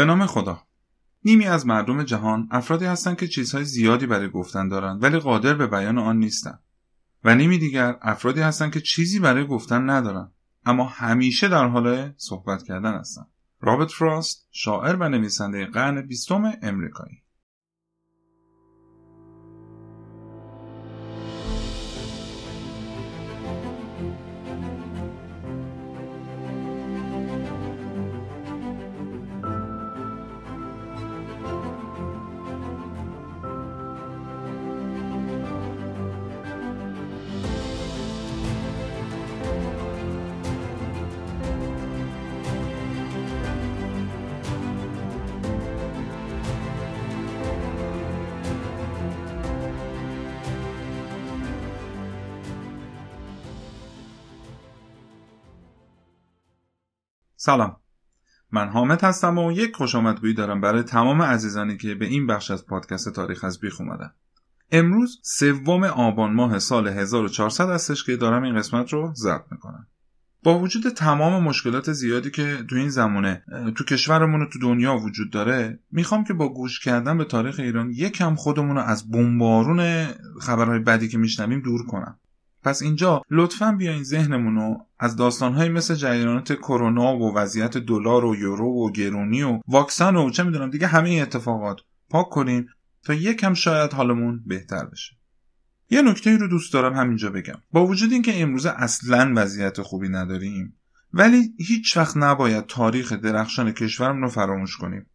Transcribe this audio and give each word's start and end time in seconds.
به 0.00 0.06
نام 0.06 0.26
خدا. 0.26 0.62
نیمی 1.24 1.46
از 1.46 1.66
مردم 1.66 2.02
جهان 2.02 2.48
افرادی 2.50 2.84
هستند 2.84 3.16
که 3.18 3.28
چیزهای 3.28 3.64
زیادی 3.64 4.06
برای 4.06 4.30
گفتن 4.30 4.68
دارند 4.68 5.02
ولی 5.02 5.18
قادر 5.18 5.54
به 5.54 5.66
بیان 5.66 5.98
آن 5.98 6.18
نیستند. 6.18 6.62
و 7.24 7.34
نیمی 7.34 7.58
دیگر 7.58 7.98
افرادی 8.02 8.40
هستند 8.40 8.72
که 8.72 8.80
چیزی 8.80 9.18
برای 9.18 9.46
گفتن 9.46 9.90
ندارند 9.90 10.32
اما 10.66 10.84
همیشه 10.84 11.48
در 11.48 11.66
حال 11.66 12.12
صحبت 12.16 12.62
کردن 12.62 12.94
هستند. 12.94 13.26
رابرت 13.60 13.90
فراست 13.90 14.48
شاعر 14.50 14.96
و 14.96 15.08
نویسنده 15.08 15.66
قرن 15.66 16.02
بیستم 16.02 16.52
امریکایی. 16.62 17.22
سلام. 57.50 57.76
من 58.52 58.68
حامد 58.68 59.04
هستم 59.04 59.38
و 59.38 59.52
یک 59.52 59.76
خوش 59.76 59.94
آمدگویی 59.94 60.34
دارم 60.34 60.60
برای 60.60 60.82
تمام 60.82 61.22
عزیزانی 61.22 61.76
که 61.76 61.94
به 61.94 62.06
این 62.06 62.26
بخش 62.26 62.50
از 62.50 62.66
پادکست 62.66 63.12
تاریخ 63.12 63.44
از 63.44 63.60
بیخ 63.60 63.80
اومدن. 63.80 64.10
امروز 64.72 65.20
سوم 65.22 65.84
آبان 65.84 66.32
ماه 66.32 66.58
سال 66.58 66.88
1400 66.88 67.70
هستش 67.70 68.04
که 68.04 68.16
دارم 68.16 68.42
این 68.42 68.58
قسمت 68.58 68.92
رو 68.92 69.12
ضبط 69.16 69.44
می‌کنم. 69.50 69.86
با 70.42 70.58
وجود 70.58 70.88
تمام 70.88 71.42
مشکلات 71.42 71.92
زیادی 71.92 72.30
که 72.30 72.64
تو 72.68 72.76
این 72.76 72.88
زمانه 72.88 73.44
تو 73.76 73.84
کشورمون 73.84 74.42
و 74.42 74.46
تو 74.52 74.58
دنیا 74.58 74.96
وجود 74.96 75.30
داره 75.30 75.80
می‌خوام 75.92 76.24
که 76.24 76.34
با 76.34 76.48
گوش 76.48 76.80
کردن 76.80 77.18
به 77.18 77.24
تاریخ 77.24 77.60
ایران 77.60 77.90
یکم 77.90 78.34
خودمون 78.34 78.76
رو 78.76 78.82
از 78.82 79.10
بمبارون 79.10 80.06
خبرهای 80.40 80.78
بدی 80.78 81.08
که 81.08 81.18
میشنویم 81.18 81.60
دور 81.60 81.86
کنم. 81.86 82.18
پس 82.62 82.82
اینجا 82.82 83.22
لطفا 83.30 83.72
بیاین 83.72 84.02
ذهنمون 84.02 84.54
رو 84.54 84.86
از 84.98 85.16
داستانهایی 85.16 85.70
مثل 85.70 85.94
جریانات 85.94 86.52
کرونا 86.52 87.16
و 87.16 87.34
وضعیت 87.34 87.78
دلار 87.78 88.24
و 88.24 88.36
یورو 88.36 88.66
و 88.66 88.92
گرونی 88.92 89.42
و 89.42 89.60
واکسن 89.68 90.16
و 90.16 90.30
چه 90.30 90.42
می‌دونم 90.42 90.70
دیگه 90.70 90.86
همه 90.86 91.10
اتفاقات 91.10 91.80
پاک 92.10 92.28
کنیم 92.28 92.66
تا 93.04 93.14
یکم 93.14 93.54
شاید 93.54 93.92
حالمون 93.92 94.42
بهتر 94.46 94.84
بشه. 94.84 95.16
یه 95.90 96.02
نکته 96.02 96.36
رو 96.36 96.48
دوست 96.48 96.72
دارم 96.72 96.94
همینجا 96.94 97.30
بگم. 97.30 97.58
با 97.72 97.86
وجود 97.86 98.12
اینکه 98.12 98.42
امروزه 98.42 98.70
اصلا 98.70 99.32
وضعیت 99.36 99.82
خوبی 99.82 100.08
نداریم 100.08 100.76
ولی 101.12 101.54
هیچ 101.58 101.96
وقت 101.96 102.16
نباید 102.16 102.66
تاریخ 102.66 103.12
درخشان 103.12 103.72
کشورمون 103.72 104.22
رو 104.22 104.28
فراموش 104.28 104.76
کنیم. 104.76 105.06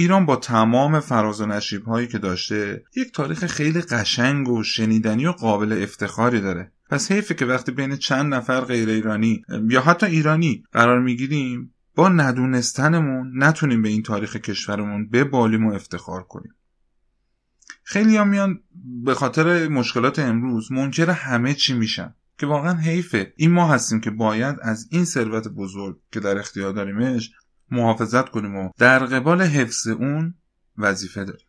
ایران 0.00 0.26
با 0.26 0.36
تمام 0.36 1.00
فراز 1.00 1.40
و 1.40 1.46
نشیب 1.46 1.84
هایی 1.84 2.08
که 2.08 2.18
داشته 2.18 2.84
یک 2.96 3.12
تاریخ 3.12 3.46
خیلی 3.46 3.80
قشنگ 3.80 4.48
و 4.48 4.62
شنیدنی 4.62 5.26
و 5.26 5.32
قابل 5.32 5.82
افتخاری 5.82 6.40
داره. 6.40 6.72
پس 6.90 7.12
حیفه 7.12 7.34
که 7.34 7.46
وقتی 7.46 7.72
بین 7.72 7.96
چند 7.96 8.34
نفر 8.34 8.60
غیر 8.60 8.88
ایرانی 8.88 9.42
یا 9.68 9.80
حتی 9.80 10.06
ایرانی 10.06 10.64
قرار 10.72 11.00
می‌گیریم 11.00 11.74
با 11.94 12.08
ندونستنمون 12.08 13.44
نتونیم 13.44 13.82
به 13.82 13.88
این 13.88 14.02
تاریخ 14.02 14.36
کشورمون 14.36 15.08
ببالیم 15.08 15.66
و 15.66 15.72
افتخار 15.72 16.22
کنیم. 16.22 16.54
خیلی 17.82 18.24
میان 18.24 18.60
به 19.04 19.14
خاطر 19.14 19.68
مشکلات 19.68 20.18
امروز 20.18 20.72
منکر 20.72 21.10
همه 21.10 21.54
چی 21.54 21.74
میشن. 21.74 22.14
که 22.40 22.46
واقعا 22.46 22.74
حیفه. 22.74 23.32
این 23.36 23.50
ما 23.52 23.68
هستیم 23.68 24.00
که 24.00 24.10
باید 24.10 24.56
از 24.62 24.88
این 24.90 25.04
ثروت 25.04 25.48
بزرگ 25.48 25.98
که 26.12 26.20
در 26.20 26.38
اختیار 26.38 26.72
داریمش 26.72 27.30
محافظت 27.70 28.28
کنیم 28.28 28.56
و 28.56 28.70
در 28.78 28.98
قبال 28.98 29.42
حفظ 29.42 29.86
اون 29.88 30.34
وظیفه 30.78 31.24
داریم. 31.24 31.46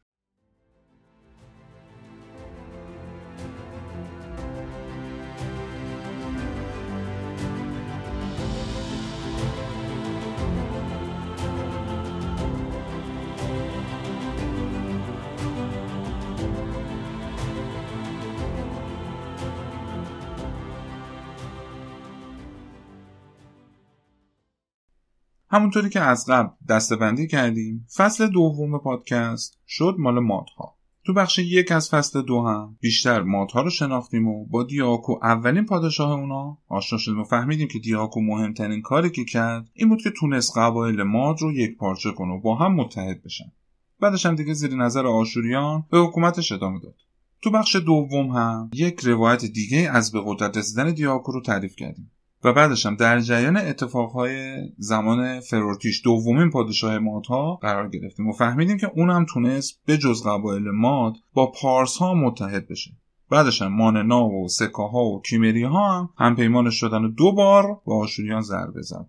همونطوری 25.53 25.89
که 25.89 25.99
از 25.99 26.25
قبل 26.29 26.49
دستبندی 26.69 27.27
کردیم 27.27 27.87
فصل 27.95 28.27
دوم 28.27 28.79
پادکست 28.79 29.59
شد 29.67 29.95
مال 29.99 30.19
مادها. 30.19 30.77
تو 31.05 31.13
بخش 31.13 31.39
یک 31.39 31.71
از 31.71 31.89
فصل 31.89 32.21
دو 32.21 32.41
هم 32.47 32.77
بیشتر 32.79 33.21
مادها 33.21 33.61
رو 33.61 33.69
شناختیم 33.69 34.27
و 34.27 34.45
با 34.45 34.63
دیاکو 34.63 35.19
اولین 35.23 35.65
پادشاه 35.65 36.11
اونا 36.11 36.57
آشنا 36.67 36.99
شدیم 36.99 37.19
و 37.19 37.23
فهمیدیم 37.23 37.67
که 37.67 37.79
دیاکو 37.79 38.21
مهمترین 38.21 38.81
کاری 38.81 39.09
که 39.09 39.25
کرد 39.25 39.69
این 39.73 39.89
بود 39.89 40.01
که 40.01 40.11
تونست 40.19 40.57
قبایل 40.57 41.03
ماد 41.03 41.41
رو 41.41 41.53
یک 41.53 41.77
پارچه 41.77 42.11
کنه 42.11 42.33
و 42.33 42.39
با 42.39 42.55
هم 42.55 42.75
متحد 42.75 43.23
بشن. 43.23 43.51
بعدش 43.99 44.25
هم 44.25 44.35
دیگه 44.35 44.53
زیر 44.53 44.75
نظر 44.75 45.07
آشوریان 45.07 45.85
به 45.91 45.99
حکومتش 45.99 46.51
ادامه 46.51 46.79
داد. 46.79 46.95
تو 47.41 47.51
بخش 47.51 47.75
دوم 47.75 48.29
هم 48.29 48.69
یک 48.73 48.99
روایت 48.99 49.45
دیگه 49.45 49.89
از 49.93 50.11
به 50.11 50.21
قدرت 50.25 50.57
رسیدن 50.57 50.93
دیاکو 50.93 51.31
رو 51.31 51.41
تعریف 51.41 51.75
کردیم. 51.75 52.11
و 52.43 52.53
بعدش 52.53 52.85
هم 52.85 52.95
در 52.95 53.19
جریان 53.19 53.57
اتفاقهای 53.57 54.55
زمان 54.77 55.39
فرورتیش 55.39 56.01
دومین 56.03 56.49
پادشاه 56.49 56.99
مادها 56.99 57.55
قرار 57.55 57.89
گرفتیم 57.89 58.27
و 58.27 58.33
فهمیدیم 58.33 58.77
که 58.77 58.91
اون 58.95 59.09
هم 59.09 59.25
تونست 59.25 59.81
به 59.85 59.97
جز 59.97 60.23
قبایل 60.25 60.71
ماد 60.71 61.13
با 61.33 61.51
پارس 61.51 61.97
ها 61.97 62.13
متحد 62.13 62.67
بشه. 62.67 62.91
بعدش 63.29 63.61
هم 63.61 63.73
ماننا 63.73 64.29
و 64.29 64.47
سکاها 64.47 65.03
و 65.03 65.21
کیمری 65.21 65.63
ها 65.63 65.99
هم 65.99 66.09
همپیمانش 66.17 66.79
شدن 66.79 67.05
و 67.05 67.07
دو 67.07 67.31
بار 67.31 67.81
با 67.85 67.99
آشوریان 67.99 68.41
ضربه 68.41 68.81
زد. 68.81 69.07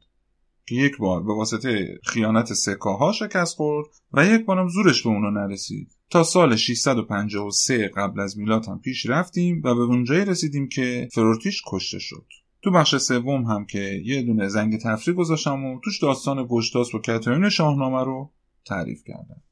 که 0.66 0.75
یک 0.75 0.97
بار 0.99 1.22
به 1.22 1.34
واسطه 1.34 1.99
خیانت 2.04 2.53
سکاها 2.53 3.12
شکست 3.12 3.56
خورد 3.56 3.88
و 4.12 4.26
یک 4.26 4.44
بارم 4.44 4.69
زورش 4.69 5.03
به 5.03 5.09
اونا 5.09 5.31
نرسید. 5.31 5.88
تا 6.10 6.22
سال 6.22 6.56
653 6.56 7.91
قبل 7.97 8.20
از 8.20 8.38
میلاد 8.38 8.66
هم 8.66 8.78
پیش 8.78 9.06
رفتیم 9.06 9.62
و 9.64 9.75
به 9.75 9.82
اونجایی 9.82 10.25
رسیدیم 10.25 10.69
که 10.69 11.09
فرورتیش 11.12 11.62
کشته 11.66 11.99
شد. 11.99 12.26
تو 12.62 12.71
بخش 12.71 12.97
سوم 12.97 13.45
هم 13.45 13.67
که 13.67 14.03
یه 14.05 14.23
دونه 14.23 14.49
زنگ 14.49 14.81
تفریح 14.81 15.17
گذاشتم 15.17 15.65
و 15.65 15.81
توش 15.84 16.03
داستان 16.03 16.47
گشتاس 16.50 16.95
و 16.95 16.99
کتاین 16.99 17.49
شاهنامه 17.49 18.05
رو 18.05 18.33
تعریف 18.65 19.03
کردم. 19.06 19.43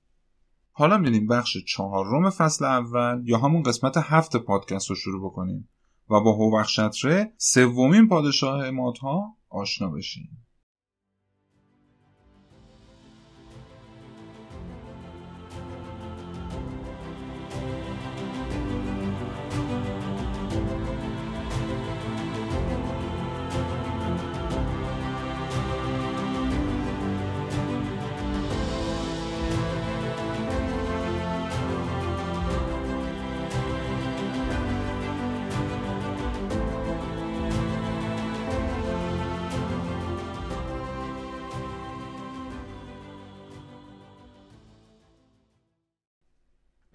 حالا 0.72 0.98
میریم 0.98 1.26
بخش 1.26 1.56
چهارم 1.56 2.30
فصل 2.30 2.64
اول 2.64 3.22
یا 3.24 3.38
همون 3.38 3.62
قسمت 3.62 3.96
هفت 3.96 4.36
پادکست 4.36 4.90
رو 4.90 4.96
شروع 4.96 5.30
بکنیم 5.30 5.68
و 6.10 6.20
با 6.20 6.32
هوخشتره 6.32 7.32
سومین 7.36 8.08
پادشاه 8.08 8.70
مادها 8.70 9.36
آشنا 9.48 9.90
بشیم. 9.90 10.46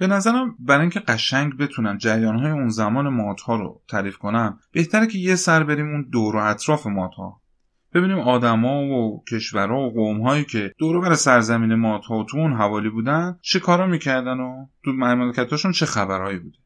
به 0.08 0.14
نظرم 0.14 0.56
برای 0.60 0.82
اینکه 0.82 1.00
قشنگ 1.00 1.58
بتونم 1.58 1.98
جریانهای 1.98 2.52
اون 2.52 2.70
زمان 2.70 3.10
مادها 3.10 3.56
رو 3.56 3.82
تعریف 3.88 4.18
کنم 4.18 4.60
بهتره 4.72 5.08
که 5.08 5.18
یه 5.18 5.36
سر 5.36 5.64
بریم 5.64 5.86
اون 5.86 6.10
دور 6.12 6.36
و 6.36 6.40
اطراف 6.40 6.88
مادها. 6.88 7.42
ببینیم 7.94 8.20
آدما 8.20 8.82
و 8.82 9.24
کشورها 9.32 9.80
و 9.80 9.94
قومهایی 9.94 10.44
که 10.44 10.74
دور 10.78 11.02
بر 11.02 11.14
سرزمین 11.14 11.76
مادها 11.76 12.18
و 12.18 12.24
تو 12.24 12.38
اون 12.38 12.54
حوالی 12.54 12.90
بودن 12.90 13.38
چه 13.42 13.60
کارا 13.60 13.88
می‌کردن 13.88 14.40
و 14.40 14.66
تو 14.84 14.92
مملکتاشون 14.92 15.72
چه 15.72 15.86
خبرهایی 15.86 16.40
بوده. 16.40 16.58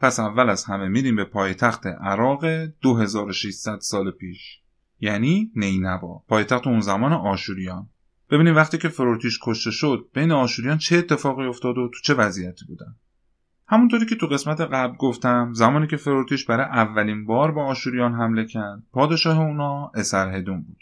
پس 0.00 0.20
اول 0.20 0.50
از 0.50 0.64
همه 0.64 0.88
میریم 0.88 1.16
به 1.16 1.24
پایتخت 1.24 1.86
عراق 1.86 2.44
2600 2.82 3.78
سال 3.80 4.10
پیش 4.10 4.60
یعنی 5.00 5.50
نینوا 5.56 6.22
پایتخت 6.28 6.66
اون 6.66 6.80
زمان 6.80 7.12
آشوریان. 7.12 7.88
ببینیم 8.30 8.56
وقتی 8.56 8.78
که 8.78 8.88
فروتیش 8.88 9.38
کشته 9.42 9.70
شد 9.70 10.08
بین 10.14 10.32
آشوریان 10.32 10.78
چه 10.78 10.96
اتفاقی 10.96 11.46
افتاد 11.46 11.78
و 11.78 11.88
تو 11.88 12.00
چه 12.02 12.14
وضعیتی 12.14 12.64
بودن؟ 12.64 12.94
همونطوری 13.66 14.06
که 14.06 14.16
تو 14.16 14.26
قسمت 14.26 14.60
قبل 14.60 14.96
گفتم 14.96 15.52
زمانی 15.52 15.86
که 15.86 15.96
فروتیش 15.96 16.44
برای 16.44 16.66
اولین 16.66 17.26
بار 17.26 17.52
با 17.52 17.64
آشوریان 17.64 18.14
حمله 18.14 18.46
کرد 18.46 18.82
پادشاه 18.92 19.38
اونا 19.38 19.90
اسرهدون 19.94 20.62
بود. 20.62 20.78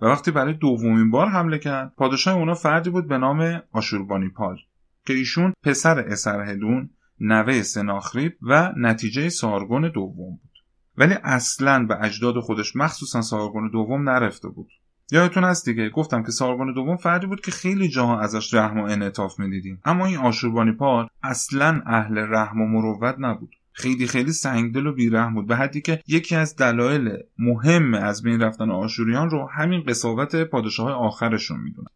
و 0.00 0.06
وقتی 0.06 0.30
برای 0.30 0.54
دومین 0.54 1.10
بار 1.10 1.28
حمله 1.28 1.58
کرد 1.58 1.92
پادشاه 1.96 2.34
اونا 2.34 2.54
فردی 2.54 2.90
بود 2.90 3.08
به 3.08 3.18
نام 3.18 3.62
آشوربانیپال 3.72 4.58
که 5.06 5.12
ایشون 5.12 5.52
پسر 5.62 5.98
اسرهدون 5.98 6.90
نوه 7.20 7.62
سناخریب 7.62 8.36
و 8.42 8.72
نتیجه 8.76 9.28
سارگون 9.28 9.88
دوم 9.88 10.30
بود. 10.30 10.64
ولی 10.96 11.14
اصلا 11.24 11.86
به 11.86 12.04
اجداد 12.04 12.40
خودش 12.40 12.76
مخصوصا 12.76 13.22
سارگون 13.22 13.70
دوم 13.70 14.10
نرفته 14.10 14.48
بود. 14.48 14.68
یادتون 15.10 15.44
هست 15.44 15.64
دیگه؟ 15.68 15.88
گفتم 15.88 16.22
که 16.22 16.30
سارگون 16.30 16.72
دوم 16.72 16.96
فردی 16.96 17.26
بود 17.26 17.40
که 17.40 17.50
خیلی 17.50 17.88
جاها 17.88 18.20
ازش 18.20 18.54
رحم 18.54 18.80
و 18.80 18.84
انعطاف 18.84 19.40
می‌دیدیم. 19.40 19.80
اما 19.84 20.06
این 20.06 20.16
آشوربانی 20.16 20.72
پال 20.72 21.08
اصلا 21.22 21.82
اهل 21.86 22.18
رحم 22.18 22.60
و 22.60 22.66
مروت 22.66 23.14
نبود. 23.18 23.56
خیلی 23.72 24.06
خیلی 24.06 24.32
سنگدل 24.32 24.86
و 24.86 24.92
بیرحم 24.92 25.34
بود. 25.34 25.46
به 25.46 25.56
حدی 25.56 25.80
که 25.80 26.02
یکی 26.06 26.36
از 26.36 26.56
دلایل 26.56 27.16
مهم 27.38 27.94
از 27.94 28.22
بین 28.22 28.40
رفتن 28.40 28.70
آشوریان 28.70 29.30
رو 29.30 29.48
همین 29.52 29.82
قصاوت 29.88 30.36
پادشاه 30.36 30.92
آخرشون 30.92 31.60
می‌دونن. 31.60 31.88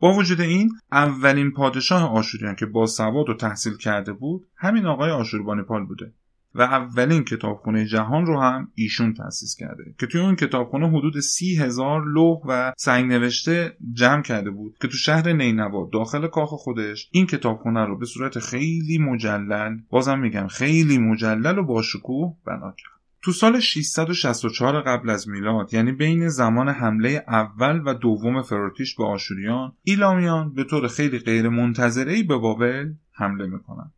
با 0.00 0.12
وجود 0.12 0.40
این 0.40 0.72
اولین 0.92 1.50
پادشاه 1.50 2.12
آشوریان 2.12 2.54
که 2.54 2.66
با 2.66 2.86
سواد 2.86 3.28
و 3.28 3.34
تحصیل 3.34 3.76
کرده 3.76 4.12
بود 4.12 4.46
همین 4.56 4.86
آقای 4.86 5.10
آشوربانیپال 5.10 5.84
بوده. 5.84 6.12
و 6.54 6.62
اولین 6.62 7.24
کتابخونه 7.24 7.86
جهان 7.86 8.26
رو 8.26 8.40
هم 8.40 8.68
ایشون 8.74 9.14
تأسیس 9.14 9.56
کرده 9.56 9.94
که 10.00 10.06
توی 10.06 10.20
اون 10.20 10.36
کتابخونه 10.36 10.88
حدود 10.88 11.20
سی 11.20 11.56
هزار 11.56 12.04
لوح 12.04 12.40
و 12.48 12.72
سنگ 12.76 13.12
نوشته 13.12 13.76
جمع 13.92 14.22
کرده 14.22 14.50
بود 14.50 14.76
که 14.80 14.88
تو 14.88 14.96
شهر 14.96 15.32
نینوا 15.32 15.88
داخل 15.92 16.26
کاخ 16.26 16.50
خودش 16.50 17.08
این 17.12 17.26
کتابخونه 17.26 17.84
رو 17.84 17.98
به 17.98 18.06
صورت 18.06 18.38
خیلی 18.38 18.98
مجلل 18.98 19.78
بازم 19.90 20.18
میگم 20.18 20.46
خیلی 20.46 20.98
مجلل 20.98 21.58
و 21.58 21.62
با 21.62 21.82
شکوه 21.82 22.36
بنا 22.46 22.74
کرد. 22.78 22.92
تو 23.22 23.32
سال 23.32 23.60
664 23.60 24.80
قبل 24.80 25.10
از 25.10 25.28
میلاد 25.28 25.74
یعنی 25.74 25.92
بین 25.92 26.28
زمان 26.28 26.68
حمله 26.68 27.24
اول 27.28 27.82
و 27.86 27.94
دوم 27.94 28.42
فروتیش 28.42 28.94
به 28.94 29.04
آشوریان 29.04 29.72
ایلامیان 29.82 30.54
به 30.54 30.64
طور 30.64 30.88
خیلی 30.88 31.18
غیر 31.18 31.48
منتظره 31.48 32.22
به 32.22 32.36
بابل 32.36 32.92
حمله 33.12 33.46
می‌کنن. 33.46 33.92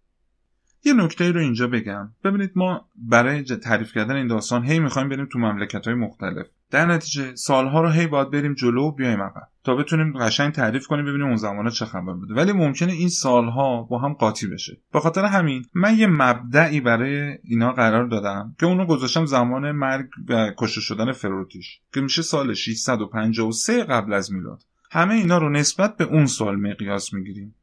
یه 0.84 0.92
نکته 0.92 1.32
رو 1.32 1.40
اینجا 1.40 1.66
بگم. 1.66 2.08
ببینید 2.24 2.50
ما 2.54 2.88
برای 2.96 3.42
تعریف 3.42 3.92
کردن 3.92 4.16
این 4.16 4.26
داستان 4.26 4.64
هی 4.64 4.78
می‌خوایم 4.78 5.08
بریم 5.08 5.26
تو 5.32 5.38
مملکت 5.38 5.86
های 5.86 5.94
مختلف. 5.94 6.46
در 6.70 6.86
نتیجه 6.86 7.34
سالها 7.34 7.80
رو 7.80 7.88
هی 7.88 8.06
باید 8.06 8.30
بریم 8.30 8.54
جلو 8.54 8.82
و 8.82 8.92
بیایم 8.92 9.22
عقب 9.22 9.48
تا 9.64 9.74
بتونیم 9.74 10.18
قشنگ 10.18 10.52
تعریف 10.52 10.86
کنیم 10.86 11.04
ببینیم 11.04 11.26
اون 11.26 11.36
زمانه 11.36 11.70
چه 11.70 11.84
خبر 11.84 12.12
بوده. 12.12 12.34
ولی 12.34 12.52
ممکنه 12.52 12.92
این 12.92 13.08
سالها 13.08 13.82
با 13.82 13.98
هم 13.98 14.12
قاطی 14.12 14.46
بشه. 14.46 14.80
به 14.92 15.00
خاطر 15.00 15.24
همین 15.24 15.64
من 15.74 15.98
یه 15.98 16.06
مبدعی 16.06 16.80
برای 16.80 17.38
اینا 17.44 17.72
قرار 17.72 18.06
دادم 18.06 18.54
که 18.60 18.66
اونو 18.66 18.86
گذاشتم 18.86 19.24
زمان 19.24 19.72
مرگ 19.72 20.08
و 20.28 20.52
کشته 20.58 20.80
شدن 20.80 21.12
فروتیش 21.12 21.80
که 21.94 22.00
میشه 22.00 22.22
سال 22.22 22.54
653 22.54 23.84
قبل 23.84 24.12
از 24.12 24.32
میلاد. 24.32 24.62
همه 24.90 25.14
اینا 25.14 25.38
رو 25.38 25.50
نسبت 25.50 25.96
به 25.96 26.04
اون 26.04 26.26
سال 26.26 26.56
مقیاس 26.56 27.14
می‌گیریم. 27.14 27.54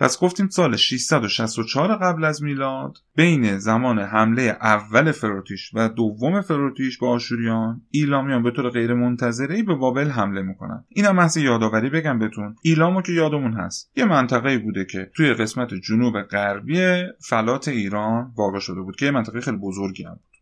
پس 0.00 0.20
گفتیم 0.20 0.48
سال 0.48 0.76
664 0.76 1.96
قبل 1.96 2.24
از 2.24 2.42
میلاد 2.42 2.98
بین 3.16 3.58
زمان 3.58 3.98
حمله 3.98 4.42
اول 4.42 5.12
فروتیش 5.12 5.70
و 5.74 5.88
دوم 5.88 6.40
فروتیش 6.40 6.98
با 6.98 7.10
آشوریان 7.10 7.82
ایلامیان 7.90 8.42
به 8.42 8.50
طور 8.50 8.70
غیر 8.70 8.94
منتظره 8.94 9.62
به 9.62 9.74
بابل 9.74 10.08
حمله 10.08 10.42
می‌کنن. 10.42 10.84
اینم 10.88 11.16
محض 11.16 11.36
یادآوری 11.36 11.90
بگم 11.90 12.18
بهتون. 12.18 12.56
ایلامو 12.62 13.02
که 13.02 13.12
یادمون 13.12 13.52
هست. 13.52 13.90
یه 13.96 14.04
منطقه 14.04 14.58
بوده 14.58 14.84
که 14.84 15.10
توی 15.16 15.34
قسمت 15.34 15.74
جنوب 15.74 16.22
غربی 16.22 17.02
فلات 17.28 17.68
ایران 17.68 18.32
واقع 18.36 18.58
شده 18.58 18.80
بود 18.80 18.96
که 18.96 19.04
یه 19.04 19.10
منطقه 19.10 19.40
خیلی 19.40 19.56
بزرگی 19.56 20.04
هم 20.04 20.14
بود 20.14 20.36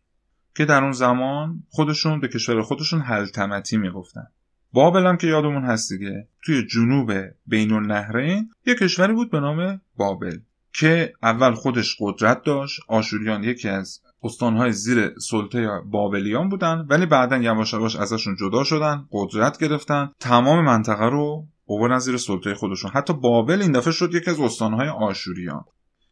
که 0.55 0.65
در 0.65 0.83
اون 0.83 0.91
زمان 0.91 1.63
خودشون 1.69 2.19
به 2.19 2.27
کشور 2.27 2.61
خودشون 2.61 2.99
حلتمتی 2.99 3.77
می‌گفتن. 3.77 4.27
بابل 4.73 5.05
هم 5.05 5.17
که 5.17 5.27
یادمون 5.27 5.63
هست 5.63 5.93
دیگه 5.93 6.27
توی 6.45 6.65
جنوب 6.65 7.11
بین 7.47 7.73
النهرین 7.73 8.49
یه 8.65 8.75
کشوری 8.75 9.13
بود 9.13 9.31
به 9.31 9.39
نام 9.39 9.81
بابل 9.97 10.37
که 10.73 11.13
اول 11.23 11.53
خودش 11.53 11.95
قدرت 11.99 12.43
داشت 12.43 12.79
آشوریان 12.87 13.43
یکی 13.43 13.69
از 13.69 14.01
استانهای 14.23 14.71
زیر 14.71 15.13
سلطه 15.19 15.67
بابلیان 15.85 16.49
بودن 16.49 16.85
ولی 16.89 17.05
بعدا 17.05 17.37
یواش 17.37 17.73
یواش 17.73 17.95
ازشون 17.95 18.35
جدا 18.35 18.63
شدن 18.63 19.05
قدرت 19.11 19.59
گرفتن 19.59 20.11
تمام 20.19 20.65
منطقه 20.65 21.05
رو 21.05 21.47
اووردن 21.65 21.99
زیر 21.99 22.17
سلطه 22.17 22.53
خودشون. 22.53 22.91
حتی 22.91 23.13
بابل 23.13 23.61
این 23.61 23.71
دفعه 23.71 23.93
شد 23.93 24.13
یکی 24.13 24.29
از 24.29 24.39
استانهای 24.39 24.87
آشوریان. 24.87 25.63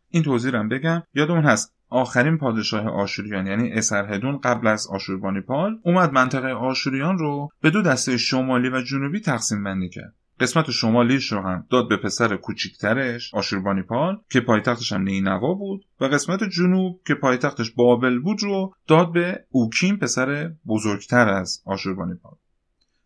این 0.10 0.24
توضیح 0.24 0.56
هم 0.56 0.70
بگم. 0.70 1.04
یادمون 1.14 1.44
هست 1.44 1.74
آخرین 1.90 2.38
پادشاه 2.38 2.88
آشوریان 2.88 3.48
یعنی 3.48 3.72
اسرهدون 3.72 4.38
قبل 4.38 4.68
از 4.68 4.88
آشوربانیپال 4.88 5.80
اومد 5.84 6.12
منطقه 6.12 6.48
آشوریان 6.48 7.18
رو 7.18 7.50
به 7.62 7.70
دو 7.70 7.82
دسته 7.82 8.18
شمالی 8.18 8.70
و 8.70 8.82
جنوبی 8.82 9.20
تقسیم 9.20 9.64
بندی 9.64 9.90
کرد. 9.90 10.16
قسمت 10.40 10.72
شمالیش 10.72 11.32
رو 11.32 11.42
هم 11.42 11.66
داد 11.70 11.90
به 11.90 11.98
پسر 11.98 12.36
کوچیکترش 12.36 13.34
آشوربانیپال 13.34 14.22
که 14.30 14.40
پایتختش 14.40 14.94
هم 14.94 15.02
نینوا 15.02 15.54
بود 15.54 15.86
و 16.02 16.06
قسمت 16.06 16.44
جنوب 16.44 17.02
که 17.08 17.14
پایتختش 17.14 17.72
بابل 17.72 18.20
بود 18.20 18.44
رو 18.44 18.74
داد 18.88 19.14
به 19.14 19.46
اوکیم 19.50 19.98
پسر 19.98 20.52
بزرگتر 20.68 21.30
از 21.30 21.64
آشوربانیپال 21.66 22.36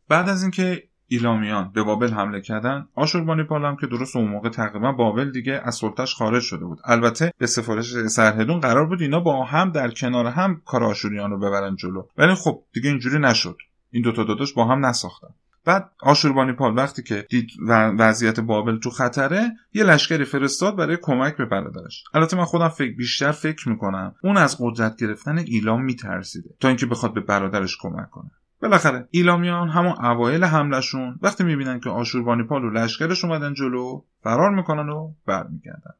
بعد 0.10 0.30
از 0.30 0.42
اینکه 0.42 0.84
ایلامیان 1.12 1.72
به 1.74 1.84
بابل 1.84 2.12
حمله 2.12 2.42
کردن 2.42 2.88
آشوربانیپال 2.96 3.66
هم 3.66 3.76
که 3.76 3.88
درست 3.88 4.16
اون 4.16 4.28
موقع 4.28 4.50
تقریبا 4.50 4.92
بابل 4.92 5.32
دیگه 5.32 5.62
از 5.64 5.76
سلطش 5.76 6.16
خارج 6.16 6.44
شده 6.44 6.66
بود. 6.66 6.80
البته 6.86 7.34
به 7.38 7.48
سفارش 7.48 7.94
سرهدون 8.08 8.60
قرار 8.60 8.86
بود 8.86 9.02
اینا 9.02 9.20
با 9.20 9.44
هم 9.44 9.72
در 9.72 9.92
کنار 9.92 10.26
هم 10.26 10.62
کار 10.66 10.84
آشوریان 10.84 11.32
رو 11.32 11.40
ببرن 11.40 11.76
جلو. 11.76 12.04
ولی 12.18 12.34
خب 12.34 12.64
دیگه 12.74 12.90
اینجوری 12.90 13.20
نشد. 13.20 13.58
این 13.92 14.04
دوتا 14.04 14.24
داداش 14.24 14.54
با 14.54 14.66
هم 14.66 14.86
نساختن. 14.86 15.28
بعد 15.66 15.92
آشوربانیپال 16.00 16.78
وقتی 16.78 17.04
که 17.04 17.26
دید 17.30 17.50
وضعیت 17.98 18.40
بابل 18.40 18.80
تو 18.80 18.90
خطره 18.90 19.52
یه 19.74 19.84
لشکری 19.84 20.26
فرستاد 20.26 20.76
برای 20.76 20.98
کمک 21.02 21.38
به 21.38 21.46
برادرش. 21.46 22.04
البته 22.14 22.38
من 22.38 22.46
خودم 22.46 22.70
فکر 22.70 22.96
بیشتر 22.96 23.32
فکر 23.32 23.70
می‌کنم 23.70 24.16
اون 24.24 24.38
از 24.38 24.58
قدرت 24.60 24.96
گرفتن 24.98 25.38
ایلام 25.38 25.84
میترسیده 25.84 26.50
تا 26.60 26.68
اینکه 26.68 26.86
بخواد 26.86 27.14
به 27.14 27.22
برادرش 27.22 27.78
کمک 27.82 28.10
کنه. 28.10 28.32
بالاخره 28.62 29.08
ایلامیان 29.12 29.70
همون 29.70 30.06
اوایل 30.06 30.44
حملهشون 30.44 31.20
وقتی 31.22 31.44
می‌بینن 31.44 31.80
که 31.80 31.90
آشوربانیپال 31.90 32.64
و 32.64 32.70
لشکرش 32.70 33.26
اومدن 33.26 33.54
جلو 33.54 34.02
فرار 34.24 34.56
می‌کنن 34.56 34.90
و 34.90 35.14
برمیگردن. 35.26 35.94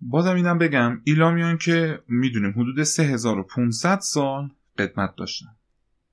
بازم 0.00 0.34
اینم 0.34 0.58
بگم 0.58 1.00
ایلامیان 1.04 1.58
که 1.58 2.02
می‌دونیم 2.08 2.50
حدود 2.50 2.82
3500 2.82 3.98
سال 3.98 4.50
قدمت 4.78 5.16
داشتن. 5.16 5.48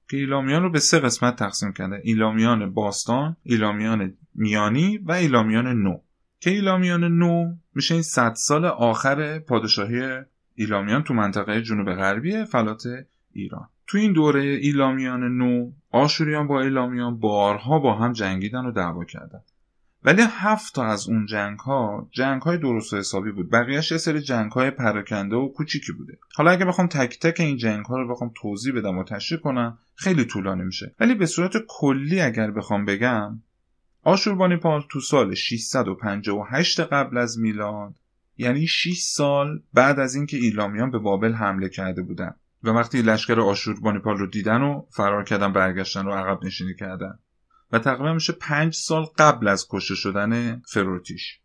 که 0.10 0.18
ایلامیان 0.18 0.64
رو 0.64 0.72
به 0.72 0.80
سه 0.80 1.00
قسمت 1.00 1.36
تقسیم 1.36 1.74
کرده 1.74 2.02
ایلامیان 2.04 2.74
باستان 2.74 3.36
ایلامیان 3.44 4.14
میانی 4.36 4.98
و 4.98 5.12
ایلامیان 5.12 5.68
نو. 5.68 6.00
که 6.40 6.50
ایلامیان 6.50 7.04
نو 7.04 7.56
میشه 7.76 7.94
این 7.94 8.04
100 8.04 8.34
سال 8.34 8.66
آخر 8.66 9.40
پادشاهی 9.40 10.22
ایلامیان 10.56 11.04
تو 11.04 11.14
منطقه 11.14 11.62
جنوب 11.62 11.94
غربی 11.94 12.46
فلات 12.46 12.84
ایران. 13.34 13.70
تو 13.90 13.98
این 13.98 14.14
دوره 14.14 14.42
ایلامیان 14.42 15.38
نو 15.38 15.72
آشوریان 15.92 16.48
با 16.48 16.62
ایلامیان 16.62 17.20
بارها 17.20 17.80
با 17.80 17.96
هم 17.96 18.14
جنگیدن 18.14 18.66
و 18.66 18.72
دعوا 18.72 19.04
کردن. 19.04 19.42
ولی 20.04 20.22
هفت 20.22 20.76
تا 20.76 20.86
از 20.86 21.10
اون 21.10 21.26
جنگ 21.26 21.60
ها 21.60 22.08
جنگ 22.12 22.42
های 22.42 22.58
درست 22.58 22.94
و 22.94 22.98
حسابی 22.98 23.32
بود. 23.32 23.52
بقیهش 23.52 23.92
یه 23.92 23.98
سری 23.98 24.22
جنگ 24.22 24.52
های 24.52 24.72
پراکنده 24.72 25.36
و 25.36 25.48
کوچیکی 25.48 25.92
بوده. 25.92 26.18
حالا 26.36 26.52
اگه 26.52 26.66
بخوام 26.66 26.88
تک 26.88 27.20
تک 27.20 27.40
این 27.40 27.58
جنگ 27.58 27.86
ها 27.86 27.98
رو 27.98 28.08
بخوام 28.08 28.32
توضیح 28.36 28.74
بدم 28.74 28.98
و 28.98 29.04
تشریح 29.04 29.42
کنم 29.42 29.78
خیلی 29.96 30.26
طولانی 30.26 30.64
میشه. 30.64 30.96
ولی 31.00 31.16
به 31.16 31.26
صورت 31.26 31.54
کلی 31.68 32.22
اگر 32.22 32.52
بخوام 32.52 32.86
بگم 32.86 33.40
آشوربانیپال 34.04 34.84
تو 34.90 35.00
سال 35.00 35.36
658 35.36 36.80
قبل 36.80 37.18
از 37.18 37.40
میلاد 37.40 37.94
یعنی 38.38 38.68
6 38.68 39.00
سال 39.00 39.62
بعد 39.74 40.00
از 40.00 40.16
اینکه 40.16 40.38
ایلامیان 40.38 40.92
به 40.92 41.00
بابل 41.00 41.34
حمله 41.34 41.70
کرده 41.70 42.02
بودن. 42.02 42.36
و 42.64 42.70
وقتی 42.70 43.02
لشکر 43.02 43.40
آشوربانیپال 43.40 44.18
رو 44.18 44.28
دیدن 44.28 44.62
و 44.62 44.86
فرار 44.92 45.24
کردن 45.24 45.54
برگشتن 45.54 46.06
و 46.06 46.12
عقب 46.12 46.46
نشینی 46.46 46.76
کردن. 46.76 47.20
و 47.72 47.80
تقریبا 47.80 48.14
میشه 48.14 48.34
پنج 48.34 48.76
سال 48.76 49.06
قبل 49.18 49.48
از 49.48 49.68
کشته 49.70 49.96
شدن 49.96 50.62
فروتیش. 50.62 51.40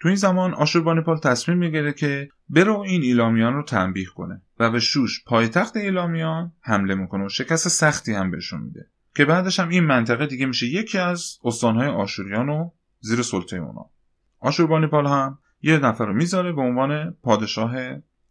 تو 0.00 0.08
این 0.08 0.16
زمان 0.16 0.54
آشوربانیپال 0.54 1.18
تصمیم 1.18 1.58
می‌گیره 1.58 1.92
که 1.92 2.28
برو 2.48 2.78
این 2.78 3.02
ایلامیان 3.02 3.54
رو 3.54 3.62
تنبیه 3.62 4.06
کنه 4.06 4.42
و 4.58 4.70
به 4.70 4.80
شوش 4.80 5.24
پایتخت 5.24 5.76
ایلامیان 5.76 6.52
حمله 6.60 6.94
می‌کنه 6.94 7.24
و 7.24 7.28
شکست 7.28 7.68
سختی 7.68 8.12
هم 8.12 8.30
بهشون 8.30 8.60
میده. 8.60 8.90
که 9.16 9.24
بعدش 9.24 9.60
هم 9.60 9.68
این 9.68 9.84
منطقه 9.84 10.26
دیگه 10.26 10.46
میشه 10.46 10.66
یکی 10.66 10.98
از 10.98 11.38
استانهای 11.44 11.88
آشوریان 11.88 12.48
و 12.48 12.70
زیر 13.00 13.22
سلطه 13.22 13.56
اونا. 13.56 13.90
آشوربانیپال 14.38 15.06
هم 15.06 15.38
یه 15.62 15.78
نفر 15.78 16.06
رو 16.06 16.14
می‌ذاره 16.14 16.52
به 16.52 16.60
عنوان 16.60 17.16
پادشاه 17.22 17.74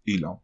ایلام. 0.03 0.41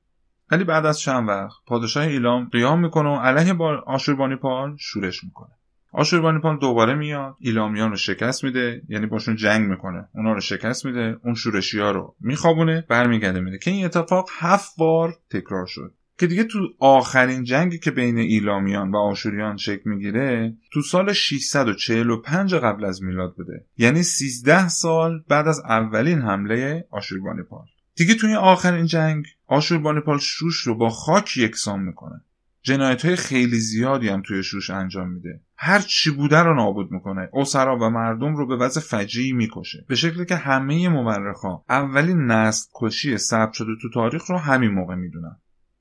ولی 0.52 0.64
بعد 0.64 0.86
از 0.86 1.00
چند 1.00 1.30
وقت 1.30 1.58
پادشاه 1.68 2.04
ایلام 2.04 2.50
قیام 2.52 2.80
می‌کنه 2.80 3.10
و 3.10 3.16
علیه 3.16 3.54
با 3.54 3.84
آشوربانیپال 3.88 4.76
شورش 4.80 5.24
می‌کنه. 5.24 5.52
آشوربانیپال 5.92 6.60
دوباره 6.60 6.96
میاد 6.96 7.36
ایلامیان 7.40 7.90
رو 7.90 7.96
شکست 7.96 8.44
میده 8.44 8.82
یعنی 8.90 9.06
باشون 9.06 9.36
جنگ 9.36 9.70
می‌کنه. 9.70 10.10
اونا 10.16 10.34
رو 10.34 10.42
شکست 10.42 10.86
میده 10.86 11.18
اون 11.24 11.36
شورشی 11.36 11.80
ها 11.80 11.92
رو 11.92 12.16
میخوابونه 12.20 12.86
برمیگرده 12.90 13.40
میده. 13.40 13.58
که 13.58 13.72
این 13.72 13.86
اتفاق 13.86 14.30
هفت 14.40 14.72
بار 14.78 15.16
تکرار 15.30 15.66
شد. 15.66 15.94
که 16.20 16.28
دیگه 16.28 16.44
تو 16.44 16.60
آخرین 16.80 17.44
جنگی 17.44 17.80
که 17.80 17.92
بین 17.92 18.18
ایلامیان 18.18 18.92
و 18.92 18.98
آشوریان 18.98 19.58
شکل 19.58 19.90
می‌گیره 19.90 20.54
تو 20.74 20.82
سال 20.82 21.14
645 21.14 22.56
قبل 22.56 22.86
از 22.86 23.04
میلاد 23.04 23.36
بوده. 23.36 23.66
یعنی 23.78 24.04
13 24.04 24.68
سال 24.68 25.24
بعد 25.30 25.48
از 25.48 25.60
اولین 25.60 26.22
حمله 26.22 26.86
آشوربانیپال 26.92 27.66
دیگه 27.96 28.14
توی 28.14 28.36
آخرین 28.36 28.86
جنگ 28.86 29.26
آشوربانیپال 29.48 30.20
شوش 30.20 30.60
رو 30.60 30.76
با 30.76 30.90
خاک 30.90 31.38
یکسان 31.38 31.80
می‌کنه. 31.80 32.22
جنایت 32.62 33.06
های 33.06 33.16
خیلی 33.16 33.60
زیادی 33.60 34.10
هم 34.10 34.22
توی 34.22 34.44
شوش 34.44 34.70
انجام 34.70 35.10
میده. 35.10 35.42
هر 35.58 35.80
چی 35.80 36.12
بوده 36.12 36.40
رو 36.40 36.56
نابود 36.56 36.92
می‌کنه. 36.92 37.30
اسرا 37.34 37.78
و 37.78 37.90
مردم 37.90 38.36
رو 38.36 38.48
به 38.48 38.56
وضع 38.56 38.82
فجیعی 38.82 39.34
می‌کشه. 39.34 39.86
به 39.88 39.96
شکلی 39.96 40.26
که 40.26 40.36
همه 40.36 40.90
مورخا 40.90 41.64
اولین 41.70 42.26
نسل 42.26 42.70
کشی 42.76 43.18
ثبت 43.18 43.54
شده 43.54 43.72
تو 43.82 43.90
تاریخ 43.94 44.30
رو 44.30 44.38
همین 44.38 44.72
موقع 44.72 44.96
می‌دونن. 44.96 45.36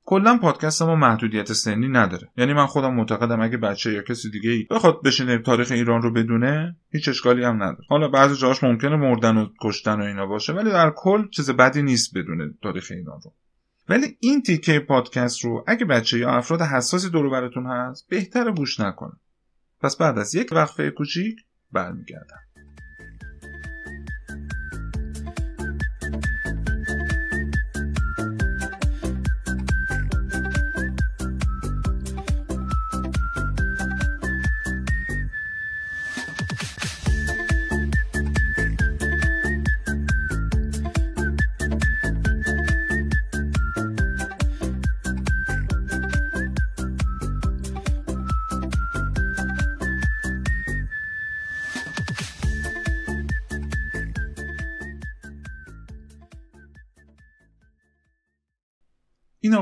کلا 0.05 0.39
پادکست 0.39 0.83
ما 0.83 0.97
محدودیت 0.97 1.53
سنی 1.53 1.89
نداره. 1.89 2.29
یعنی 2.37 2.53
من 2.53 2.67
خودم 2.67 2.95
معتقدم 2.95 3.41
اگه 3.41 3.57
بچه 3.57 3.93
یا 3.93 4.03
کسی 4.03 4.31
دیگه 4.31 4.51
ای 4.51 4.67
بخواد 4.71 5.03
بشینه 5.03 5.39
تاریخ 5.39 5.73
ایران 5.73 6.03
رو 6.03 6.13
بدونه 6.13 6.77
هیچ 6.91 7.09
اشکالی 7.09 7.45
هم 7.45 7.57
نداره. 7.63 7.85
حالا 7.89 8.09
بعضی 8.09 8.37
جاهاش 8.37 8.65
ممکنه 8.65 8.97
مردن 8.97 9.37
و 9.37 9.49
کشتن 9.63 10.01
و 10.01 10.05
اینا 10.05 10.27
باشه 10.27 10.53
ولی 10.53 10.71
در 10.71 10.93
کل 10.97 11.29
چیز 11.29 11.51
بدی 11.51 11.83
نیست 11.83 12.19
بدونه 12.19 12.55
تاریخ 12.63 12.89
ایران 12.91 13.21
رو. 13.25 13.33
ولی 13.89 14.17
این 14.21 14.43
تیکه 14.43 14.81
پادکست 14.81 15.45
رو 15.45 15.65
اگه 15.67 15.85
بچه 15.85 16.19
یا 16.19 16.31
افراد 16.31 16.63
حساسی 16.63 17.11
دور 17.11 17.31
براتون 17.31 17.67
هست 17.67 18.09
بهتر 18.09 18.51
گوش 18.51 18.81
نکنه. 18.81 19.13
پس 19.81 19.97
بعد 19.97 20.19
از 20.19 20.35
یک 20.35 20.49
وقفه 20.53 20.91
کوچیک 20.91 21.37
برمیگردم. 21.73 22.46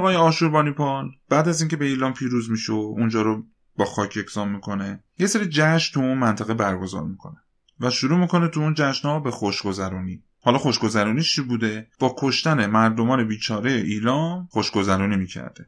آقای 0.05 0.17
آشوربانیپال 0.17 1.11
بعد 1.29 1.49
از 1.49 1.61
اینکه 1.61 1.77
به 1.77 1.85
ایلان 1.85 2.13
پیروز 2.13 2.51
میشه 2.51 2.73
و 2.73 2.95
اونجا 2.99 3.23
رو 3.23 3.45
با 3.77 3.85
خاک 3.85 4.17
یکسان 4.17 4.49
می‌کنه 4.49 5.05
یه 5.19 5.27
سری 5.27 5.47
جشن 5.47 5.95
تو 5.95 6.01
اون 6.01 6.19
منطقه 6.19 6.55
برگزار 6.55 7.05
می‌کنه 7.05 7.37
و 7.81 7.91
شروع 7.91 8.19
می‌کنه 8.19 8.49
تو 8.49 8.61
اون 8.61 8.75
جشنها 8.75 9.21
به 9.21 9.31
خوشگذرونی. 9.31 10.23
حالا 10.41 10.59
خوشگذرونیش 10.59 11.35
چی 11.35 11.43
بوده؟ 11.43 11.89
با 11.99 12.15
کشتن 12.19 12.67
مردمان 12.67 13.29
بیچاره 13.29 13.71
ایلام 13.71 14.49
خوشگذرونی 14.51 15.17
می‌کرده. 15.17 15.67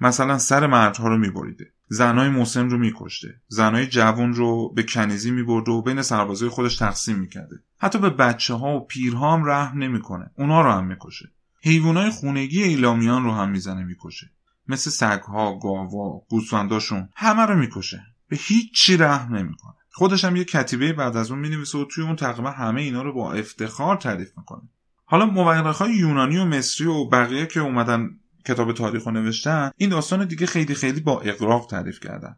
مثلا 0.00 0.38
سر 0.38 0.66
مردها 0.66 1.08
رو 1.08 1.18
میبریده. 1.18 1.72
زنای 1.86 2.28
مسن 2.28 2.70
رو 2.70 2.78
میکشته. 2.78 3.40
زنای 3.46 3.86
جوون 3.86 4.34
رو 4.34 4.72
به 4.74 4.82
کنیزی 4.82 5.30
میبرده 5.30 5.70
و 5.70 5.82
بین 5.82 6.02
سربازای 6.02 6.48
خودش 6.48 6.76
تقسیم 6.76 7.18
می‌کرده. 7.18 7.56
حتی 7.78 7.98
به 7.98 8.10
بچه 8.10 8.54
ها 8.54 8.76
و 8.76 8.86
پیرها 8.86 9.34
هم 9.34 9.44
رحم 9.44 9.78
نمی‌کنه. 9.78 10.30
اونا 10.34 10.62
رو 10.62 10.70
هم 10.70 10.86
می‌کشه. 10.86 11.32
حیوانای 11.68 12.10
خونگی 12.10 12.62
ایلامیان 12.62 13.24
رو 13.24 13.32
هم 13.32 13.50
می‌زنه 13.50 13.84
می‌کشه. 13.84 14.30
مثل 14.68 14.90
سگها 14.90 15.58
گاوا 15.58 16.22
گوسفنداشون 16.28 17.08
همه 17.16 17.42
رو 17.42 17.56
می‌کشه. 17.56 18.02
به 18.28 18.36
هیچی 18.40 18.96
رحم 18.96 19.34
نمی‌کنه. 19.34 19.74
خودش 19.92 20.24
هم 20.24 20.36
یه 20.36 20.44
کتیبه 20.44 20.92
بعد 20.92 21.16
از 21.16 21.30
اون 21.30 21.40
می‌نویسه 21.40 21.78
و 21.78 21.84
توی 21.84 22.04
اون 22.04 22.16
تقریبا 22.16 22.50
همه 22.50 22.80
اینا 22.80 23.02
رو 23.02 23.12
با 23.12 23.32
افتخار 23.32 23.96
تعریف 23.96 24.28
می‌کنه. 24.38 24.62
حالا 25.04 25.26
مورخهای 25.26 25.94
یونانی 25.94 26.36
و 26.36 26.44
مصری 26.44 26.86
و 26.86 27.04
بقیه 27.04 27.46
که 27.46 27.60
اومدن 27.60 28.08
کتاب 28.46 28.72
تاریخ 28.72 29.04
رو 29.04 29.12
نوشتن 29.12 29.70
این 29.76 29.90
داستان 29.90 30.24
دیگه 30.24 30.46
خیلی 30.46 30.74
خیلی 30.74 31.00
با 31.00 31.20
اقراق 31.20 31.66
تعریف 31.70 32.00
کردن. 32.00 32.36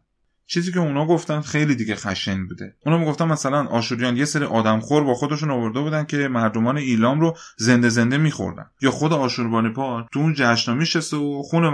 چیزی 0.53 0.71
که 0.71 0.79
اونا 0.79 1.05
گفتن 1.05 1.41
خیلی 1.41 1.75
دیگه 1.75 1.95
خشن 1.95 2.47
بوده. 2.47 2.75
اونا 2.85 2.97
می‌گفتن 2.97 3.25
مثلا 3.25 3.65
آشوریان 3.65 4.17
یه 4.17 4.25
سری 4.25 4.45
آدمخور 4.45 5.03
با 5.03 5.13
خودشون 5.13 5.51
آورده 5.51 5.79
بودن 5.79 6.05
که 6.05 6.27
مردمان 6.27 6.77
ایلام 6.77 7.21
رو 7.21 7.37
زنده 7.57 7.89
زنده 7.89 8.17
میخوردن. 8.17 8.65
یا 8.81 8.91
خود 8.91 9.13
آشوربانیپال 9.13 10.07
تو 10.13 10.19
اون 10.19 10.33
جشن 10.33 10.77
میشسته 10.77 11.17
و 11.17 11.43
خون 11.43 11.69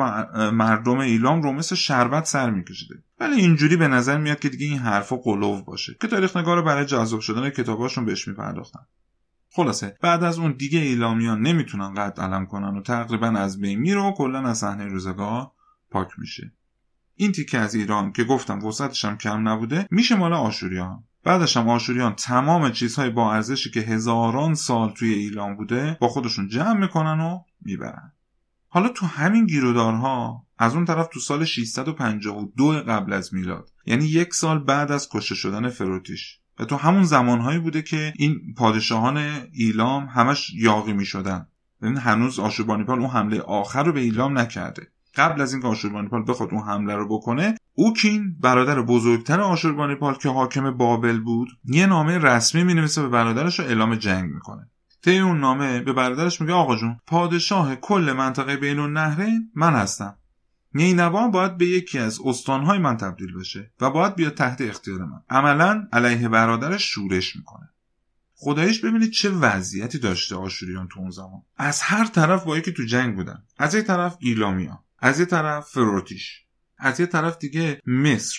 مردم 0.50 0.98
ایلام 0.98 1.42
رو 1.42 1.54
مثل 1.54 1.76
شربت 1.76 2.26
سر 2.26 2.50
میکشیده. 2.50 2.96
ولی 3.20 3.36
اینجوری 3.36 3.78
به 3.78 3.88
نظر 3.88 4.18
میاد 4.18 4.40
که 4.40 4.50
دیگه 4.50 4.66
این 4.66 4.80
حرفا 4.80 5.16
قلوب 5.16 5.66
باشه 5.66 5.96
که 6.02 6.08
تاریخ 6.08 6.38
نگار 6.38 6.62
برای 6.62 6.86
جذاب 6.86 7.20
شدن 7.20 7.50
کتاباشون 7.50 8.06
بهش 8.06 8.28
میپرداختن. 8.28 8.82
خلاصه 9.52 9.98
بعد 10.02 10.24
از 10.24 10.40
اون 10.40 10.52
دیگه 10.52 10.80
ایلامیان 10.80 11.42
نمی‌تونن 11.42 11.94
قد 11.94 12.20
علم 12.20 12.46
کنن 12.46 12.78
و 12.78 12.82
تقریبا 12.82 13.28
از 13.28 13.60
بین 13.60 13.80
میره 13.80 14.02
و 14.02 14.12
کلا 14.12 14.40
از 14.40 14.58
صحنه 14.58 14.86
روزگار 14.86 15.52
پاک 15.92 16.08
میشه. 16.18 16.52
این 17.18 17.32
تیکه 17.32 17.58
از 17.58 17.76
ایران 17.76 18.12
که 18.12 18.24
گفتم 18.24 18.66
وسعتش 18.66 19.06
هم 19.06 19.18
کم 19.18 19.48
نبوده 19.48 19.88
میشه 19.92 20.16
مال 20.16 20.34
آشوریان. 20.34 21.04
بعدش 21.24 21.58
هم 21.58 21.70
آشوریان 21.70 22.16
تمام 22.16 22.72
چیزهای 22.72 23.10
با 23.10 23.34
ارزشی 23.34 23.72
که 23.72 23.80
هزاران 23.80 24.56
سال 24.56 24.90
توی 24.90 25.14
ایران 25.14 25.56
بوده 25.56 25.98
با 26.02 26.08
خودشون 26.08 26.48
جمع 26.48 26.80
می‌کنن 26.80 27.20
و 27.20 27.40
می‌برن. 27.62 28.12
حالا 28.68 28.90
تو 28.90 29.06
همین 29.06 29.46
گیرودارها 29.46 30.46
از 30.58 30.76
اون 30.76 30.86
طرف 30.86 31.08
تو 31.14 31.20
سال 31.20 31.46
652 31.46 32.72
قبل 32.72 33.14
از 33.14 33.34
میلاد 33.34 33.72
یعنی 33.86 34.06
یک 34.06 34.34
سال 34.34 34.60
بعد 34.60 34.92
از 34.92 35.10
کشته 35.10 35.36
شدن 35.36 35.70
فروتیش. 35.70 36.40
و 36.60 36.66
تو 36.66 36.76
همون 36.76 37.04
زمانهایی 37.04 37.60
بوده 37.60 37.82
که 37.82 38.14
این 38.16 38.54
پادشاهان 38.58 39.18
ایلام 39.52 40.06
همش 40.06 40.54
یاقی 40.54 40.94
می‌شدن. 40.94 41.48
یعنی 41.82 42.00
هنوز 42.00 42.40
آشوربانیپال 42.40 43.00
اون 43.00 43.10
حمله 43.10 43.42
آخر 43.42 43.84
رو 43.84 43.92
به 43.92 44.00
ایلام 44.00 44.38
نکرده. 44.38 44.88
قبل 45.18 45.42
از 45.42 45.54
اینکه 45.54 45.68
آشوربانیپال 45.68 46.26
بخواد 46.28 46.50
اون 46.52 46.64
حمله 46.64 46.96
رو 46.96 47.08
بکنه 47.18 47.56
اوکین 47.74 48.36
برادر 48.40 48.82
بزرگتر 48.82 49.42
آشوربانیپال 49.42 50.14
که 50.14 50.30
حاکم 50.30 50.72
بابل 50.72 51.20
بود 51.20 51.48
یه 51.66 51.86
نامه 51.86 52.18
رسمی 52.18 52.64
می‌نویسه 52.64 53.02
به 53.02 53.10
برادرش 53.10 53.60
رو 53.60 53.66
اعلام 53.66 53.96
جنگ 53.96 54.34
می‌کنه. 54.34 54.70
طی 55.04 55.20
اون 55.20 55.40
نامه 55.40 55.80
به 55.80 55.94
برادرش 55.94 56.42
میگه 56.42 56.54
آقا 56.54 56.76
جون 56.76 57.00
پادشاه 57.08 57.76
کل 57.76 58.14
منطقه 58.18 58.58
بین 58.58 58.80
النهرین 58.80 59.52
من 59.56 59.74
هستم. 59.74 60.18
نینوا 60.74 61.28
باید 61.28 61.58
به 61.58 61.66
یکی 61.66 62.00
از 62.00 62.20
استانهای 62.26 62.80
من 62.80 62.98
تبدیل 62.98 63.40
بشه 63.40 63.72
و 63.82 63.90
باید 63.90 64.16
بیاد 64.16 64.34
تحت 64.34 64.62
اختیار 64.62 65.00
من. 65.00 65.22
عملا 65.30 65.88
علیه 65.94 66.30
برادرش 66.30 66.84
شورش 66.84 67.36
می‌کنه. 67.36 67.70
خدایش 68.36 68.86
ببینید 68.86 69.12
چه 69.12 69.30
وضعیتی 69.30 70.00
داشته 70.00 70.36
آشوریان 70.36 70.88
تو 70.88 71.00
اون 71.00 71.10
زمان. 71.10 71.42
از 71.58 71.82
هر 71.82 72.06
طرف 72.06 72.44
با 72.44 72.58
یکی 72.58 72.74
تو 72.74 72.84
جنگ 72.84 73.16
بودن. 73.16 73.44
از 73.58 73.76
یک 73.76 73.86
طرف 73.86 74.18
ایلامیان. 74.20 74.80
از 75.00 75.20
یه 75.20 75.26
طرف 75.26 75.70
فروتیش 75.70 76.44
از 76.78 77.00
یه 77.00 77.06
طرف 77.06 77.38
دیگه 77.38 77.82
مصر. 77.86 78.38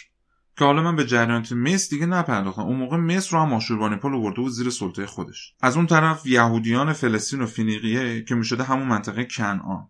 که 0.57 0.65
حالا 0.65 0.83
من 0.83 0.97
به 0.97 1.07
جریانات 1.07 1.53
مصر 1.53 1.89
دیگه 1.91 2.07
نپرداختم. 2.07 2.63
اون 2.63 2.77
موقع 2.77 2.97
مصر 2.97 3.37
رو 3.37 3.43
هم 3.43 3.53
آشوربانیپال 3.53 4.15
آورده 4.15 4.41
بود 4.41 4.53
زیر 4.53 4.71
سلطه 4.71 5.07
خودش. 5.07 5.55
از 5.61 5.77
اون 5.77 5.87
طرف 5.87 6.27
یهودیان 6.27 6.93
فلسطین 6.93 7.43
و 7.43 7.47
فینیقیه 7.47 8.25
که 8.25 8.35
می‌شده 8.35 8.65
همون 8.65 8.89
منطقه 8.89 9.25
کنعان. 9.25 9.89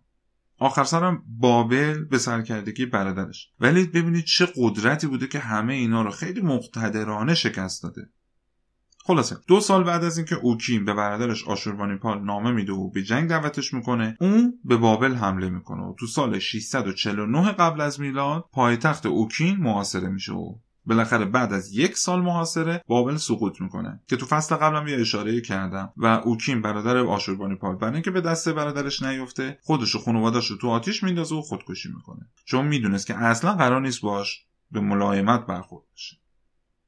آخر 0.57 0.83
سرم 0.83 1.23
بابل 1.27 2.03
به 2.03 2.17
سرکردگی 2.17 2.85
برادرش. 2.85 3.49
ولی 3.59 3.85
ببینید 3.85 4.25
چه 4.25 4.47
قدرتی 4.55 5.07
بوده 5.07 5.27
که 5.27 5.39
همه 5.39 5.73
اینا 5.73 6.01
رو 6.01 6.11
خیلی 6.11 6.41
مقتدرانه 6.41 7.35
شکست 7.35 7.83
داده. 7.83 8.09
خلاصه 9.05 9.37
دو 9.47 9.59
سال 9.59 9.83
بعد 9.83 10.03
از 10.03 10.17
اینکه 10.17 10.35
اوکیم 10.35 10.85
به 10.85 10.93
برادرش 10.93 11.47
آشوربانیپال 11.47 12.23
نامه 12.23 12.51
میده 12.51 12.73
و 12.73 12.89
به 12.89 13.03
جنگ 13.03 13.29
دعوتش 13.29 13.73
می‌کنه 13.73 14.17
اون 14.21 14.59
به 14.63 14.77
بابل 14.77 15.15
حمله 15.15 15.49
می‌کنه 15.49 15.83
و 15.83 15.95
تو 15.99 16.07
سال 16.07 16.39
649 16.39 17.51
قبل 17.51 17.81
از 17.81 17.99
میلاد 17.99 18.45
پایتخت 18.51 19.05
اوکین 19.05 19.57
محاصره 19.57 20.09
میشه 20.09 20.33
و 20.33 20.55
بالاخره 20.85 21.25
بعد 21.25 21.53
از 21.53 21.73
یک 21.73 21.97
سال 21.97 22.21
محاصره 22.21 22.83
بابل 22.87 23.15
سقوط 23.15 23.61
می‌کنه 23.61 23.99
که 24.07 24.17
تو 24.17 24.25
فصل 24.25 24.55
قبلم 24.55 24.87
یه 24.87 24.99
اشاره 24.99 25.41
کردم 25.41 25.93
و 25.97 26.05
اوکیم 26.05 26.61
برادر 26.61 26.97
آشوربانیپال 26.97 27.75
برای 27.75 27.93
اینکه 27.93 28.11
به 28.11 28.21
دست 28.21 28.49
برادرش 28.49 29.03
نیفته 29.03 29.59
خودش 29.63 29.95
و 29.95 29.99
خانواده‌اش 29.99 30.47
رو 30.47 30.57
تو 30.57 30.69
آتیش 30.69 31.03
میندازه 31.03 31.35
و 31.35 31.41
خودکشی 31.41 31.89
می‌کنه. 31.95 32.29
چون 32.45 32.65
می‌دونست 32.65 33.07
که 33.07 33.17
اصلا 33.17 33.53
قرار 33.53 33.81
نیست 33.81 34.01
باش 34.01 34.45
به 34.71 34.79
ملایمت 34.79 35.45
برخورد 35.45 35.85
بشه. 35.93 36.18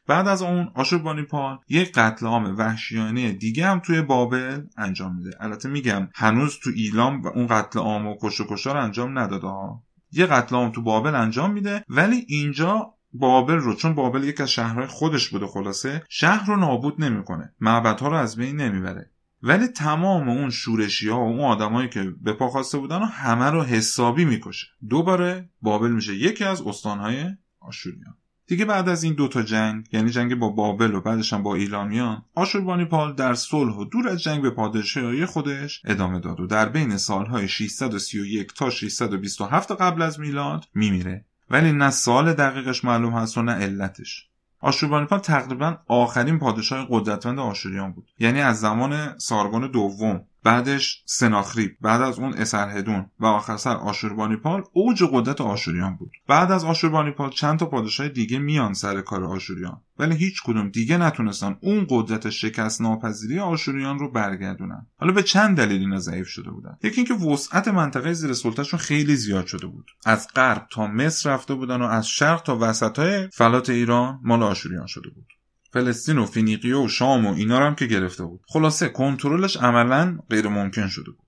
بعد 0.08 0.28
از 0.28 0.42
اون 0.42 0.72
آشوربانیپال 0.76 1.58
یک 1.70 1.92
قتل 1.92 2.26
عام 2.26 2.58
وحشیانه 2.58 3.32
دیگه 3.32 3.68
هم 3.68 3.80
توی 3.80 4.02
بابل 4.02 4.62
انجام 4.78 5.16
میده. 5.16 5.32
البته 5.40 5.70
میگم 5.70 6.10
هنوز 6.16 6.60
تو 6.64 6.70
ایلام 6.76 7.22
و 7.22 7.28
اون 7.28 7.48
قتل 7.48 7.80
عام 7.80 8.08
و 8.08 8.16
کش 8.22 8.42
و 8.42 8.48
کشار 8.50 8.78
انجام 8.78 9.20
نداده 9.20 9.48
ها. 9.48 9.84
یه 10.12 10.26
قتل 10.26 10.56
عام 10.56 10.72
تو 10.72 10.82
بابل 10.82 11.16
انجام 11.16 11.52
میده 11.54 11.86
ولی 11.90 12.26
اینجا 12.28 12.94
بابل 13.14 13.56
رو 13.56 13.74
چون 13.74 13.96
بابل 13.96 14.24
یک 14.24 14.42
از 14.42 14.52
شهرهای 14.52 14.88
خودش 14.88 15.30
بوده 15.30 15.48
خلاصه 15.48 16.04
شهر 16.10 16.46
رو 16.46 16.56
نابود 16.56 17.02
نمی‌کنه. 17.04 17.54
معبدها 17.60 18.08
رو 18.08 18.16
از 18.16 18.36
بین 18.36 18.62
نمی‌بره. 18.62 19.12
ولی 19.44 19.68
تمام 19.68 20.30
اون 20.30 20.50
شورشی 20.50 21.10
ها 21.10 21.20
و 21.20 21.28
اون 21.28 21.40
آدمایی 21.40 21.90
که 21.90 22.14
به 22.22 22.34
پا 22.34 22.50
خواسته 22.50 22.78
بودن 22.78 23.02
و 23.02 23.06
همه 23.06 23.46
رو 23.46 23.64
حسابی 23.64 24.26
می‌کشه. 24.26 24.68
دوباره 24.90 25.50
بابل 25.62 25.92
میشه 25.92 26.16
یکی 26.16 26.44
از 26.44 26.62
استانهای 26.62 27.26
آشوریان. 27.60 28.16
دیگه 28.52 28.66
بعد 28.66 28.90
از 28.90 29.04
این 29.04 29.14
دوتا 29.14 29.42
جنگ 29.42 29.88
یعنی 29.92 30.10
جنگ 30.10 30.36
با 30.36 30.50
بابل 30.50 30.96
و 30.96 31.02
بعدش 31.02 31.34
هم 31.34 31.44
با 31.44 31.56
ایلامیان 31.56 32.26
آشوربانیپال 32.36 33.14
در 33.14 33.34
صلح 33.34 33.76
و 33.76 33.86
دور 33.86 34.10
از 34.10 34.24
جنگ 34.24 34.42
به 34.42 34.50
پادشاهی 34.50 35.26
خودش 35.26 35.82
ادامه 35.86 36.20
داد 36.20 36.40
و 36.40 36.48
در 36.48 36.70
بین 36.70 36.98
سالهای 36.98 37.48
631 37.48 38.54
تا 38.54 38.70
627 38.70 39.72
قبل 39.72 40.02
از 40.02 40.20
میلاد 40.20 40.66
میمیره. 40.76 41.26
ولی 41.50 41.72
نه 41.72 41.90
سال 41.90 42.34
دقیقش 42.34 42.86
معلوم 42.86 43.14
هست 43.14 43.38
و 43.38 43.42
نه 43.42 43.52
علتش. 43.52 44.28
آشوربانیپال 44.60 45.20
تقریبا 45.20 45.78
آخرین 45.88 46.40
پادشاه 46.40 46.88
قدرتمند 46.90 47.40
آشوریان 47.40 47.92
بود. 47.92 48.08
یعنی 48.20 48.42
از 48.42 48.60
زمان 48.60 49.18
سارگون 49.18 49.72
دوم. 49.72 50.26
بعدش 50.44 51.04
سناخریب 51.06 51.78
بعد 51.82 52.02
از 52.02 52.20
اون 52.20 52.34
اسرهدون 52.34 53.06
و 53.20 53.26
آخر 53.26 53.58
سر 53.58 53.76
آشوربانیپال 53.76 54.64
اوج 54.74 55.04
قدرت 55.12 55.42
آشوریان 55.42 55.96
بود. 55.96 56.12
بعد 56.28 56.52
از 56.52 56.64
آشوربانیپال 56.64 57.30
چند 57.30 57.60
تا 57.60 57.66
پادشاه 57.66 58.10
دیگه 58.10 58.40
میان 58.40 58.74
سر 58.74 59.02
کار 59.02 59.24
آشوریان. 59.24 59.82
ولی 60.00 60.16
هیچ 60.16 60.44
کدوم 60.44 60.70
دیگه 60.70 60.98
نتونستن 60.98 61.58
اون 61.62 61.88
قدرت 61.90 62.30
شکست 62.30 62.82
ناپذیری 62.82 63.40
آشوریان 63.40 64.00
رو 64.00 64.12
برگردونن. 64.12 64.88
حالا 65.00 65.14
به 65.14 65.24
چند 65.24 65.58
دلیل 65.58 65.82
اینا 65.82 66.00
ضعیف 66.00 66.28
شده 66.28 66.52
بودن. 66.52 66.78
یکی 66.84 67.02
اینکه 67.02 67.26
وسعت 67.26 67.68
منطقه 67.68 68.14
زیر 68.14 68.34
سلطهشون 68.34 68.80
خیلی 68.80 69.16
زیاد 69.16 69.46
شده 69.46 69.68
بود. 69.68 69.92
از 70.06 70.28
غرب 70.36 70.68
تا 70.72 70.88
مصر 70.88 71.34
رفته 71.34 71.54
بودن 71.54 71.82
و 71.82 71.86
از 71.86 72.08
شرق 72.08 72.42
تا 72.42 72.58
وسط 72.62 73.30
فلات 73.34 73.70
ایران 73.70 74.20
مال 74.24 74.44
آشوریان 74.44 74.88
شده 74.88 75.10
بود. 75.10 75.41
فلسطین 75.74 76.18
و 76.18 76.26
فینیقیه 76.26 76.78
و 76.78 76.88
شام 76.88 77.26
و 77.26 77.34
اینا 77.34 77.60
رو 77.60 77.66
هم 77.66 77.76
که 77.76 77.86
گرفته 77.86 78.24
بود. 78.24 78.42
خلاصه 78.48 78.90
کنترلش 78.90 79.58
عملا 79.58 80.20
غیر 80.30 80.48
ممکن 80.48 80.88
شده 80.88 81.12
بود. 81.12 81.28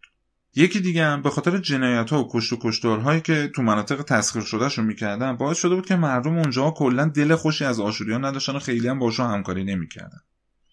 یکی 0.56 0.80
دیگه 0.80 1.06
هم 1.06 1.22
به 1.22 1.30
خاطر 1.30 1.58
جنایت 1.58 2.10
ها 2.10 2.24
و 2.24 2.30
کشت 2.32 2.54
و 2.54 2.58
کشتارهایی 2.62 3.22
که 3.22 3.52
تو 3.56 3.62
مناطق 3.62 4.02
تسخیر 4.02 4.42
شدهشون 4.42 4.86
می‌کردن 4.86 5.36
باعث 5.36 5.58
شده 5.58 5.76
بود 5.76 5.86
که 5.86 5.96
مردم 5.96 6.38
اونجا 6.38 6.72
کلا 6.72 7.06
دل 7.06 7.36
خوشی 7.36 7.66
از 7.66 7.80
آشوریان 7.80 8.26
نداشتن 8.26 8.56
و 8.56 8.60
خیلی 8.60 8.88
هم 8.88 9.00
باشون 9.00 9.32
همکاری 9.32 9.64
نمی‌کردن. 9.64 10.20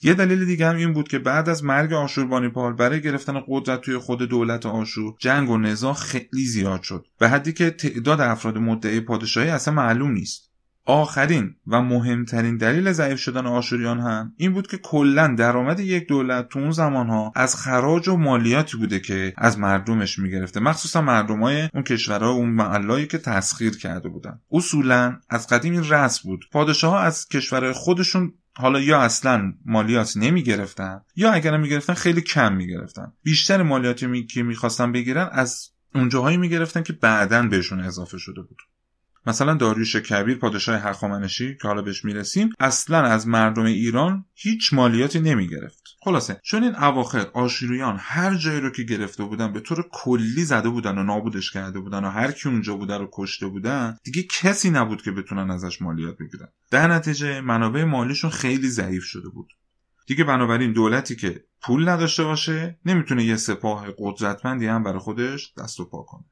یه 0.03 0.15
دلیل 0.15 0.45
دیگه 0.45 0.67
هم 0.67 0.77
این 0.77 0.93
بود 0.93 1.09
که 1.09 1.19
بعد 1.19 1.49
از 1.49 1.65
مرگ 1.65 1.93
آشوربانیپال 1.93 2.73
برای 2.73 3.03
گرفتن 3.03 3.43
قدرت 3.49 3.81
توی 3.81 3.99
خود 3.99 4.23
دولت 4.23 4.67
آشور 4.67 5.15
جنگ 5.19 5.51
و 5.51 5.59
نزاع 5.59 5.95
خیلی 5.95 6.45
زیاد 6.45 6.83
شد. 6.83 7.07
به 7.19 7.29
حدی 7.29 7.53
که 7.53 7.71
تعداد 7.71 8.21
افراد 8.21 8.59
مدعی 8.59 9.01
پادشاهی 9.01 9.49
اصلا 9.49 9.75
معلوم 9.75 10.11
نیست. 10.11 10.50
آخرین 10.91 11.55
و 11.67 11.83
مهمترین 11.83 12.57
دلیل 12.57 12.93
ضعیف 12.93 13.21
شدن 13.21 13.47
آشوریان 13.47 14.01
هم 14.01 14.33
این 14.37 14.53
بود 14.53 14.67
که 14.67 14.77
کلا 14.77 15.35
درآمد 15.39 15.81
یک 15.81 16.09
دولت 16.09 16.49
تو 16.49 16.59
اون 16.59 16.71
زمانها 16.71 17.33
از 17.35 17.57
خراج 17.57 18.09
و 18.09 18.17
مالیاتی 18.17 18.77
بوده 18.77 19.01
که 19.01 19.35
از 19.37 19.59
مردمش 19.59 20.19
می‌گرفته. 20.19 20.61
مخصوصا 20.61 21.03
مردمای 21.03 21.69
اون 21.75 21.83
کشورها 21.83 22.35
و 22.35 22.37
اون 22.37 22.51
محلهایی 22.51 23.07
که 23.07 23.19
تسخیر 23.19 23.79
کرده 23.79 24.09
بودن. 24.09 24.41
اصولا 24.53 25.19
از 25.29 25.47
قدیم 25.47 25.73
این 25.73 25.85
رسم 25.91 26.21
بود. 26.25 26.45
پادشاه 26.53 26.93
ها 26.93 27.01
از 27.01 27.29
کشورهای 27.29 27.73
خودشون 27.73 28.33
حالا 28.57 28.81
یا 28.81 29.01
اصلا 29.01 29.53
مالیات 29.65 30.17
نمی 30.17 30.43
گرفتن 30.43 31.01
یا 31.17 31.33
اگر 31.33 31.57
می 31.57 31.69
گرفتن 31.69 31.95
خیلی 31.95 32.21
کم 32.21 32.53
می 32.53 32.67
گرفتن 32.67 33.13
بیشتر 33.23 33.63
مالیاتی 33.63 34.07
می... 34.07 34.27
که 34.27 34.43
می‌خواستن 34.43 34.93
بگیرن 34.93 35.29
از 35.33 35.71
اونجاهایی 35.95 36.37
می 36.37 36.49
گرفتن 36.49 36.83
که 36.83 36.93
بعدا 36.93 37.43
بهشون 37.43 37.81
اضافه 37.81 38.19
شده 38.19 38.43
بود. 38.43 38.59
مثلا 39.27 39.55
داریوش 39.55 39.97
کبیر 39.97 40.39
پادشاه 40.39 40.81
هخامنشی 40.81 41.57
که 41.63 41.69
حالا 41.69 41.83
بهش 41.83 42.05
می‌رسیم 42.05 42.51
اصلا 42.59 43.03
از 43.03 43.29
مردم 43.29 43.65
ایران 43.65 44.25
هیچ 44.35 44.73
مالیاتی 44.73 45.21
نمی‌گرفت. 45.21 45.83
خلاصه 46.03 46.41
چون 46.45 46.63
این 46.63 46.77
اواخر 46.77 47.27
آشوریان 47.33 47.97
هر 48.01 48.35
جایی 48.35 48.61
رو 48.61 48.71
که 48.71 48.83
گرفته 48.83 49.25
بودن 49.25 49.53
به 49.53 49.61
طور 49.61 49.89
کلی 49.93 50.45
زده 50.45 50.69
بودن 50.69 50.99
و 50.99 51.03
نابودش 51.03 51.51
کرده 51.51 51.81
بودن 51.81 52.05
و 52.05 52.11
هر 52.11 52.33
کی 52.33 52.49
اونجا 52.49 52.77
بوده 52.77 52.99
رو 52.99 53.09
کشته 53.13 53.47
بودن 53.47 53.97
دیگه 54.05 54.23
کسی 54.23 54.71
نبود 54.71 55.03
که 55.03 55.11
بتونن 55.11 55.51
ازش 55.51 55.83
مالیات 55.83 56.19
بگیرن. 56.19 56.49
در 56.71 56.89
نتیجه 56.89 57.41
منابع 57.41 57.85
مالیشون 57.85 58.31
خیلی 58.31 58.69
ضعیف 58.69 59.05
شده 59.05 59.29
بود. 59.29 59.53
دیگه 60.07 60.25
بنابراین 60.25 60.73
دولتی 60.73 61.17
که 61.17 61.45
پول 61.63 61.89
نداشته 61.89 62.25
باشه 62.25 62.79
نمی‌تونه 62.85 63.25
یه 63.25 63.37
سپاه 63.37 63.87
قدرتمندی 63.99 64.67
هم 64.67 64.83
برای 64.83 64.99
خودش 64.99 65.53
دست 65.59 65.81
و 65.81 65.85
پا 65.85 66.03
کنه. 66.03 66.25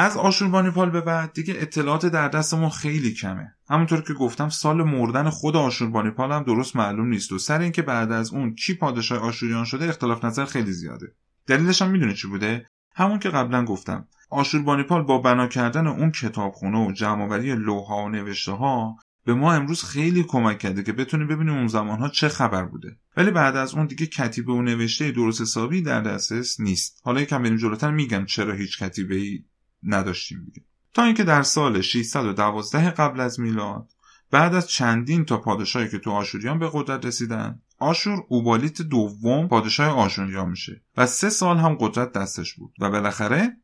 از 0.00 0.16
آشوربانیپال 0.16 0.90
به 0.90 1.00
بعد 1.00 1.32
دیگه 1.32 1.54
اطلاعات 1.58 2.06
در 2.06 2.28
دستمون 2.28 2.70
خیلی 2.70 3.14
کمه. 3.14 3.54
همونطور 3.70 4.02
که 4.02 4.14
گفتم 4.14 4.48
سال 4.48 4.82
مردن 4.82 5.30
خود 5.30 5.56
آشوربانیپال 5.56 6.32
هم 6.32 6.42
درست 6.42 6.76
معلوم 6.76 7.08
نیست 7.08 7.32
و 7.32 7.38
سر 7.38 7.60
اینکه 7.60 7.82
بعد 7.82 8.12
از 8.12 8.32
اون 8.32 8.54
کی 8.54 8.74
پادشاه 8.74 9.18
آشوریان 9.18 9.64
شده 9.64 9.88
اختلاف 9.88 10.24
نظر 10.24 10.44
خیلی 10.44 10.72
زیاده. 10.72 11.06
دلیلش 11.46 11.82
هم 11.82 11.90
می‌دونه 11.90 12.14
چی 12.14 12.28
بوده؟ 12.28 12.66
همون 12.94 13.18
که 13.18 13.28
قبلا 13.28 13.64
گفتم 13.64 14.08
آشوربانیپال 14.30 15.02
با 15.02 15.18
بنا 15.18 15.46
کردن 15.46 15.86
اون 15.86 16.10
کتابخونه 16.10 16.86
و 16.86 16.92
جمعآوری 16.92 17.54
لوها 17.54 18.04
و 18.04 18.08
نوشته 18.08 18.52
ها 18.52 18.96
به 19.24 19.34
ما 19.34 19.52
امروز 19.52 19.84
خیلی 19.84 20.22
کمک 20.22 20.58
کرده 20.58 20.82
که 20.82 20.92
بتونیم 20.92 21.28
ببینیم 21.28 21.54
اون 21.54 21.66
زمانها 21.66 22.08
چه 22.08 22.28
خبر 22.28 22.64
بوده. 22.64 22.96
ولی 23.16 23.30
بعد 23.30 23.56
از 23.56 23.74
اون 23.74 23.86
دیگه 23.86 24.06
کتیبه 24.06 24.52
و 24.52 24.62
نوشته 24.62 25.10
درست 25.10 25.40
حسابی 25.40 25.82
در 25.82 26.00
دسترس 26.00 26.60
نیست. 26.60 27.00
حالا 27.04 27.20
یکم 27.20 27.42
بریم 27.42 27.56
جلوتر 27.56 27.90
میگم 27.90 28.24
چرا 28.24 28.54
هیچ 28.54 28.82
کتیبه 28.82 29.14
ای 29.14 29.44
نداشتیم 29.82 30.44
دیگه. 30.44 30.66
تا 30.94 31.02
اینکه 31.02 31.24
در 31.24 31.42
سال 31.42 31.80
612 31.80 32.90
قبل 32.90 33.20
از 33.20 33.40
میلاد 33.40 33.92
بعد 34.30 34.54
از 34.54 34.68
چندین 34.68 35.24
تا 35.24 35.38
پادشاهی 35.38 35.88
که 35.88 35.98
تو 35.98 36.10
آشوریان 36.10 36.58
به 36.58 36.70
قدرت 36.72 37.06
رسیدن 37.06 37.62
آشور 37.78 38.24
اوبالیت 38.28 38.82
دوم 38.82 39.48
پادشاه 39.48 39.88
آشوریان 39.88 40.48
میشه 40.48 40.82
و 40.96 41.06
سه 41.06 41.30
سال 41.30 41.56
هم 41.56 41.74
قدرت 41.80 42.12
دستش 42.12 42.54
بود 42.54 42.74
و 42.80 42.90
بالاخره 42.90 43.56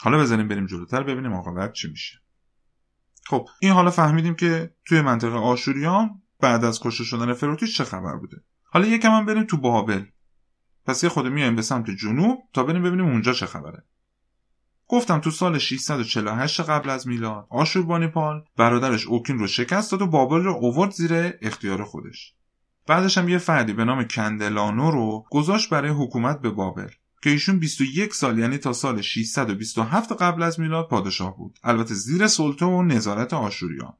حالا 0.00 0.18
بزنیم 0.18 0.48
بریم 0.48 0.66
جلوتر 0.66 1.02
ببینیم 1.02 1.32
عاقبت 1.32 1.72
چی 1.72 1.88
میشه. 1.88 2.18
خب 3.24 3.48
این 3.60 3.72
حالا 3.72 3.90
فهمیدیم 3.90 4.34
که 4.34 4.74
توی 4.84 5.00
منطقه 5.00 5.36
آشوریان 5.36 6.22
بعد 6.40 6.64
از 6.64 6.80
کشته 6.80 7.04
شدن 7.04 7.32
فروتیش 7.32 7.76
چه 7.76 7.84
خبر 7.84 8.16
بوده؟ 8.16 8.36
حالا 8.64 8.86
یکم 8.86 9.10
هم 9.10 9.26
بریم 9.26 9.44
تو 9.44 9.56
بابل. 9.56 10.04
پس 10.86 11.04
یه 11.04 11.10
خود 11.10 11.26
میایم 11.26 11.56
به 11.56 11.62
سمت 11.62 11.90
جنوب 11.90 12.38
تا 12.52 12.64
بریم 12.64 12.82
ببینیم 12.82 13.06
اونجا 13.06 13.32
چه 13.32 13.46
خبره. 13.46 13.84
گفتم 14.92 15.18
تو 15.18 15.30
سال 15.30 15.58
648 15.58 16.60
قبل 16.60 16.90
از 16.90 17.08
میلاد 17.08 17.46
آشوربانیپال 17.50 18.44
برادرش 18.56 19.06
اوکین 19.06 19.38
رو 19.38 19.46
شکست 19.46 19.92
داد 19.92 20.02
و 20.02 20.06
بابل 20.06 20.42
رو 20.44 20.52
اوورد 20.52 20.90
زیر 20.90 21.32
اختیار 21.42 21.84
خودش. 21.84 22.34
بعدش 22.86 23.18
هم 23.18 23.28
یه 23.28 23.38
فردی 23.38 23.72
به 23.72 23.84
نام 23.84 24.04
کندلانو 24.04 24.90
رو 24.90 25.24
گذاشت 25.30 25.70
برای 25.70 25.90
حکومت 25.90 26.40
به 26.40 26.50
بابل 26.50 26.88
که 27.22 27.30
ایشون 27.30 27.58
21 27.58 28.14
سال 28.14 28.38
یعنی 28.38 28.58
تا 28.58 28.72
سال 28.72 29.00
627 29.00 30.12
قبل 30.12 30.42
از 30.42 30.60
میلاد 30.60 30.88
پادشاه 30.88 31.36
بود 31.36 31.58
البته 31.64 31.94
زیر 31.94 32.26
سلطه 32.26 32.66
و 32.66 32.82
نظارت 32.82 33.32
آشوریان. 33.32 33.94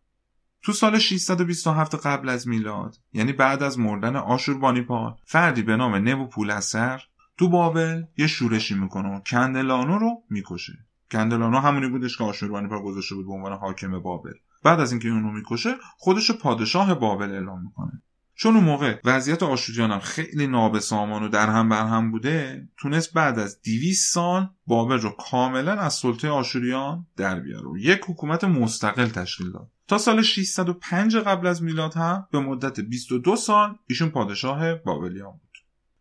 تو 0.62 0.72
سال 0.72 0.98
627 0.98 2.07
قبل 2.07 2.28
از 2.28 2.48
میلاد 2.48 2.96
یعنی 3.12 3.33
بعد 3.33 3.62
از 3.62 3.78
مردن 3.78 4.16
آشوربانیپال 4.16 5.14
فردی 5.24 5.62
به 5.62 5.76
نام 5.76 6.09
نبوپولسر 6.09 7.02
تو 7.38 7.48
بابل 7.48 8.02
یه 8.16 8.26
شورشی 8.26 8.74
می‌کنه 8.74 9.16
و 9.16 9.20
کندلانو 9.20 9.98
رو 9.98 10.22
می‌کشه. 10.30 10.86
کندلانو 11.10 11.58
همونی 11.58 11.88
بودش 11.88 12.18
که 12.18 12.24
آشوربانیپال 12.24 12.82
گذاشته 12.82 13.14
بود 13.14 13.26
به 13.26 13.32
عنوان 13.32 13.52
حاکم 13.52 13.98
بابل. 13.98 14.32
بعد 14.64 14.80
از 14.80 14.92
اینکه 14.92 15.08
اونو 15.08 15.32
می‌کشه 15.32 15.74
خودش 15.98 16.30
پادشاه 16.30 16.94
بابل 16.94 17.30
اعلام 17.30 17.62
می‌کنه. 17.62 18.02
چون 18.34 18.54
اون 18.54 18.64
موقع 18.64 19.00
وضعیت 19.04 19.42
آشوریان 19.42 19.98
خیلی 19.98 20.46
نابسامان 20.46 21.22
و 21.22 21.28
در 21.28 21.46
هم 21.46 21.68
بر 21.68 21.86
هم 21.86 22.10
بوده 22.10 22.68
تونست 22.76 23.14
بعد 23.14 23.38
از 23.38 23.62
200 23.62 24.14
سال 24.14 24.50
بابل 24.66 24.98
رو 24.98 25.10
کاملا 25.10 25.72
از 25.72 25.94
سلطه 25.94 26.28
آشوریان 26.28 27.06
در 27.16 27.40
بیاره 27.40 27.68
و 27.68 27.78
یک 27.78 28.00
حکومت 28.08 28.44
مستقل 28.44 29.06
تشکیل 29.06 29.52
داد. 29.52 29.70
تا 29.88 29.98
سال 29.98 30.22
605 30.22 31.16
قبل 31.16 31.46
از 31.46 31.62
میلاد 31.62 31.94
هم 31.94 32.28
به 32.32 32.40
مدت 32.40 32.80
22 32.80 33.36
سال 33.36 33.76
ایشون 33.86 34.08
پادشاه 34.08 34.74
بابلیان 34.74 35.32
بود. 35.32 35.51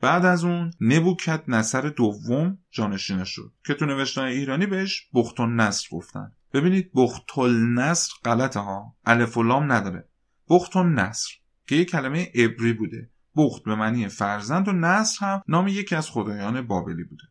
بعد 0.02 0.26
از 0.26 0.44
اون 0.44 0.72
نبوکت 0.82 1.44
نصر 1.48 1.82
دوم 1.82 2.58
جانشینش 2.72 3.30
شد 3.30 3.54
که 3.66 3.74
تو 3.74 3.86
نوشتن 3.86 4.24
ایرانی 4.24 4.66
بهش 4.66 5.10
بختون 5.14 5.56
نصر 5.56 5.88
گفتن. 5.92 6.32
ببینید 6.54 6.92
بختل 6.96 7.52
نصر 7.52 8.14
غلطه 8.26 8.60
ها. 8.60 8.96
الف 9.06 9.38
و 9.38 9.44
لام 9.44 9.72
نداره. 9.72 10.08
بختون 10.50 10.94
نصر 10.94 11.32
که 11.68 11.76
یک 11.76 11.90
کلمه 11.90 12.32
عبری 12.36 12.74
بوده. 12.74 13.10
بخت 13.36 13.64
به 13.64 13.76
معنی 13.76 14.08
فرزند 14.08 14.68
و 14.68 14.72
نصر 14.72 15.26
هم 15.26 15.42
نام 15.48 15.68
یکی 15.68 15.96
از 15.96 16.10
خدایان 16.10 16.62
بابلی 16.62 17.04
بوده. 17.04 17.24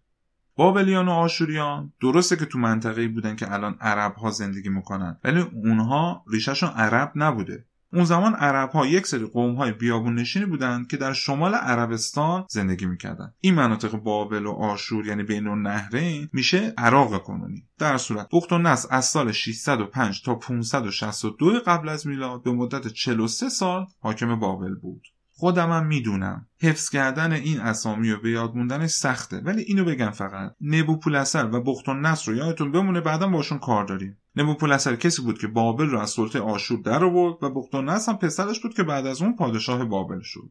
بابلیان 0.57 1.09
و 1.09 1.11
آشوریان 1.11 1.93
درسته 2.03 2.37
که 2.37 2.45
تو 2.45 2.59
منطقه‌ای 2.59 3.09
بودن 3.09 3.37
که 3.37 3.53
الان 3.53 3.77
عرب 3.81 4.15
ها 4.15 4.31
زندگی 4.31 4.69
می‌کنن 4.69 5.19
ولی 5.25 5.41
اونها 5.41 6.25
ریشهشون 6.29 6.71
عرب 6.71 7.13
نبوده. 7.15 7.67
اون 7.93 8.05
زمان 8.05 8.35
عرب 8.35 8.71
ها 8.71 8.87
یک 8.87 9.07
سری 9.07 9.27
قوم 9.27 9.55
های 9.55 9.73
بیابون 9.73 10.15
نشینی 10.15 10.47
بودند 10.47 10.87
که 10.87 10.97
در 10.97 11.13
شمال 11.13 11.55
عربستان 11.55 12.47
زندگی 12.51 12.87
می‌کردن 12.87 13.35
این 13.41 13.55
مناطق 13.55 13.97
بابل 13.97 14.47
و 14.47 14.51
آشور 14.51 15.07
یعنی 15.07 15.23
بین 15.23 15.49
نهرین 15.49 16.29
میشه 16.33 16.75
عراق 16.79 17.23
کنونی 17.23 17.67
در 17.79 17.97
صورت 17.97 18.29
بخت 18.33 18.53
و 18.53 18.59
نصر 18.59 18.89
از 18.91 19.05
سال 19.05 19.33
605 19.33 20.23
تا 20.23 20.35
562 20.35 21.61
قبل 21.67 21.89
از 21.89 22.07
میلاد 22.07 22.43
به 22.43 22.53
مدت 22.53 22.89
43 22.89 23.49
سال 23.49 23.87
حاکم 24.01 24.41
بابل 24.41 24.75
بود. 24.75 25.03
خودمم 25.41 25.87
می‌دونم. 25.87 26.47
حفظ 26.63 26.89
کردن 26.89 27.33
این 27.33 27.61
اسامی 27.61 28.11
و 28.11 28.21
به 28.21 28.31
یاد 28.31 28.57
موندنش 28.57 28.91
سخته. 28.91 29.41
ولی 29.41 29.63
اینو 29.63 29.85
بگم 29.85 30.11
فقط. 30.11 30.55
نبوپولسر 30.61 31.47
و 31.55 31.61
بخت 31.61 31.89
و 31.89 31.95
نصر 31.95 32.33
رو 32.33 32.39
یادتون 32.39 32.73
بمونه 32.73 33.01
بعدا 33.01 33.29
باشون 33.29 33.59
کار 33.59 33.85
داریم. 33.85 34.19
نبوپولسر 34.37 34.97
کسی 34.97 35.23
بود 35.23 35.39
که 35.39 35.47
بابل 35.47 35.87
رو 35.87 35.99
از 35.99 36.11
سلطه 36.11 36.41
آشور 36.41 36.81
در 36.81 37.05
آورد 37.05 37.43
و 37.43 37.51
بخت 37.51 37.75
و 37.75 37.83
نصر 37.83 38.13
هم 38.13 38.19
پسرش 38.19 38.61
بود 38.61 38.75
که 38.75 38.83
بعد 38.83 39.07
از 39.07 39.23
اون 39.23 39.37
پادشاه 39.37 39.85
بابل 39.85 40.21
شد. 40.23 40.51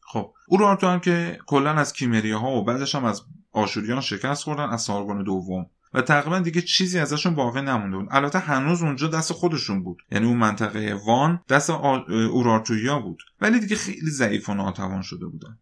خب 0.00 0.34
اورارتو 0.48 0.86
هم 0.86 1.00
که 1.00 1.38
کلا 1.46 1.70
از 1.70 1.92
کیمریا 1.92 2.38
ها 2.38 2.50
و 2.50 2.64
بعدش 2.64 2.94
هم 2.94 3.04
از 3.04 3.22
آشوریان 3.52 4.00
شکست 4.00 4.44
خوردن 4.44 4.68
از 4.68 4.82
سارگون 4.82 5.22
دوم. 5.22 5.66
و 5.94 6.02
تقریبا 6.02 6.38
دیگه 6.38 6.62
چیزی 6.62 6.98
ازشون 6.98 7.34
باقی 7.34 7.62
نمونده 7.62 7.96
بود. 7.96 8.08
البته 8.10 8.38
هنوز 8.38 8.82
اونجا 8.82 9.08
دست 9.08 9.32
خودشون 9.32 9.82
بود. 9.82 10.02
یعنی 10.12 10.26
اون 10.26 10.36
منطقه 10.36 11.00
وان 11.06 11.40
دست 11.48 11.70
اورارتویا 11.70 12.98
بود. 12.98 13.22
ولی 13.40 13.60
دیگه 13.60 13.76
خیلی 13.76 14.10
ضعیف 14.10 14.48
و 14.48 14.54
ناتوان 14.54 15.02
شده 15.02 15.26
بودن. 15.26 15.58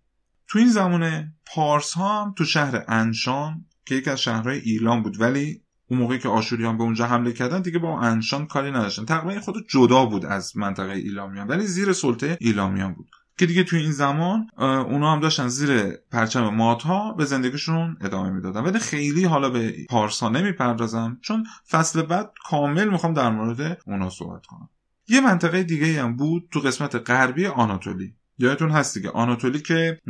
تو 0.49 0.59
این 0.59 0.69
زمانه 0.69 1.33
پارس 1.47 1.93
ها 1.93 2.25
هم 2.25 2.35
تو 2.39 2.45
شهر 2.45 2.85
انشان 2.89 3.65
که 3.87 3.95
یکی 3.95 4.11
از 4.11 4.21
شهرهای 4.21 4.59
ایران 4.59 5.03
بود 5.03 5.21
ولی 5.21 5.63
اون 5.91 6.01
موقعی 6.01 6.19
که 6.19 6.29
آشوریان 6.29 6.79
به 6.79 6.83
اونجا 6.83 7.07
حمله 7.07 7.33
کردن 7.33 7.63
دیگه 7.63 7.79
با 7.79 8.01
انشان 8.01 8.47
کاری 8.47 8.71
نداشتن. 8.71 9.05
تقریبا 9.05 9.41
خود 9.41 9.55
جدا 9.69 10.07
بود 10.07 10.27
از 10.27 10.57
منطقه 10.57 10.93
ایلامیان 10.93 11.49
ولی 11.49 11.67
زیر 11.67 11.93
سلطه 11.93 12.39
ایلامیان 12.41 12.95
بود. 12.95 13.11
که 13.39 13.47
دیگه 13.47 13.65
توی 13.65 13.81
این 13.81 13.93
زمان 13.93 14.47
اونا 14.59 15.13
هم 15.13 15.21
داشتن 15.21 15.49
زیر 15.49 15.93
پرچم 16.13 16.49
ماتها 16.49 17.13
به 17.13 17.25
زندگیشون 17.25 17.97
ادامه 18.01 18.31
می‌دادن. 18.31 18.61
ولی 18.61 18.79
خیلی 18.79 19.25
حالا 19.25 19.51
به 19.51 19.75
پارسا 19.89 20.29
نمی‌پردازم 20.29 21.19
چون 21.23 21.47
فصل 21.71 22.03
بعد 22.03 22.33
کامل 22.45 22.89
می‌خوام 22.89 23.15
در 23.15 23.31
مورد 23.31 23.83
اونا 23.87 24.11
صحبت 24.11 24.47
کنم. 24.47 24.69
یه 25.09 25.21
منطقه 25.21 25.63
دیگه 25.63 26.03
هم 26.03 26.17
بود 26.17 26.49
تو 26.51 26.61
قسمت 26.61 27.11
غربی 27.11 27.47
آناتولی. 27.47 28.15
یادتون 28.39 28.71
هست 28.71 28.95
دیگه. 28.95 29.11
آناتولی 29.11 29.61
که 29.61 30.01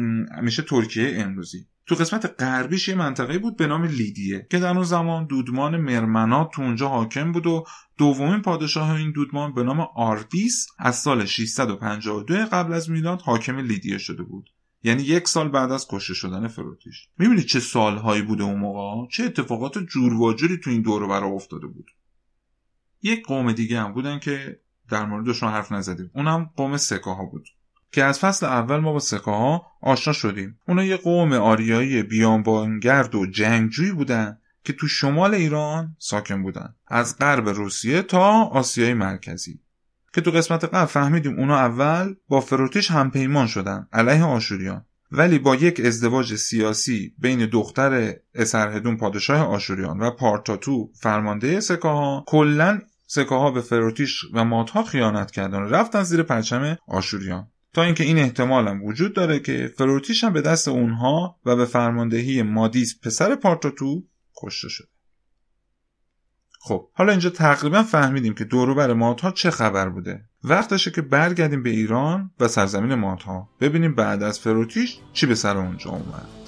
میشه 0.43 0.63
ترکیه 0.63 1.13
امروزی. 1.17 1.67
تو 1.87 1.95
قسمت 1.95 2.35
غربیش 2.43 2.89
یه 2.89 2.95
منطقه 2.95 3.39
بود 3.39 3.57
به 3.57 3.67
نام 3.67 3.85
لیدیه 3.85 4.47
که 4.51 4.59
در 4.59 4.71
اون 4.71 4.83
زمان 4.83 5.27
دودمان 5.27 5.77
مرمنات 5.77 6.51
تو 6.53 6.63
اونجا 6.63 6.89
حاکم 6.89 7.33
بود 7.33 7.47
و 7.47 7.65
دومین 7.99 8.43
پادشاه 8.43 8.91
این 8.91 9.13
دودمان 9.13 9.55
به 9.55 9.63
نام 9.63 9.81
آربیس 9.81 10.67
از 10.79 10.97
سال 10.97 11.25
652 11.25 12.35
قبل 12.35 12.73
از 12.73 12.91
میلاد 12.91 13.21
حاکم 13.21 13.59
لیدیه 13.59 13.99
شده 13.99 14.23
بود. 14.23 14.51
یعنی 14.83 15.03
یک 15.03 15.29
سال 15.29 15.49
بعد 15.49 15.73
از 15.73 15.87
کشته 15.91 16.15
شدن 16.15 16.49
فروتیش. 16.49 17.09
می‌بینید 17.19 17.47
چه 17.47 17.61
سالهایی 17.61 18.23
بوده 18.23 18.45
اون 18.45 18.59
موقع؟ 18.59 19.09
چه 19.11 19.25
اتفاقات 19.25 19.79
جور 19.79 20.13
و 20.15 20.35
جوری 20.35 20.57
تو 20.57 20.71
این 20.71 20.83
دور 20.83 21.07
برا 21.07 21.27
افتاده 21.27 21.67
بود؟ 21.67 21.91
یک 23.03 23.27
قوم 23.27 23.53
دیگه 23.53 23.81
هم 23.81 23.93
بودن 23.93 24.19
که 24.19 24.61
در 24.91 25.07
موردشون 25.07 25.49
حرف 25.49 25.73
نزدیم. 25.73 26.11
اونم 26.15 26.51
قوم 26.57 26.77
سکاها 26.77 27.25
بود. 27.25 27.49
که 27.93 28.05
از 28.05 28.19
فصل 28.19 28.47
اول 28.47 28.77
ما 28.77 28.93
با 28.93 28.99
سکاها 28.99 29.67
آشنا 29.83 30.13
شدیم. 30.13 30.59
اونا 30.69 30.85
یه 30.85 30.97
قوم 30.97 31.33
آریایی 31.33 32.03
بیانبانگرد 32.03 33.15
و 33.15 33.27
جنگجویی 33.27 33.93
بودن 33.93 34.39
که 34.65 34.73
تو 34.73 34.89
شمال 34.89 35.35
ایران 35.35 35.97
ساکن 35.99 36.43
بودن. 36.43 36.75
از 36.87 37.19
غرب 37.19 37.49
روسیه 37.49 38.03
تا 38.03 38.45
آسیای 38.45 38.95
مرکزی. 38.95 39.61
که 40.13 40.21
تو 40.21 40.31
قسمت 40.31 40.65
قبل 40.65 40.85
فهمیدیم 40.85 41.39
اونا 41.39 41.57
اول 41.57 42.15
با 42.29 42.41
فروتیش 42.41 42.91
همپیمان 42.91 43.47
شدن 43.47 43.89
علیه 43.93 44.25
آشوریان. 44.25 44.85
ولی 45.13 45.39
با 45.39 45.55
یک 45.55 45.81
ازدواج 45.81 46.35
سیاسی 46.35 47.15
بین 47.19 47.47
دختر 47.47 48.15
اسرهدون 48.35 48.97
پادشاه 48.97 49.41
آشوریان 49.41 49.99
و 49.99 50.11
پارتاتو 50.11 50.91
فرمانده 50.95 51.61
سکاها 51.61 52.25
کلا 52.27 52.81
سکاها 53.07 53.51
به 53.51 53.61
فروتیش 53.61 54.25
و 54.35 54.45
ماتها 54.45 54.83
خیانت 54.83 55.31
کردن 55.31 55.59
رفتن 55.59 56.03
زیر 56.03 56.23
پرچم 56.23 56.77
آشوریان. 56.89 57.47
اینکه 57.83 58.05
این 58.05 58.19
احتمال 58.19 58.69
هم 58.69 58.85
وجود 58.85 59.15
داره 59.15 59.41
که 59.41 59.73
فروتیش 59.77 60.25
هم 60.25 60.33
به 60.33 60.43
دست 60.43 60.69
اونها 60.69 61.41
و 61.45 61.57
به 61.57 61.65
فرماندهی 61.65 62.43
مادیس 62.43 63.01
پسر 63.03 63.35
پارتاتو 63.35 64.05
کشته 64.43 64.69
شده. 64.69 64.89
خب 66.61 66.89
حالا 66.93 67.11
اینجا 67.11 67.31
تقریبا 67.31 67.83
فهمیدیم 67.83 68.35
که 68.35 68.45
دوروبر 68.45 68.93
ماتها 68.93 69.31
چه 69.31 69.51
خبر 69.51 69.89
بوده. 69.89 70.25
وقتشه 70.45 70.91
که 70.91 71.03
برگردیم 71.03 71.63
به 71.63 71.71
ایران 71.71 72.31
و 72.41 72.49
سرزمین 72.49 72.95
ماتها 72.95 73.49
ببینیم 73.61 73.95
بعد 73.95 74.23
از 74.23 74.39
فروتیش 74.41 74.99
چی 75.13 75.27
به 75.27 75.35
سر 75.35 75.57
اونجا 75.57 75.91
اومد. 75.91 76.48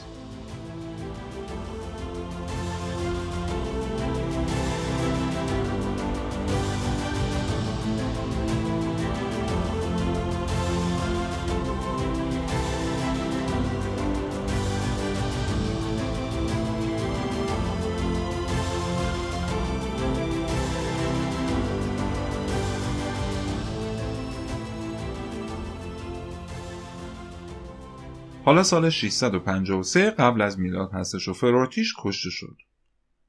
حالا 28.51 28.63
سال 28.63 28.91
653 28.91 30.11
قبل 30.11 30.43
از 30.43 30.59
میلاد 30.59 30.91
هستش 30.93 31.29
و 31.29 31.33
فراتیش 31.33 31.95
کشته 31.99 32.31
شد. 32.31 32.57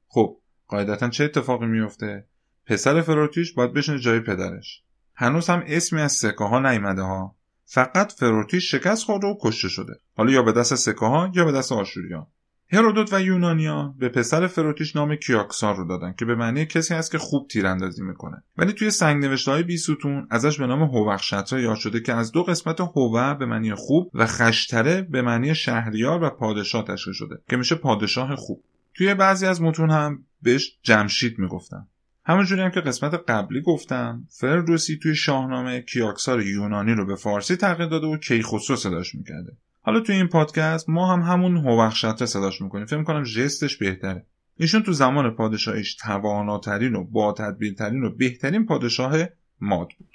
خب 0.08 0.38
قاعدتا 0.68 1.08
چه 1.08 1.24
اتفاقی 1.24 1.66
میفته؟ 1.66 2.28
پسر 2.66 3.00
فراتیش 3.00 3.52
باید 3.52 3.72
بشنه 3.72 3.98
جای 3.98 4.20
پدرش. 4.20 4.82
هنوز 5.14 5.48
هم 5.48 5.62
اسمی 5.66 6.00
از 6.00 6.12
سکه 6.12 6.44
ها 6.44 6.58
نیمده 6.58 7.02
ها. 7.02 7.36
فقط 7.64 8.12
فراتیش 8.12 8.70
شکست 8.70 9.04
خورده 9.04 9.26
و 9.26 9.36
کشته 9.42 9.68
شده. 9.68 9.92
حالا 10.16 10.32
یا 10.32 10.42
به 10.42 10.52
دست 10.52 10.74
سکه 10.74 11.06
ها 11.06 11.32
یا 11.34 11.44
به 11.44 11.52
دست 11.52 11.72
آشوریان. 11.72 12.26
هرودوت 12.72 13.12
و 13.12 13.22
یونانیا 13.22 13.94
به 13.98 14.08
پسر 14.08 14.46
فروتیش 14.46 14.96
نام 14.96 15.16
کیاکسار 15.16 15.76
رو 15.76 15.88
دادن 15.88 16.14
که 16.18 16.24
به 16.24 16.34
معنی 16.34 16.66
کسی 16.66 16.94
هست 16.94 17.12
که 17.12 17.18
خوب 17.18 17.48
تیراندازی 17.48 18.02
می‌کنه. 18.02 18.42
ولی 18.58 18.72
توی 18.72 18.90
سنگ 18.90 19.24
نوشته 19.24 19.50
های 19.50 19.62
بیستون 19.62 20.26
ازش 20.30 20.58
به 20.58 20.66
نام 20.66 20.82
هوخشتره 20.82 21.62
یاد 21.62 21.76
شده 21.76 22.00
که 22.00 22.12
از 22.12 22.32
دو 22.32 22.42
قسمت 22.42 22.80
هوه 22.80 23.34
به 23.34 23.46
معنی 23.46 23.74
خوب 23.74 24.10
و 24.14 24.26
خشتره 24.26 25.02
به 25.02 25.22
معنی 25.22 25.54
شهریار 25.54 26.22
و 26.22 26.30
پادشاه 26.30 26.84
تشکیل 26.84 27.12
شده 27.12 27.38
که 27.50 27.56
میشه 27.56 27.74
پادشاه 27.74 28.36
خوب. 28.36 28.64
توی 28.94 29.14
بعضی 29.14 29.46
از 29.46 29.62
متون 29.62 29.90
هم 29.90 30.24
بهش 30.42 30.78
جمشید 30.82 31.38
می‌گفتن. 31.38 31.86
همونجوری 32.24 32.62
هم 32.62 32.70
که 32.70 32.80
قسمت 32.80 33.14
قبلی 33.28 33.60
گفتم 33.60 34.24
فردوسی 34.30 34.98
توی 35.02 35.14
شاهنامه 35.14 35.80
کیاکسار 35.80 36.42
یونانی 36.42 36.92
رو 36.92 37.06
به 37.06 37.16
فارسی 37.16 37.56
تغییر 37.56 37.88
داده 37.88 38.06
و 38.06 38.16
کیخسرو 38.16 38.76
صداش 38.76 39.14
می‌کرده. 39.14 39.56
حالا 39.84 40.00
توی 40.00 40.14
این 40.14 40.28
پادکست 40.28 40.88
ما 40.88 41.12
هم 41.12 41.20
همون 41.20 41.56
هوخشته 41.56 42.26
صداش 42.26 42.62
می‌کنیم. 42.62 42.86
فکر 42.86 42.98
می‌کنم 42.98 43.22
جستش 43.22 43.76
بهتره. 43.76 44.26
ایشون 44.56 44.82
تو 44.82 44.92
زمان 44.92 45.30
پادشاهیش 45.30 45.94
تواناترین 45.94 46.96
و 46.96 47.04
با 47.04 47.32
تدبیرترین 47.32 48.04
و 48.04 48.10
بهترین 48.10 48.66
پادشاه 48.66 49.18
ماد 49.60 49.88
بود. 49.98 50.08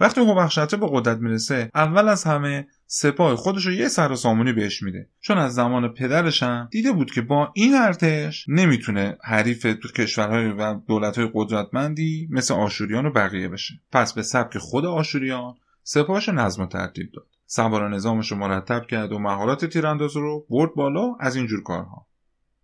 وقتی 0.00 0.20
هوخشته 0.20 0.76
به 0.76 0.86
قدرت 0.90 1.18
می‌رسه 1.18 1.70
اول 1.74 2.08
از 2.08 2.24
همه 2.24 2.66
سپاه 2.86 3.36
خودش 3.36 3.66
رو 3.66 3.72
یه 3.72 3.88
سر 3.88 4.12
و 4.12 4.16
سامونی 4.16 4.52
بهش 4.52 4.82
میده. 4.82 5.08
چون 5.20 5.38
از 5.38 5.54
زمان 5.54 5.88
پدرش 5.88 6.42
هم 6.42 6.68
دیده 6.70 6.92
بود 6.92 7.10
که 7.10 7.22
با 7.22 7.52
این 7.54 7.74
ارتش 7.74 8.44
نمی‌تونه 8.48 9.18
حریف 9.24 9.62
تو 9.62 9.88
کشورهای 9.88 10.48
و 10.48 10.74
دولتهای 10.74 11.30
قدرتمندی 11.34 12.28
مثل 12.30 12.54
آشوریان 12.54 13.06
و 13.06 13.10
بقیه 13.10 13.48
بشه. 13.48 13.74
پس 13.92 14.12
به 14.12 14.22
سبک 14.22 14.58
خود 14.58 14.86
آشوریان 14.86 15.54
سپاهش 15.82 16.28
نظم 16.28 16.62
و 16.62 16.66
ترتیب 16.66 17.12
داد. 17.12 17.26
سوار 17.46 17.88
نظامش 17.88 18.32
رو 18.32 18.38
مرتب 18.38 18.86
کرد 18.86 19.12
و 19.12 19.18
مهارت 19.18 19.64
تیرانداز 19.64 20.16
رو 20.16 20.46
برد 20.50 20.74
بالا 20.74 21.14
از 21.20 21.36
اینجور 21.36 21.62
کارها. 21.62 22.06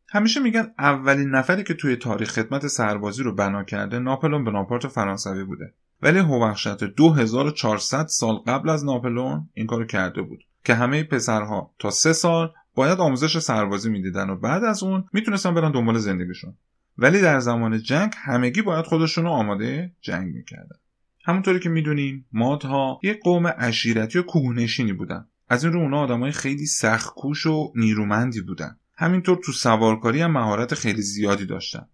همیشه 0.08 0.40
میگن 0.40 0.74
اولین 0.78 1.30
نفری 1.30 1.64
که 1.64 1.74
توی 1.74 1.96
تاریخ 1.96 2.30
خدمت 2.30 2.66
سربازی 2.66 3.22
رو 3.22 3.34
بنا 3.34 3.64
کرده 3.64 3.98
ناپلون 3.98 4.44
بناپارت 4.44 4.86
فرانسوی 4.86 5.44
بوده. 5.44 5.74
ولی 6.02 6.18
هوخشت 6.18 6.84
2400 6.84 8.06
سال 8.06 8.34
قبل 8.36 8.68
از 8.68 8.84
ناپلون 8.84 9.48
این 9.54 9.66
کارو 9.66 9.84
کرده 9.84 10.22
بود 10.22 10.40
که 10.64 10.74
همه 10.74 11.04
پسرها 11.04 11.74
تا 11.78 11.90
سه 11.90 12.12
سال 12.12 12.52
باید 12.74 13.00
آموزش 13.00 13.38
سربازی 13.38 13.90
می‌دیدن 13.90 14.30
و 14.30 14.36
بعد 14.36 14.64
از 14.64 14.82
اون 14.82 15.04
می‌تونستن 15.12 15.54
برن 15.54 15.72
دنبال 15.72 15.98
زندگیشون. 15.98 16.54
ولی 16.98 17.20
در 17.20 17.40
زمان 17.40 17.82
جنگ 17.82 18.12
همگی 18.16 18.62
باید 18.62 18.84
خودشون 18.84 19.24
رو 19.24 19.30
آماده 19.30 19.92
جنگ 20.00 20.34
می‌کردن. 20.34 20.76
همونطوری 21.24 21.60
که 21.60 21.68
می‌دونیم 21.68 22.26
مادها 22.32 23.00
یک 23.02 23.20
قوم 23.22 23.46
عشیرتی 23.46 24.18
و 24.18 24.22
کوهنشینی 24.22 24.92
بودن. 24.92 25.26
از 25.48 25.64
این 25.64 25.72
رو 25.72 25.80
اونا 25.80 26.00
آدمای 26.00 26.32
خیلی 26.32 26.66
سختکوش 26.66 27.46
و 27.46 27.72
نیرومندی 27.76 28.40
بودن. 28.40 28.76
همینطور 28.96 29.38
تو 29.44 29.52
سوارکاری 29.52 30.20
هم 30.20 30.32
مهارت 30.32 30.74
خیلی 30.74 31.02
زیادی 31.02 31.46
داشتن. 31.46 31.86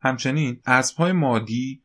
همچنین 0.00 0.60
اسبهای 0.66 1.12
مادی 1.12 1.82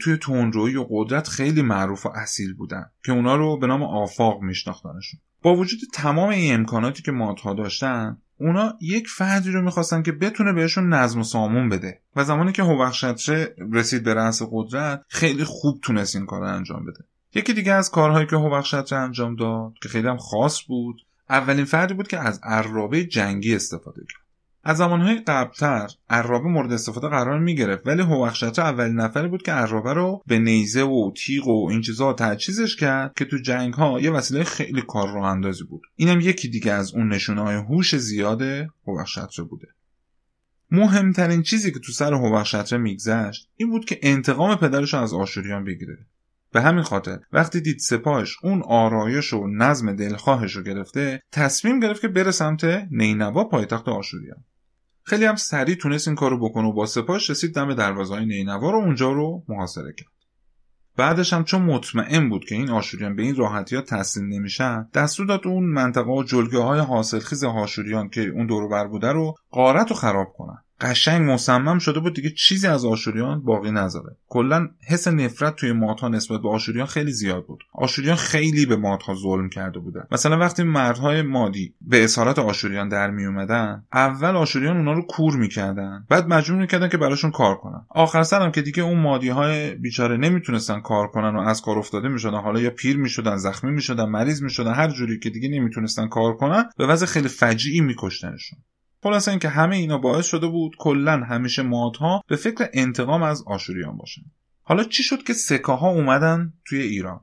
توی 0.00 0.16
تونروی 0.16 0.76
و 0.76 0.86
قدرت 0.90 1.28
خیلی 1.28 1.62
معروف 1.62 2.06
و 2.06 2.08
اصیل 2.14 2.54
بودن 2.54 2.90
که 3.04 3.12
اونا 3.12 3.36
رو 3.36 3.58
به 3.58 3.66
نام 3.66 3.82
آفاق 3.82 4.42
میشناختنشون. 4.42 5.20
با 5.42 5.56
وجود 5.56 5.80
تمام 5.92 6.28
این 6.28 6.54
امکاناتی 6.54 7.02
که 7.02 7.12
مادها 7.12 7.54
داشتن 7.54 8.22
اونا 8.40 8.74
یک 8.80 9.08
فردی 9.08 9.50
رو 9.50 9.62
می‌خواستن 9.62 10.02
که 10.02 10.12
بتونه 10.12 10.52
بهشون 10.52 10.94
نظم 10.94 11.20
و 11.20 11.24
سامون 11.24 11.68
بده. 11.68 12.00
و 12.16 12.24
زمانی 12.24 12.52
که 12.52 12.62
هوخشتره 12.62 13.54
رسید 13.72 14.02
به 14.02 14.14
رأس 14.14 14.42
قدرت 14.50 15.02
خیلی 15.08 15.44
خوب 15.44 15.80
تونست 15.82 16.16
این 16.16 16.26
کار 16.26 16.40
رو 16.40 16.46
انجام 16.46 16.86
بده. 16.86 17.04
یکی 17.34 17.52
دیگه 17.52 17.72
از 17.72 17.90
کارهایی 17.90 18.26
که 18.26 18.36
هوخشتره 18.36 18.98
انجام 18.98 19.36
داد 19.36 19.72
که 19.82 19.88
خیلی 19.88 20.08
هم 20.08 20.16
خاص 20.16 20.60
بود 20.66 20.96
اولین 21.30 21.64
فردی 21.64 21.94
بود 21.94 22.08
که 22.08 22.18
از 22.18 22.40
عرابه 22.42 23.04
جنگی 23.04 23.54
استفاده 23.54 24.00
کرد. 24.00 24.23
از 24.64 24.76
زمانهای 24.76 25.18
قبلتر 25.26 25.88
عرابه 26.10 26.48
مورد 26.48 26.72
استفاده 26.72 27.08
قرار 27.08 27.38
می 27.38 27.54
گرفت 27.54 27.86
ولی 27.86 28.02
هوخشتر 28.02 28.62
اولین 28.62 28.96
نفری 28.96 29.28
بود 29.28 29.42
که 29.42 29.52
عرابه 29.52 29.92
رو 29.92 30.22
به 30.26 30.38
نیزه 30.38 30.82
و 30.82 31.12
تیغ 31.16 31.48
و 31.48 31.68
این 31.70 31.80
چیزا 31.80 32.12
تجهیزش 32.12 32.76
کرد 32.76 33.12
که 33.16 33.24
تو 33.24 33.38
جنگ 33.38 33.74
ها 33.74 34.00
یه 34.00 34.10
وسیله 34.10 34.44
خیلی 34.44 34.82
کار 34.82 35.12
رو 35.12 35.22
اندازی 35.22 35.64
بود. 35.64 35.82
اینم 35.96 36.20
یکی 36.20 36.48
دیگه 36.48 36.72
از 36.72 36.94
اون 36.94 37.08
نشونه 37.08 37.42
های 37.42 37.56
هوش 37.56 37.96
زیاد 37.96 38.42
هوخشتر 38.86 39.42
بوده. 39.42 39.68
مهمترین 40.70 41.42
چیزی 41.42 41.72
که 41.72 41.78
تو 41.78 41.92
سر 41.92 42.14
هوخشتر 42.14 42.76
میگذشت 42.76 43.48
این 43.56 43.70
بود 43.70 43.84
که 43.84 43.98
انتقام 44.02 44.56
پدرش 44.56 44.94
از 44.94 45.14
آشوریان 45.14 45.64
بگیره. 45.64 46.06
به 46.52 46.60
همین 46.62 46.82
خاطر 46.82 47.20
وقتی 47.32 47.60
دید 47.60 47.78
سپاهش 47.78 48.36
اون 48.42 48.62
آرایش 48.62 49.32
و 49.32 49.46
نظم 49.46 49.96
دلخواهش 49.96 50.52
رو 50.56 50.62
گرفته 50.62 51.22
تصمیم 51.32 51.80
گرفت 51.80 52.00
که 52.00 52.08
بره 52.08 52.30
سمت 52.30 52.64
نینوا 52.90 53.44
پایتخت 53.44 53.88
آشوریان. 53.88 54.44
خیلی 55.04 55.24
هم 55.24 55.36
سریع 55.36 55.74
تونست 55.74 56.08
این 56.08 56.16
کارو 56.16 56.48
بکنه 56.48 56.68
و 56.68 56.72
با 56.72 56.86
سپاهش 56.86 57.30
رسید 57.30 57.54
دم 57.54 57.74
دروازه‌های 57.74 58.26
نینوا 58.26 58.70
رو 58.70 58.78
اونجا 58.78 59.12
رو 59.12 59.44
محاصره 59.48 59.92
کرد. 59.98 60.08
بعدش 60.96 61.32
هم 61.32 61.44
چون 61.44 61.62
مطمئن 61.62 62.28
بود 62.28 62.44
که 62.44 62.54
این 62.54 62.70
آشوریان 62.70 63.16
به 63.16 63.22
این 63.22 63.36
راحتی 63.36 63.76
ها 63.76 63.82
تسلیم 63.82 64.26
نمیشن 64.28 64.88
دستور 64.94 65.26
داد 65.26 65.46
اون 65.46 65.64
منطقه 65.64 66.10
و 66.10 66.22
جلگه 66.22 66.58
های 66.58 66.80
حاصلخیز 66.80 67.44
هاشوریان 67.44 68.08
که 68.08 68.20
اون 68.20 68.46
دور 68.46 68.68
بر 68.68 68.86
بوده 68.86 69.12
رو 69.12 69.34
غارت 69.52 69.90
و 69.90 69.94
خراب 69.94 70.32
کنن. 70.36 70.63
قشنگ 70.80 71.30
مصمم 71.30 71.78
شده 71.78 72.00
بود 72.00 72.14
دیگه 72.14 72.30
چیزی 72.30 72.66
از 72.66 72.84
آشوریان 72.84 73.42
باقی 73.42 73.70
نذاره. 73.70 74.16
کلا 74.28 74.68
حس 74.88 75.08
نفرت 75.08 75.56
توی 75.56 75.72
مادها 75.72 76.08
نسبت 76.08 76.40
به 76.40 76.48
آشوریان 76.48 76.86
خیلی 76.86 77.12
زیاد 77.12 77.46
بود. 77.46 77.64
آشوریان 77.72 78.16
خیلی 78.16 78.66
به 78.66 78.76
مادها 78.76 79.14
ظلم 79.14 79.48
کرده 79.48 79.78
بودن 79.78 80.04
مثلا 80.12 80.38
وقتی 80.38 80.62
مردهای 80.62 81.22
مادی 81.22 81.74
به 81.80 82.04
اسارت 82.04 82.38
آشوریان 82.38 82.88
در 82.88 83.10
می 83.10 83.24
اومدن 83.24 83.84
اول 83.92 84.36
آشوریان 84.36 84.76
اونا 84.76 84.92
رو 84.92 85.02
کور 85.02 85.36
می‌کردن. 85.36 86.06
بعد 86.08 86.28
مجبور 86.28 86.60
می‌کردن 86.60 86.88
که 86.88 86.96
براشون 86.96 87.30
کار 87.30 87.56
کنن. 87.56 87.86
آخر 87.88 88.22
سرم 88.22 88.52
که 88.52 88.62
دیگه 88.62 88.82
اون 88.82 89.00
مادی 89.00 89.28
های 89.28 89.74
بیچاره 89.74 90.16
نمی‌تونستن 90.16 90.80
کار 90.80 91.06
کنن 91.06 91.36
و 91.36 91.40
از 91.40 91.62
کار 91.62 91.78
افتاده 91.78 92.08
می‌شدن. 92.08 92.40
حالا 92.40 92.60
یا 92.60 92.70
پیر 92.70 92.96
می‌شدن 92.96 93.36
زخمی 93.36 93.70
می‌شدن 93.70 94.04
مریض 94.04 94.42
می‌شدن 94.42 94.74
هر 94.74 94.90
جوری 94.90 95.18
که 95.18 95.30
دیگه 95.30 95.48
نمی‌تونستن 95.48 96.08
کار 96.08 96.36
کنن 96.36 96.64
به 96.78 96.86
وضع 96.86 97.06
خیلی 97.06 97.28
فجیعی 97.28 97.80
میکشتنشون. 97.80 98.58
خلاصه 99.04 99.30
اینکه 99.30 99.48
همه 99.48 99.76
اینا 99.76 99.98
باعث 99.98 100.26
شده 100.26 100.46
بود 100.46 100.76
کلا 100.78 101.16
همیشه 101.16 101.62
مادها 101.62 102.22
به 102.28 102.36
فکر 102.36 102.68
انتقام 102.72 103.22
از 103.22 103.44
آشوریان 103.46 103.96
باشن. 103.96 104.22
حالا 104.62 104.84
چی 104.84 105.02
شد 105.02 105.22
که 105.22 105.32
سکاها 105.32 105.88
اومدن 105.88 106.52
توی 106.64 106.82
ایران؟ 106.82 107.20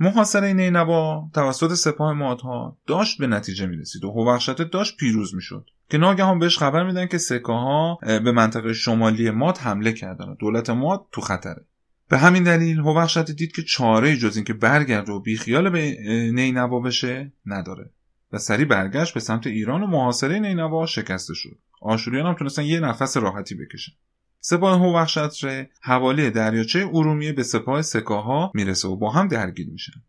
محاصره 0.00 0.52
نینوا 0.52 1.30
توسط 1.34 1.74
سپاه 1.74 2.12
مادها 2.12 2.78
داشت 2.86 3.18
به 3.18 3.26
نتیجه 3.26 3.66
می‌رسید 3.66 4.04
و 4.04 4.10
هوخشته 4.10 4.64
داشت 4.64 4.96
پیروز 4.96 5.34
می‌شد 5.34 5.70
که 5.90 5.98
ناگهان 5.98 6.38
بهش 6.38 6.58
خبر 6.58 6.86
میدن 6.86 7.06
که 7.06 7.18
سکاها 7.18 7.98
به 8.02 8.32
منطقه 8.32 8.72
شمالی 8.72 9.30
ماد 9.30 9.58
حمله 9.58 9.92
کردن 9.92 10.28
و 10.28 10.34
دولت 10.34 10.70
ماد 10.70 11.06
تو 11.12 11.20
خطره. 11.20 11.64
به 12.08 12.18
همین 12.18 12.42
دلیل 12.42 12.78
هوخشته 12.78 13.32
دید 13.32 13.52
که 13.52 13.62
چاره 13.62 14.16
جز 14.16 14.36
اینکه 14.36 14.52
برگرده 14.52 15.12
و 15.12 15.20
بیخیال 15.20 15.70
به 15.70 15.96
نینوا 16.32 16.80
بشه 16.80 17.32
نداره. 17.46 17.90
و 18.34 18.38
سری 18.38 18.64
برگشت 18.64 19.14
به 19.14 19.20
سمت 19.20 19.46
ایران 19.46 19.82
و 19.82 19.86
محاصره 19.86 20.38
نینوا 20.38 20.86
شکسته 20.86 21.34
شد. 21.34 21.58
آشوریان 21.80 22.26
هم 22.26 22.34
تونستن 22.34 22.64
یه 22.64 22.80
نفس 22.80 23.16
راحتی 23.16 23.54
بکشن. 23.54 23.92
سپاه 24.40 24.80
هوخشتره 24.80 25.70
حوالی 25.80 26.30
دریاچه 26.30 26.90
ارومیه 26.92 27.32
به 27.32 27.42
سپاه 27.42 27.82
سکاها 27.82 28.50
می‌رسه 28.54 28.88
و 28.88 28.96
با 28.96 29.10
هم 29.10 29.28
درگیر 29.28 29.70
میشن. 29.70 30.02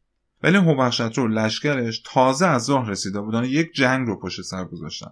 ولی 0.43 0.57
هوخشتره 0.57 1.23
و 1.23 1.27
لشکرش 1.27 2.01
تازه 2.05 2.47
از 2.47 2.69
راه 2.69 2.89
رسیده 2.89 3.21
بودن 3.21 3.43
یک 3.43 3.71
جنگ 3.73 4.07
رو 4.07 4.19
پشت 4.19 4.41
سر 4.41 4.65
گذاشتن. 4.65 5.11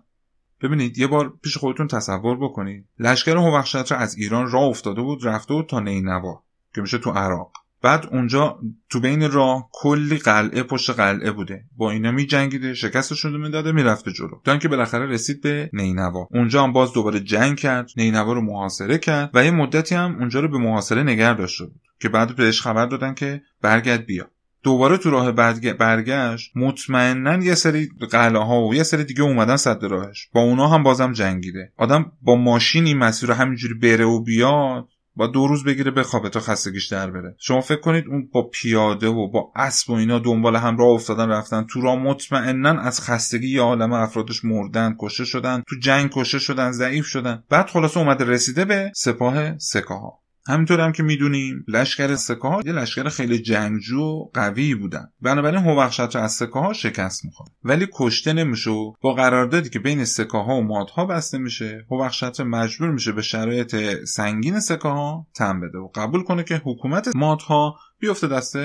ببینید 0.62 0.98
یه 0.98 1.08
بار 1.08 1.34
پیش 1.44 1.58
خودتون 1.58 1.88
تصور 1.88 2.38
بکنید. 2.38 2.86
لشکر 3.00 3.38
هوخشتره 3.38 3.98
از 3.98 4.18
ایران 4.18 4.52
راه 4.52 4.64
افتاده 4.64 5.02
بود 5.02 5.28
رفته 5.28 5.54
بود 5.54 5.70
تا 5.70 5.80
نینوا 5.80 6.44
که 6.76 6.82
میشه 6.82 6.98
تو 6.98 7.10
عراق. 7.10 7.52
بعد 7.84 8.08
اونجا 8.12 8.60
تو 8.90 9.00
بین 9.00 9.32
راه 9.32 9.70
کلی 9.72 10.18
قلعه 10.18 10.64
پشت 10.64 10.90
قلعه 10.90 11.32
بوده. 11.32 11.64
با 11.78 11.92
اینا 11.92 12.12
می 12.12 12.26
جنگیده 12.26 12.74
شکستشون 12.74 13.42
می‌داده 13.42 13.72
می‌رفته 13.72 14.12
جلو. 14.12 14.42
تا 14.44 14.52
اینکه 14.52 14.68
بالاخره 14.68 15.06
رسید 15.06 15.42
به 15.42 15.70
نینوا. 15.74 16.28
اونجا 16.32 16.64
هم 16.64 16.74
باز 16.74 16.94
دوباره 16.94 17.20
جنگ 17.20 17.58
کرد 17.58 17.92
نینوا 17.98 18.34
رو 18.34 18.42
محاصره 18.42 18.98
کرد 18.98 19.30
و 19.34 19.46
یه 19.46 19.52
مدتی 19.52 19.96
هم 19.96 20.16
اونجا 20.20 20.40
رو 20.40 20.48
به 20.48 20.58
محاصره 20.58 21.04
نگه 21.04 21.34
داشته 21.34 21.66
بود 21.66 21.82
که 22.00 22.10
بعد 22.10 22.36
بهش 22.36 22.62
خبر 22.62 22.86
دادن 22.86 23.14
که 23.14 23.42
برگرد 23.62 24.06
بیا. 24.06 24.30
دوباره 24.64 24.98
تو 24.98 25.10
راه 25.10 25.32
برگشت 25.32 26.52
مطمئنا 26.56 27.44
یه 27.44 27.56
سری 27.56 27.90
قلعه 28.12 28.44
ها 28.44 28.68
و 28.68 28.76
یه 28.76 28.84
سری 28.84 29.04
دیگه 29.04 29.22
اومدن 29.22 29.58
صد 29.58 29.84
راهش. 29.84 30.30
با 30.34 30.42
اونا 30.42 30.68
هم 30.68 30.84
بازم 30.84 31.14
جنگیده. 31.14 31.72
آدم 31.78 32.12
با 32.22 32.36
ماشین 32.36 32.86
این 32.86 32.98
مسیر 32.98 33.30
رو 33.30 33.36
همینجوری 33.36 33.74
بره 33.74 34.06
و 34.06 34.20
بیاد 34.20 34.88
با 35.16 35.28
دو 35.28 35.48
روز 35.48 35.64
بگیره 35.64 35.92
بخوابه 35.92 36.30
تا 36.30 36.40
خستگیش 36.40 36.88
در 36.88 37.12
بره. 37.12 37.36
شما 37.40 37.62
فکر 37.62 37.80
کنید 37.80 38.06
اون 38.08 38.30
با 38.34 38.50
پیاده 38.54 39.08
و 39.08 39.28
با 39.28 39.52
اسب 39.56 39.90
و 39.90 39.94
اینا 39.94 40.20
دنبال 40.20 40.56
هم 40.56 40.78
راه 40.78 40.90
افتادن 40.90 41.30
رفتن 41.30 41.64
تو 41.64 41.82
را 41.82 41.96
مطمئنا 41.96 42.82
از 42.82 43.02
خستگی 43.02 43.48
یه 43.48 43.62
عالم 43.62 43.94
افرادش 43.94 44.46
مردن 44.46 44.96
کشته 45.00 45.26
شدن 45.26 45.64
تو 45.70 45.76
جنگ 45.82 46.10
کشته 46.14 46.40
شدن 46.40 46.72
ضعیف 46.72 47.06
شدن. 47.06 47.44
بعد 47.50 47.70
خلاصه 47.70 48.00
اومده 48.00 48.26
رسیده 48.26 48.66
به 48.66 48.92
سپاه 48.96 49.58
سکاها. 49.58 50.23
همینطور 50.48 50.82
هم 50.82 50.92
که 50.92 51.04
می‌دونیم 51.04 51.66
لشکر 51.68 52.16
سکه 52.16 52.48
ها 52.48 52.62
یه 52.66 52.72
لشکر 52.72 53.10
خیلی 53.10 53.40
جنگجو 53.40 54.02
و 54.02 54.30
قوی 54.34 54.76
بودن. 54.76 55.10
بنابراین 55.22 55.62
هوخشت 55.62 56.16
از 56.16 56.32
سکه 56.32 56.60
ها 56.60 56.74
شکست 56.74 57.26
می‌خواد. 57.26 57.50
ولی 57.64 57.88
کشته 57.94 58.34
نمیشه 58.34 58.70
و 58.70 58.94
با 59.02 59.14
قراردادی 59.14 59.70
که 59.70 59.80
بین 59.80 60.06
سکه 60.06 60.38
ها 60.38 60.56
و 60.56 60.64
مادها 60.64 61.06
بسته 61.06 61.38
میشه 61.38 61.86
هوخشت 61.92 62.42
مجبور 62.42 62.92
میشه 62.92 63.12
به 63.12 63.22
شرایط 63.22 63.76
سنگین 64.06 64.60
سکه 64.60 64.88
ها 64.88 65.28
تن 65.36 65.60
بده 65.60 65.78
و 65.78 65.90
قبول 65.96 66.24
کنه 66.24 66.44
که 66.44 66.62
حکومت 66.66 67.16
مادها 67.16 67.76
بیفته 68.00 68.28
دست 68.28 68.56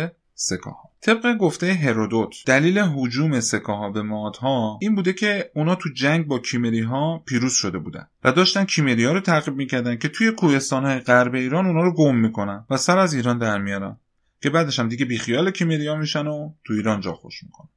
سکاها. 0.40 0.90
طبق 1.00 1.36
گفته 1.36 1.72
هرودوت 1.72 2.36
دلیل 2.46 2.78
حجوم 2.78 3.40
سکاها 3.40 3.90
به 3.90 4.02
مادها 4.02 4.78
این 4.82 4.94
بوده 4.94 5.12
که 5.12 5.50
اونا 5.54 5.74
تو 5.74 5.88
جنگ 5.94 6.26
با 6.26 6.38
کیمری 6.38 6.80
ها 6.80 7.18
پیروز 7.18 7.52
شده 7.52 7.78
بودن 7.78 8.06
و 8.24 8.32
داشتن 8.32 8.64
کیمری 8.64 9.04
ها 9.04 9.12
رو 9.12 9.20
تعقیب 9.20 9.54
می‌کردن 9.54 9.96
که 9.96 10.08
توی 10.08 10.30
کوهستان 10.30 10.84
های 10.84 10.98
غرب 10.98 11.34
ایران 11.34 11.66
اونا 11.66 11.82
رو 11.82 11.94
گم 11.94 12.16
می‌کنن 12.16 12.64
و 12.70 12.76
سر 12.76 12.98
از 12.98 13.14
ایران 13.14 13.38
در 13.38 13.58
میارن 13.58 13.96
که 14.42 14.50
بعدش 14.50 14.78
هم 14.78 14.88
دیگه 14.88 15.04
بیخیال 15.04 15.50
کیمری 15.50 15.86
ها 15.86 15.96
میشن 15.96 16.26
و 16.26 16.52
تو 16.64 16.72
ایران 16.72 17.00
جا 17.00 17.12
خوش 17.12 17.42
می‌کنن. 17.42 17.68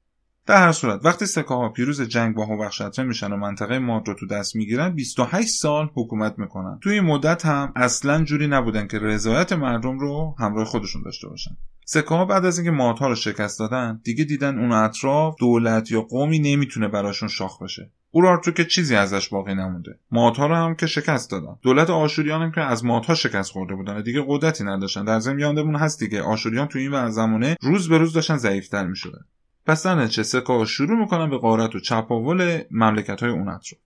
در 0.47 0.65
هر 0.65 0.71
صورت 0.71 1.05
وقتی 1.05 1.25
سکاها 1.25 1.69
پیروز 1.69 2.01
جنگ 2.01 2.35
با 2.35 2.45
هوخشتره 2.45 3.05
میشن 3.05 3.33
و 3.33 3.37
منطقه 3.37 3.79
ماد 3.79 4.07
رو 4.07 4.13
تو 4.13 4.27
دست 4.27 4.55
می‌گیرن 4.55 4.89
28 4.89 5.49
سال 5.49 5.89
حکومت 5.95 6.39
می‌کنن. 6.39 6.79
توی 6.81 6.93
این 6.93 7.03
مدت 7.03 7.45
هم 7.45 7.73
اصلا 7.75 8.23
جوری 8.23 8.47
نبودن 8.47 8.87
که 8.87 8.99
رضایت 8.99 9.53
مردم 9.53 9.99
رو 9.99 10.35
همراه 10.39 10.65
خودشون 10.65 11.01
داشته 11.03 11.27
باشن. 11.27 11.51
سکه 11.85 12.25
بعد 12.29 12.45
از 12.45 12.59
اینکه 12.59 12.71
مادها 12.71 13.07
رو 13.07 13.15
شکست 13.15 13.59
دادن 13.59 14.01
دیگه 14.03 14.23
دیدن 14.23 14.59
اون 14.59 14.71
اطراف 14.71 15.35
دولت 15.39 15.91
یا 15.91 16.01
قومی 16.01 16.39
نمی‌تونه 16.39 16.87
براشون 16.87 17.29
شاخ 17.29 17.61
بشه. 17.61 17.91
اورارتو 18.11 18.51
که 18.51 18.65
چیزی 18.65 18.95
ازش 18.95 19.29
باقی 19.29 19.55
نمونده. 19.55 19.99
مادها 20.11 20.47
رو 20.47 20.55
هم 20.55 20.75
که 20.75 20.87
شکست 20.87 21.31
دادن. 21.31 21.55
دولت 21.61 21.89
آشوریان 21.89 22.41
هم 22.41 22.51
که 22.51 22.61
از 22.61 22.85
مادها 22.85 23.15
شکست 23.15 23.51
خورده 23.51 23.75
بودن 23.75 23.97
و 23.97 24.01
دیگه 24.01 24.23
قدرتی 24.27 24.63
نداشتن. 24.63 25.05
در 25.05 25.19
ضمن 25.19 25.39
یادمون 25.39 25.75
هست 25.75 25.99
دیگه. 25.99 26.21
آشوریان 26.21 26.67
تو 26.67 26.79
این 26.79 27.09
زمانه 27.09 27.57
روز 27.61 27.89
به 27.89 27.97
روز 27.97 28.13
داشتن 28.13 28.37
ضعیفتر 28.37 28.87
می‌شدن. 28.87 29.25
پس 29.65 29.85
نتیجه 29.85 30.23
سکه 30.23 30.65
شروع 30.65 30.99
می‌کنن 30.99 31.29
به 31.29 31.37
قارت 31.37 31.75
و 31.75 31.79
چپاول 31.79 32.63
مملکت 32.71 33.19
های 33.23 33.31
اون 33.31 33.49
اطراف 33.49 33.81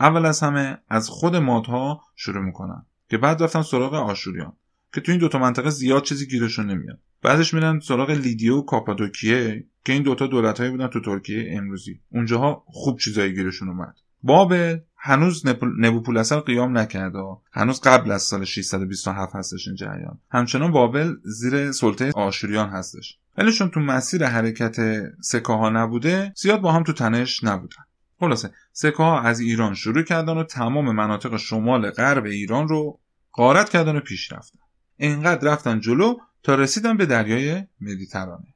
اول 0.00 0.26
از 0.26 0.40
همه 0.40 0.78
از 0.88 1.08
خود 1.08 1.36
مادها 1.36 2.00
شروع 2.16 2.44
می‌کنن 2.44 2.86
که 3.10 3.18
بعد 3.18 3.42
رفتن 3.42 3.62
سراغ 3.62 3.94
آشوریان 3.94 4.52
که 4.94 5.00
تو 5.00 5.12
این 5.12 5.20
دوتا 5.20 5.38
منطقه 5.38 5.70
زیاد 5.70 6.02
چیزی 6.02 6.26
گیرشون 6.26 6.70
نمیاد. 6.70 6.98
بعدش 7.22 7.54
میرن 7.54 7.80
سراغ 7.80 8.10
لیدیو 8.10 8.56
و 8.56 8.62
کاپادوکیه 8.62 9.64
که 9.84 9.92
این 9.92 10.02
دوتا 10.02 10.26
دولتهایی 10.26 10.70
بودن 10.70 10.86
تو 10.86 11.00
ترکیه 11.00 11.54
امروزی. 11.56 12.00
اونجاها 12.10 12.64
خوب 12.66 12.98
چیزایی 12.98 13.34
گیرشون 13.34 13.68
اومد. 13.68 13.94
بابل 14.22 14.78
هنوز 15.04 15.46
نبوپولسر 15.78 16.40
قیام 16.40 16.78
نکرده 16.78 17.18
هنوز 17.52 17.80
قبل 17.80 18.10
از 18.10 18.22
سال 18.22 18.44
627 18.44 19.34
هستش 19.34 19.66
این 19.66 19.76
جریان. 19.76 20.18
همچنان 20.30 20.72
بابل 20.72 21.14
زیر 21.24 21.72
سلطه 21.72 22.12
آشوریان 22.14 22.68
هستش. 22.68 23.18
ولی 23.38 23.52
چون 23.52 23.70
تو 23.70 23.80
مسیر 23.80 24.26
حرکت 24.26 24.76
سکاها 25.20 25.70
نبوده 25.70 26.32
زیاد 26.36 26.60
با 26.60 26.72
هم 26.72 26.82
تو 26.82 26.92
تنش 26.92 27.44
نبودن. 27.44 27.82
خلاصه 28.20 28.50
سکاها 28.72 29.20
از 29.20 29.40
ایران 29.40 29.74
شروع 29.74 30.02
کردن 30.02 30.36
و 30.36 30.44
تمام 30.44 30.94
مناطق 30.94 31.36
شمال 31.36 31.90
غرب 31.90 32.24
ایران 32.24 32.68
رو 32.68 33.00
غارت 33.32 33.68
کردن 33.68 33.96
و 33.96 34.00
پیش 34.00 34.32
رفتن. 34.32 34.58
انقدر 34.98 35.52
رفتن 35.52 35.80
جلو 35.80 36.14
تا 36.42 36.54
رسیدن 36.54 36.96
به 36.96 37.06
دریای 37.06 37.64
مدیترانه. 37.80 38.54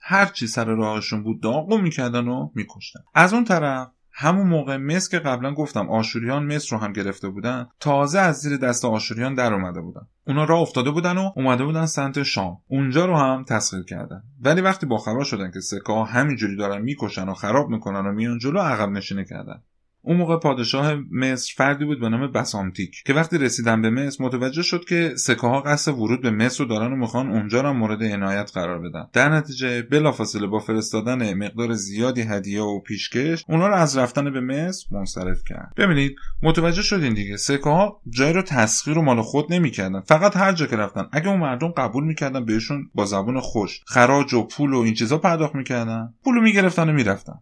هر 0.00 0.26
چی 0.26 0.46
سر 0.46 0.64
راهشون 0.64 1.22
بود 1.22 1.42
داغو 1.42 1.78
می‌کردن 1.78 2.28
و 2.28 2.50
میکشتن. 2.54 3.00
از 3.14 3.32
اون 3.32 3.44
طرف 3.44 3.88
همون 4.20 4.46
موقع 4.46 4.76
مصر 4.76 5.10
که 5.10 5.18
قبلا 5.18 5.54
گفتم 5.54 5.90
آشوریان 5.90 6.54
مصر 6.54 6.76
رو 6.76 6.82
هم 6.82 6.92
گرفته 6.92 7.28
بودن 7.28 7.66
تازه 7.80 8.18
از 8.18 8.36
زیر 8.36 8.56
دست 8.56 8.84
آشوریان 8.84 9.34
در 9.34 9.54
اومده 9.54 9.80
بودن. 9.80 10.00
اونا 10.26 10.44
راه 10.44 10.60
افتاده 10.60 10.90
بودن 10.90 11.18
و 11.18 11.30
اومده 11.36 11.64
بودن 11.64 11.86
سمت 11.86 12.22
شام. 12.22 12.58
اونجا 12.68 13.06
رو 13.06 13.16
هم 13.16 13.44
تسخیر 13.44 13.82
کردن. 13.82 14.22
ولی 14.40 14.60
وقتی 14.60 14.86
باخبر 14.86 15.24
شدن 15.24 15.50
که 15.50 15.60
سکه 15.60 15.92
ها 15.92 16.04
همینجوری 16.04 16.56
دارن 16.56 16.82
می‌کشن 16.82 17.28
و 17.28 17.34
خراب 17.34 17.68
می‌کنن 17.68 18.06
و 18.06 18.12
میان 18.12 18.38
جلو 18.38 18.58
عقب 18.58 18.88
نشینه 18.88 19.24
کردن. 19.24 19.62
اون 20.08 20.16
موقع 20.16 20.36
پادشاه 20.36 20.94
مصر 21.10 21.54
فردی 21.56 21.84
بود 21.84 22.00
به 22.00 22.08
نام 22.08 22.32
بسامتیک 22.32 23.02
که 23.06 23.14
وقتی 23.14 23.38
رسیدن 23.38 23.82
به 23.82 23.90
مصر 23.90 24.24
متوجه 24.24 24.62
شد 24.62 24.84
که 24.84 25.12
سکه 25.16 25.40
ها 25.40 25.60
قصد 25.60 25.92
ورود 25.92 26.22
به 26.22 26.30
مصر 26.30 26.64
رو 26.64 26.70
دارن 26.70 26.92
و 26.92 26.96
می‌خوان 26.96 27.30
اونجا 27.30 27.60
را 27.60 27.72
مورد 27.72 28.02
عنایت 28.02 28.50
قرار 28.54 28.78
بدن. 28.78 29.06
در 29.12 29.28
نتیجه 29.28 29.82
بلافاصله 29.82 30.46
با 30.46 30.58
فرستادن 30.58 31.34
مقدار 31.34 31.72
زیادی 31.72 32.22
هدیه 32.22 32.62
و 32.62 32.80
پیشکش 32.80 33.44
اونا 33.48 33.66
رو 33.66 33.74
از 33.74 33.98
رفتن 33.98 34.32
به 34.32 34.40
مصر 34.40 34.86
منصرف 34.90 35.42
کرد. 35.46 35.72
ببینید 35.76 36.16
متوجه 36.42 36.82
شدین 36.82 37.14
دیگه 37.14 37.36
سکه 37.36 37.70
ها 37.70 38.00
جای 38.08 38.32
رو 38.32 38.42
تسخیر 38.42 38.98
و 38.98 39.02
مال 39.02 39.22
خود 39.22 39.52
نمی‌کردن. 39.52 40.00
فقط 40.00 40.36
هر 40.36 40.52
جا 40.52 40.66
که 40.66 40.76
رفتن 40.76 41.06
اگه 41.12 41.28
اون 41.28 41.40
مردم 41.40 41.68
قبول 41.68 42.04
می‌کردن 42.04 42.44
بهشون 42.44 42.90
با 42.94 43.04
زبون 43.04 43.40
خوش 43.40 43.80
خراج 43.86 44.34
و 44.34 44.42
پول 44.42 44.72
و 44.72 44.78
این 44.78 44.94
چیزا 44.94 45.18
پرداخت 45.18 45.54
می‌کردن 45.54 46.14
پولو 46.24 46.40
می‌گرفتن 46.40 46.88
و 46.88 46.92
می‌رفتن. 46.92 47.40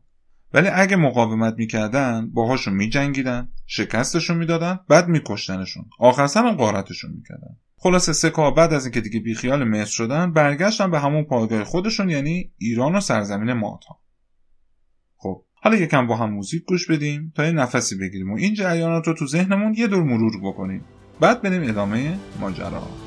ولی 0.52 0.68
اگه 0.68 0.96
مقاومت 0.96 1.54
می‌کردن 1.59 2.30
باهاشون 2.30 2.74
میجنگیدن 2.74 3.48
شکستشون 3.66 4.37
می‌دادن 4.37 4.80
بعد 4.88 5.09
میکشتنشون. 5.09 5.85
آخر 5.98 6.26
سرم 6.26 6.52
قارتشون 6.52 7.11
می‌کردن. 7.11 7.56
خلاصه 7.78 8.12
سکا 8.12 8.50
بعد 8.50 8.72
از 8.72 8.85
اینکه 8.85 9.00
دیگه 9.00 9.20
بیخیال 9.20 9.64
مصر 9.64 9.90
شدن 9.90 10.32
برگشتن 10.32 10.90
به 10.90 11.00
همون 11.00 11.24
پایگاه 11.24 11.64
خودشون 11.64 12.11
یعنی 12.11 12.52
ایران 12.59 12.96
و 12.96 13.00
سرزمین 13.00 13.52
ماتا. 13.52 13.98
خب 15.16 15.42
حالا 15.54 15.76
یکم 15.76 16.06
با 16.06 16.16
هم 16.16 16.30
موزیک 16.30 16.64
گوش 16.64 16.90
بدیم 16.90 17.32
تا 17.37 17.44
یه 17.44 17.52
نفسی 17.52 17.96
بگیریم 17.96 18.32
و 18.32 18.37
این 18.37 18.54
جریانات 18.54 19.06
رو 19.06 19.14
تو 19.14 19.26
ذهنمون 19.26 19.74
یه 19.74 19.87
دور 19.87 20.02
مرور 20.02 20.40
بکنیم. 20.42 20.85
بعد 21.20 21.42
بریم 21.42 21.68
ادامه 21.68 22.18
ماجرا. 22.40 23.06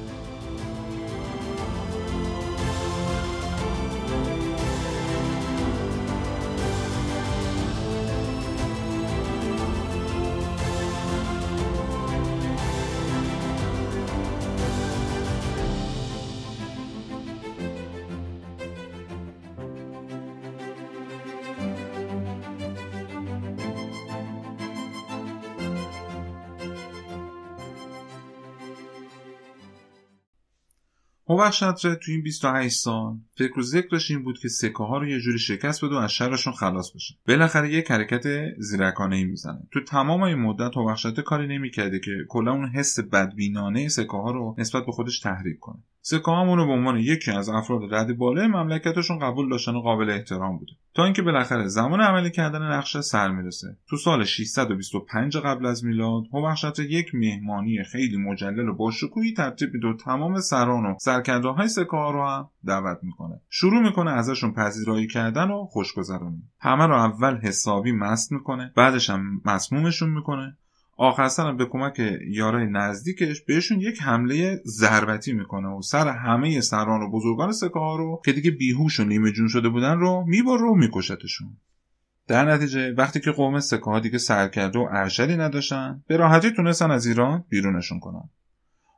هوشتره 31.41 31.95
تو 31.95 32.11
این 32.11 32.23
28 32.23 32.79
سال. 32.79 33.17
فکر 33.37 33.59
و 33.59 33.61
ذکرش 33.61 34.11
این 34.11 34.23
بود 34.23 34.39
که 34.39 34.47
سکه 34.47 34.77
ها 34.77 34.97
رو 34.97 35.07
یه 35.07 35.19
جوری 35.19 35.39
شکست 35.39 35.85
بده 35.85 35.95
و 35.95 35.97
از 35.97 36.11
شرشون 36.11 36.53
خلاص 36.53 36.91
بشه. 36.95 37.15
بالاخره 37.27 37.73
یه 37.73 37.83
حرکت 37.89 38.23
زیرکانه 38.57 39.15
ای 39.15 39.23
می‌زنه. 39.23 39.67
تو 39.71 39.83
تمام 39.83 40.21
این 40.21 40.37
مدت 40.37 40.77
هوشتره 40.77 41.23
کاری 41.23 41.47
نمی‌کرده 41.47 41.99
که 41.99 42.11
کلا 42.29 42.51
اون 42.51 42.69
حس 42.69 42.99
بدبینانه 42.99 43.87
سکه 43.87 44.11
ها 44.11 44.31
رو 44.31 44.55
نسبت 44.57 44.85
به 44.85 44.91
خودش 44.91 45.19
تحریک 45.19 45.59
کنه. 45.59 45.83
سکه 46.01 46.31
رو 46.31 46.67
به 46.67 46.73
عنوان 46.73 46.97
یکی 46.97 47.31
از 47.31 47.49
افراد 47.49 47.93
رد 47.93 48.17
بالای 48.17 48.47
مملکتشون 48.47 49.19
قبول 49.19 49.49
داشتن 49.49 49.75
و 49.75 49.81
قابل 49.81 50.09
احترام 50.09 50.57
بوده. 50.57 50.71
تا 50.93 51.03
اینکه 51.03 51.21
بالاخره 51.21 51.67
زمان 51.67 52.01
عملی 52.01 52.31
کردن 52.31 52.61
نقشه 52.61 53.01
سر 53.01 53.31
می‌رسه. 53.31 53.77
تو 53.89 53.97
سال 53.97 54.23
625 54.23 55.37
قبل 55.37 55.65
از 55.65 55.85
میلاد 55.85 56.23
هوخشت 56.33 56.79
یک 56.79 57.15
مهمانی 57.15 57.83
خیلی 57.83 58.17
مجلل 58.17 58.69
و 58.69 58.75
با 58.75 58.91
شکوهی 58.91 59.33
ترتیب 59.33 59.73
میده 59.73 59.87
و 59.87 59.93
تمام 59.93 60.39
سران 60.39 60.85
و 60.85 60.95
سرکنده 60.99 61.47
های 61.47 61.67
سکه 61.67 61.91
ها 61.91 62.11
رو 62.11 62.27
هم 62.27 62.49
دعوت 62.65 62.97
می‌کنه. 63.03 63.41
شروع 63.49 63.81
می‌کنه 63.81 64.11
ازشون 64.11 64.53
پذیرایی 64.53 65.07
کردن 65.07 65.51
و 65.51 65.65
خوشگذرانی 65.65 66.43
همه 66.59 66.85
رو 66.85 66.93
اول 66.93 67.37
حسابی 67.37 67.91
مست 67.91 68.31
می‌کنه 68.31 68.71
بعدش 68.75 69.09
هم 69.09 69.41
مسمومشون 69.45 70.09
می‌کنه. 70.09 70.57
آخر 70.99 71.51
به 71.51 71.65
کمک 71.65 72.01
یارای 72.27 72.67
نزدیکش 72.71 73.41
بهشون 73.41 73.81
یک 73.81 74.01
حمله 74.01 74.61
ضربتی 74.65 75.33
می‌کنه 75.33 75.67
و 75.67 75.81
سر 75.81 76.07
همه 76.07 76.61
سران 76.61 77.01
و 77.01 77.11
بزرگان 77.11 77.51
سکه 77.51 77.79
ها 77.79 77.95
رو 77.95 78.21
که 78.25 78.33
دیگه 78.33 78.51
بیهوش 78.51 78.99
و 78.99 79.03
نیمه 79.03 79.31
جون 79.31 79.47
شده 79.47 79.69
بودن 79.69 79.99
رو 79.99 80.25
می‌بره 80.27 80.61
و 80.61 80.75
میکشتشون. 80.75 81.57
در 82.27 82.45
نتیجه 82.45 82.91
وقتی 82.91 83.19
که 83.19 83.31
قوم 83.31 83.59
سکه 83.59 83.85
ها 83.85 83.99
دیگه 83.99 84.17
سرکرده 84.17 84.79
و 84.79 84.87
ارشدی 84.91 85.37
نداشتن 85.37 86.03
به 86.07 86.17
راحتی 86.17 86.51
تونستن 86.51 86.91
از 86.91 87.05
ایران 87.05 87.45
بیرونشون 87.49 87.99
کنن. 87.99 88.29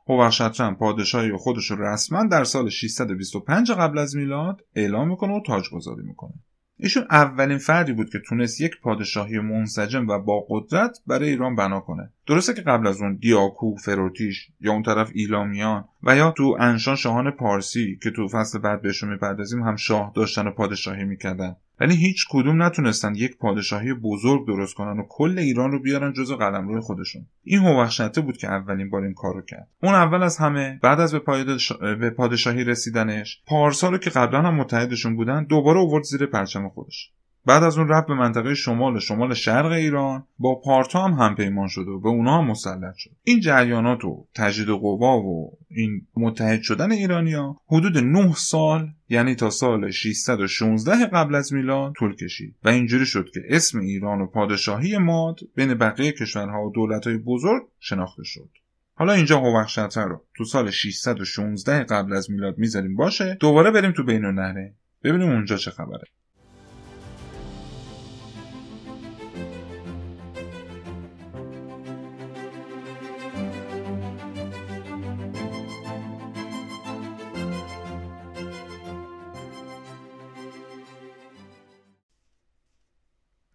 هوخشترم 0.08 0.76
پادشاهی 0.76 1.36
خودش 1.36 1.70
رو 1.70 1.82
رسما 1.84 2.24
در 2.24 2.44
سال 2.44 2.68
625 2.68 3.72
قبل 3.72 3.98
از 3.98 4.16
میلاد 4.16 4.60
اعلام 4.74 5.08
می‌کنه 5.08 5.32
و 5.32 5.40
تاجگذاری 5.46 6.02
می‌کنه. 6.02 6.34
ایشون 6.82 7.06
اولین 7.10 7.58
فردی 7.58 7.92
بود 7.92 8.10
که 8.10 8.18
تونست 8.18 8.60
یک 8.60 8.80
پادشاهی 8.80 9.38
منسجم 9.38 10.08
و 10.08 10.18
با 10.18 10.46
قدرت 10.48 10.98
برای 11.06 11.28
ایران 11.28 11.56
بنا 11.56 11.80
کنه. 11.80 12.10
درسته 12.26 12.54
که 12.54 12.62
قبل 12.62 12.86
از 12.86 13.00
اون 13.00 13.16
دیاکو 13.16 13.76
فروتیش 13.76 14.48
یا 14.60 14.72
اون 14.72 14.82
طرف 14.82 15.10
ایلامیان 15.14 15.84
و 16.02 16.16
یا 16.16 16.30
تو 16.30 16.56
انشان 16.60 16.96
شاهان 16.96 17.30
پارسی 17.30 17.98
که 18.02 18.10
تو 18.10 18.28
فصل 18.28 18.58
بعد 18.58 18.82
بهشون 18.82 19.10
می‌پردازیم 19.10 19.62
هم 19.62 19.76
شاه 19.76 20.12
داشتن 20.14 20.46
و 20.46 20.50
پادشاهی 20.50 21.04
می‌کردن. 21.04 21.56
ولی 21.80 21.96
هیچ 21.96 22.26
کدوم 22.30 22.62
نتونستن 22.62 23.14
یک 23.14 23.36
پادشاهی 23.36 23.94
بزرگ 23.94 24.46
درست 24.46 24.74
کنن 24.74 25.00
و 25.00 25.06
کل 25.08 25.38
ایران 25.38 25.72
رو 25.72 25.82
بیارن 25.82 26.12
جز 26.12 26.32
قلمرو 26.32 26.80
خودشون. 26.80 27.26
این 27.44 27.58
هوخشته 27.58 28.20
بود 28.20 28.36
که 28.36 28.48
اولین 28.48 28.90
بار 28.90 29.02
این 29.02 29.14
کارو 29.14 29.42
کرد. 29.42 29.68
اون 29.82 29.94
اول 29.94 30.22
از 30.22 30.38
همه 30.38 30.78
بعد 30.82 31.00
از 31.00 31.14
به, 32.00 32.10
پادشاهی 32.10 32.64
رسیدنش 32.64 33.42
پارسا 33.46 33.88
رو 33.88 33.98
که 33.98 34.10
قبلا 34.10 34.42
هم 34.42 34.54
متحدشون 34.54 35.16
بودن 35.16 35.44
دوباره 35.44 35.78
اوورد 35.78 36.04
زیر 36.04 36.26
پرچم 36.26 36.68
خودش. 36.68 37.10
بعد 37.46 37.62
از 37.62 37.78
اون 37.78 37.88
رفت 37.88 38.06
به 38.06 38.14
منطقه 38.14 38.54
شمال 38.54 38.98
شمال 38.98 39.34
شرق 39.34 39.72
ایران. 39.72 40.26
با 40.38 40.54
پارتا 40.54 41.04
هم 41.04 41.12
همپیمان 41.12 41.68
شد 41.68 41.88
و 41.88 42.00
به 42.00 42.08
اونا 42.08 42.38
هم 42.38 42.50
مسلط 42.50 42.94
شد. 42.96 43.10
این 43.24 43.40
جریانات 43.40 44.04
و 44.04 44.26
تجدید 44.34 44.68
قوا 44.68 45.18
و 45.18 45.58
این 45.70 46.06
متحد 46.16 46.62
شدن 46.62 46.92
ایرانیا 46.92 47.56
حدود 47.66 47.98
9 47.98 48.32
سال 48.32 48.88
یعنی 49.08 49.34
تا 49.34 49.50
سال 49.50 49.90
616 49.90 51.06
قبل 51.06 51.34
از 51.34 51.52
میلاد 51.52 51.92
طول 51.92 52.16
کشید. 52.16 52.54
و 52.64 52.68
اینجوری 52.68 53.06
شد 53.06 53.30
که 53.34 53.40
اسم 53.48 53.80
ایران 53.80 54.20
و 54.20 54.26
پادشاهی 54.26 54.98
ماد 54.98 55.40
بین 55.54 55.74
بقیه 55.74 56.12
کشورها 56.12 56.66
و 56.66 56.72
دولتهای 56.72 57.16
بزرگ 57.16 57.62
شناخته 57.80 58.22
شد. 58.24 58.48
حالا 58.94 59.12
اینجا 59.12 59.38
هوخشتر 59.38 60.04
رو 60.04 60.24
تو 60.34 60.44
سال 60.44 60.70
616 60.70 61.82
قبل 61.82 62.12
از 62.12 62.30
میلاد 62.30 62.58
می‌ذاریم 62.58 62.96
باشه. 62.96 63.36
دوباره 63.40 63.70
بریم 63.70 63.92
تو 63.92 64.04
بین 64.04 64.24
النهره 64.24 64.74
ببینیم 65.04 65.28
اونجا 65.28 65.56
چه 65.56 65.70
خبره. 65.70 66.04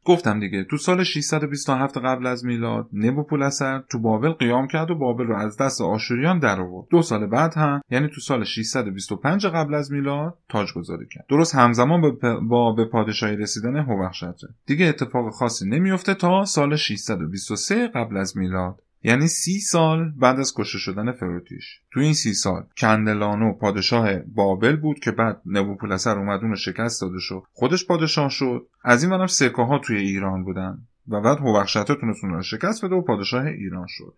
گفتم 0.07 0.39
دیگه 0.39 0.63
تو 0.63 0.77
سال 0.77 1.03
627 1.03 1.97
قبل 1.97 2.27
از 2.27 2.45
میلاد 2.45 2.89
نبوپولسر 2.93 3.83
تو 3.89 3.99
بابل 3.99 4.31
قیام 4.31 4.67
کرد 4.67 4.91
و 4.91 4.95
بابل 4.95 5.23
رو 5.23 5.35
از 5.35 5.57
دست 5.57 5.81
آشوریان 5.81 6.39
در 6.39 6.61
آورد. 6.61 6.87
دو 6.89 7.01
سال 7.01 7.25
بعد 7.25 7.53
هم 7.53 7.81
یعنی 7.89 8.07
تو 8.07 8.21
سال 8.21 8.43
625 8.43 9.45
قبل 9.45 9.73
از 9.73 9.91
میلاد 9.91 10.37
تاج 10.49 10.73
گذاری 10.73 11.05
کرد. 11.11 11.25
درست 11.29 11.55
همزمان 11.55 12.01
با 12.49 12.71
به 12.71 12.85
پادشاهی 12.85 13.35
رسیدن 13.35 13.75
هوخشتره 13.75 14.49
دیگه 14.65 14.85
اتفاق 14.85 15.29
خاصی 15.33 15.69
نمیفته 15.69 16.13
تا 16.13 16.45
سال 16.45 16.75
623 16.75 17.87
قبل 17.87 18.17
از 18.17 18.37
میلاد. 18.37 18.81
یعنی 19.03 19.27
سی 19.27 19.59
سال 19.59 20.11
بعد 20.11 20.39
از 20.39 20.53
کشته 20.57 20.77
شدن 20.77 21.11
فروتیش 21.11 21.81
تو 21.91 21.99
این 21.99 22.13
سی 22.13 22.33
سال 22.33 22.63
کندلانو 22.77 23.53
پادشاه 23.53 24.15
بابل 24.19 24.75
بود 24.75 24.99
که 24.99 25.11
بعد 25.11 25.41
نبوپولسر 25.45 26.17
اومد 26.17 26.43
اون 26.43 26.55
شکست 26.55 27.01
داده 27.01 27.19
شد 27.19 27.43
خودش 27.53 27.85
پادشاه 27.85 28.29
شد. 28.29 28.67
از 28.83 29.03
این 29.03 29.11
منم 29.11 29.27
سکه 29.27 29.61
ها 29.61 29.79
توی 29.79 29.97
ایران 29.97 30.43
بودن 30.43 30.77
و 31.07 31.21
بعد 31.21 31.37
هوخشته 31.37 31.83
تونست 31.83 32.23
رو 32.23 32.41
شکست 32.41 32.85
بده 32.85 32.95
و 32.95 33.01
پادشاه 33.01 33.45
ایران 33.45 33.85
شد. 33.89 34.13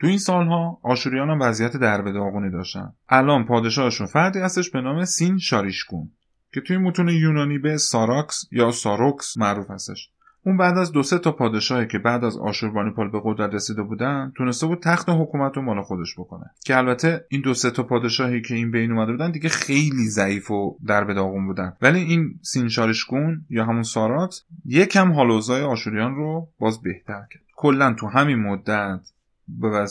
تو 0.00 0.06
این 0.06 0.18
سالها 0.18 0.78
آشوریان 0.82 1.30
هم 1.30 1.40
وضعیت 1.40 1.76
در 1.76 2.02
داغونی 2.02 2.50
داشتن. 2.50 2.92
الان 3.08 3.44
پادشاهشون 3.44 4.06
فردی 4.06 4.38
هستش 4.38 4.70
به 4.70 4.80
نام 4.80 5.04
سین 5.04 5.38
شاریشکون 5.38 6.10
که 6.52 6.60
توی 6.60 6.76
متون 6.78 7.08
یونانی 7.08 7.58
به 7.58 7.76
ساراکس 7.76 8.44
یا 8.52 8.70
ساروکس 8.70 9.36
معروف 9.36 9.70
هستش. 9.70 10.10
اون 10.44 10.56
بعد 10.56 10.78
از 10.78 10.92
دو 10.92 11.02
سه 11.02 11.18
تا 11.18 11.32
پادشاهی 11.32 11.86
که 11.86 11.98
بعد 11.98 12.24
از 12.24 12.36
آشوربانیپال 12.36 13.10
به 13.10 13.20
قدرت 13.24 13.54
رسیده 13.54 13.82
بودن 13.82 14.32
تونسته 14.36 14.66
بود 14.66 14.82
تخت 14.82 15.08
حکومت 15.08 15.56
رو 15.56 15.62
مال 15.62 15.82
خودش 15.82 16.14
بکنه. 16.18 16.44
که 16.64 16.76
البته 16.76 17.26
این 17.28 17.40
دو 17.40 17.54
سه 17.54 17.70
تا 17.70 17.82
پادشاهی 17.82 18.42
که 18.42 18.54
این 18.54 18.70
بین 18.70 18.92
اومده 18.92 19.12
بودن 19.12 19.30
دیگه 19.30 19.48
خیلی 19.48 20.08
ضعیف 20.08 20.50
و 20.50 20.76
درب 20.86 21.04
و 21.04 21.14
داغون 21.14 21.46
بودن. 21.46 21.76
ولی 21.82 22.00
این 22.00 22.38
سینشارشگون 22.42 23.44
یا 23.50 23.64
همون 23.64 23.82
ساراکس 23.82 24.44
یکم 24.64 25.12
حال 25.12 25.30
آشوریان 25.50 26.14
رو 26.14 26.48
باز 26.58 26.82
بهتر 26.82 27.22
کرد. 27.30 27.42
کلا 27.56 27.94
تو 27.94 28.06
همین 28.06 28.38
مدت 28.38 29.00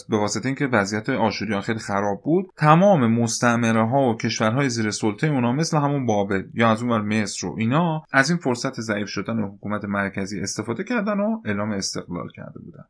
به 0.09 0.17
واسطه 0.17 0.45
اینکه 0.45 0.67
وضعیت 0.67 1.09
آشوریان 1.09 1.61
خیلی 1.61 1.79
خراب 1.79 2.21
بود 2.23 2.45
تمام 2.57 3.07
مستعمره 3.07 3.87
ها 3.87 4.09
و 4.09 4.17
کشورهای 4.17 4.69
زیر 4.69 4.91
سلطه 4.91 5.27
اونا 5.27 5.51
مثل 5.51 5.77
همون 5.77 6.05
بابل 6.05 6.43
یا 6.53 6.71
از 6.71 6.83
اون 6.83 7.01
مصر 7.01 7.47
و 7.47 7.55
اینا 7.57 8.03
از 8.11 8.29
این 8.29 8.39
فرصت 8.39 8.81
ضعیف 8.81 9.09
شدن 9.09 9.39
حکومت 9.39 9.85
مرکزی 9.85 10.39
استفاده 10.39 10.83
کردن 10.83 11.19
و 11.19 11.41
اعلام 11.45 11.71
استقلال 11.71 12.29
کرده 12.35 12.59
بودن. 12.59 12.83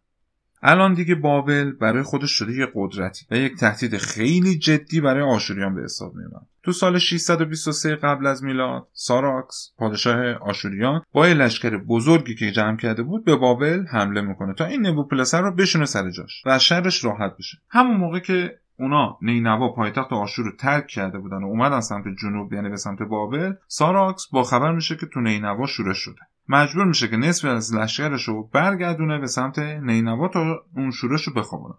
الان 0.61 0.93
دیگه 0.93 1.15
بابل 1.15 1.71
برای 1.71 2.03
خودش 2.03 2.31
شده 2.31 2.53
یه 2.53 2.67
قدرتی 2.75 3.25
و 3.31 3.35
یک 3.35 3.55
تهدید 3.55 3.97
خیلی 3.97 4.57
جدی 4.57 5.01
برای 5.01 5.23
آشوریان 5.23 5.75
به 5.75 5.83
حساب 5.83 6.15
میومد 6.15 6.47
تو 6.69 6.73
سال 6.73 6.97
623 6.97 7.95
قبل 7.95 8.27
از 8.27 8.43
میلاد 8.43 8.87
ساراکس 8.93 9.73
پادشاه 9.77 10.33
آشوریان 10.33 11.01
با 11.13 11.25
لشکر 11.25 11.77
بزرگی 11.77 12.35
که 12.35 12.51
جمع 12.51 12.77
کرده 12.77 13.03
بود 13.03 13.25
به 13.25 13.35
بابل 13.35 13.85
حمله 13.85 14.21
می‌کنه 14.21 14.53
تا 14.53 14.65
این 14.65 14.87
نبوپلسر 14.87 15.41
رو 15.41 15.55
بشونه 15.55 15.85
سر 15.85 16.09
جاش 16.09 16.45
و 16.45 16.49
از 16.49 16.63
شرش 16.63 17.05
راحت 17.05 17.37
بشه. 17.37 17.57
همون 17.69 17.97
موقع 17.97 18.19
که 18.19 18.59
اونا 18.79 19.17
نینوا 19.21 19.69
پایتخت 19.69 20.13
آشور 20.13 20.45
رو 20.45 20.51
ترک 20.59 20.87
کرده 20.87 21.19
بودن 21.19 21.43
و 21.43 21.47
اومدن 21.47 21.79
سمت 21.79 22.05
جنوب 22.21 22.53
یعنی 22.53 22.69
به 22.69 22.77
سمت 22.77 23.01
بابل 23.01 23.53
ساراکس 23.67 24.27
با 24.31 24.43
خبر 24.43 24.71
میشه 24.71 24.95
که 24.95 25.05
تو 25.05 25.21
نینوا 25.21 25.65
شورش 25.65 25.97
شده. 25.97 26.21
مجبور 26.49 26.85
میشه 26.85 27.07
که 27.07 27.17
نصف 27.17 27.45
از 27.45 27.75
لشکرش 27.75 28.23
رو 28.23 28.49
برگردونه 28.53 29.19
به 29.19 29.27
سمت 29.27 29.59
نینوا 29.59 30.27
تا 30.27 30.63
اون 30.75 30.91
شورش 30.91 31.23
رو 31.23 31.33
بخوابونه. 31.33 31.75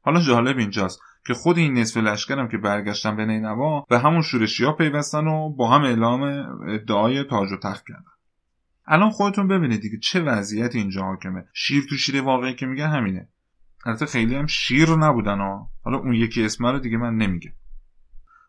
حالا 0.00 0.20
جالب 0.20 0.58
اینجاست 0.58 1.00
که 1.26 1.34
خود 1.34 1.58
این 1.58 1.78
نصف 1.78 1.96
لشکرم 1.96 2.48
که 2.48 2.58
برگشتن 2.58 3.16
به 3.16 3.24
نینوا 3.24 3.84
به 3.88 3.98
همون 3.98 4.22
شورشی 4.22 4.64
ها 4.64 4.72
پیوستن 4.72 5.26
و 5.26 5.50
با 5.50 5.70
هم 5.70 5.82
اعلام 5.82 6.22
ادعای 6.68 7.24
تاج 7.24 7.52
و 7.52 7.56
تخت 7.56 7.84
کردن. 7.88 8.12
الان 8.86 9.10
خودتون 9.10 9.48
ببینید 9.48 9.80
دیگه 9.80 9.98
چه 9.98 10.20
وضعیت 10.20 10.74
اینجا 10.74 11.02
حاکمه. 11.02 11.44
شیر 11.52 11.84
تو 11.88 11.96
شیر 11.96 12.22
واقعی 12.22 12.54
که 12.54 12.66
میگه 12.66 12.88
همینه. 12.88 13.28
البته 13.86 14.06
خیلی 14.06 14.34
هم 14.34 14.46
شیر 14.46 14.90
نبودن 14.90 15.38
ها. 15.38 15.70
حالا 15.84 15.98
اون 15.98 16.14
یکی 16.14 16.44
اسم 16.44 16.66
رو 16.66 16.78
دیگه 16.78 16.96
من 16.96 17.14
نمیگم. 17.14 17.52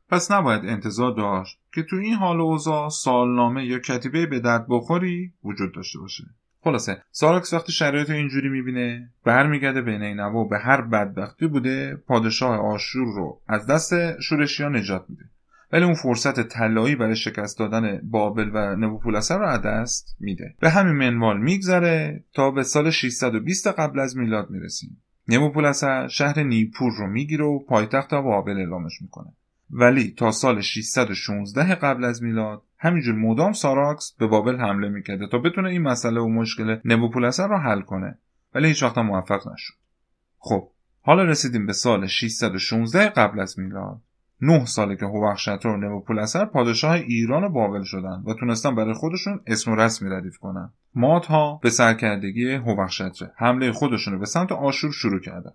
پس 0.10 0.32
نباید 0.32 0.66
انتظار 0.66 1.16
داشت 1.16 1.60
که 1.74 1.84
تو 1.84 1.96
این 1.96 2.14
حال 2.14 2.42
اوضاع 2.42 2.90
سالنامه 2.90 3.66
یا 3.66 3.80
کتیبه 3.80 4.26
به 4.26 4.40
درد 4.40 4.66
بخوری 4.70 5.34
وجود 5.44 5.74
داشته 5.74 6.00
باشه. 6.00 6.24
خلاصه. 6.64 7.04
ساراکس 7.12 7.54
وقتی 7.54 7.72
شرایط 7.72 8.10
اینجوری 8.10 8.50
می‌بینه 8.50 9.10
برمیگرده 9.26 9.82
به 9.82 9.98
نینوا 9.98 10.44
به 10.44 10.60
هر 10.60 10.82
بدبختی 10.82 11.48
بوده 11.48 11.96
پادشاه 11.96 12.58
آشور 12.58 13.06
رو 13.16 13.42
از 13.48 13.68
دست 13.68 14.20
شورشیان 14.22 14.76
نجات 14.76 15.06
میده. 15.10 15.24
ولی 15.72 15.84
اون 15.84 15.94
فرصت 15.94 16.48
طلایی 16.48 16.96
برای 16.96 17.16
شکست 17.16 17.60
دادن 17.60 18.02
بابل 18.04 18.50
و 18.54 18.76
نبوپولسر 18.76 19.38
رو 19.38 19.48
از 19.48 19.62
دست 19.62 20.16
میده. 20.20 20.56
به 20.60 20.70
همین 20.70 20.94
منوال 20.94 21.38
میگذره 21.42 22.24
تا 22.34 22.52
به 22.52 22.64
سال 22.64 22.90
620 22.90 23.68
قبل 23.68 24.00
از 24.00 24.18
میلاد 24.18 24.50
می‌رسیم. 24.50 25.02
نبوپولسر 25.28 26.08
شهر 26.08 26.44
نیپور 26.44 26.92
رو 26.98 27.08
می‌گیره 27.08 27.46
و 27.46 27.60
پایتخت 27.60 28.14
بابل 28.14 28.58
اعلامش 28.58 29.02
می‌کنه. 29.02 29.34
ولی 29.70 30.14
تا 30.18 30.32
سال 30.32 30.62
616 30.62 31.76
قبل 31.76 32.04
از 32.04 32.24
میلاد 32.24 32.64
همینجور 32.80 33.16
مدام 33.16 33.54
ساراکس 33.54 34.16
به 34.20 34.28
بابل 34.28 34.58
حمله 34.58 34.90
می‌کرده 34.90 35.28
تا 35.28 35.38
بتونه 35.38 35.70
این 35.70 35.82
مسئله 35.82 36.22
و 36.22 36.28
مشکل 36.28 36.80
نبوپولسر 36.86 37.48
رو 37.48 37.58
حل 37.58 37.82
کنه 37.82 38.18
ولی 38.56 38.68
هیچ 38.68 38.84
وقت 38.84 38.98
موفق 38.98 39.52
نشد. 39.54 39.74
خب 40.38 40.70
حالا 41.02 41.24
رسیدیم 41.24 41.66
به 41.66 41.74
سال 41.74 42.08
616 42.08 43.10
قبل 43.10 43.40
از 43.40 43.60
میلاد. 43.60 44.02
نه 44.42 44.66
ساله 44.66 44.96
که 44.96 45.06
هوخشتر 45.06 45.68
و 45.68 45.78
نبوپولسر 45.78 46.46
پادشاه 46.46 46.92
ایران 46.92 47.44
و 47.44 47.50
بابل 47.50 47.84
شدن 47.84 48.24
و 48.26 48.34
تونستن 48.34 48.76
برای 48.76 48.94
خودشون 48.94 49.42
اسم 49.48 49.72
و 49.72 49.76
رسمی 49.76 50.10
ردیف 50.10 50.38
کنن. 50.38 50.70
مادها 50.96 51.60
به 51.64 51.70
سرکردگی 51.70 52.54
هوخشتره 52.54 53.32
حمله 53.36 53.72
خودشون 53.72 54.14
رو 54.14 54.20
به 54.20 54.26
سمت 54.26 54.52
آشور 54.52 54.92
شروع 54.92 55.20
کردن. 55.20 55.52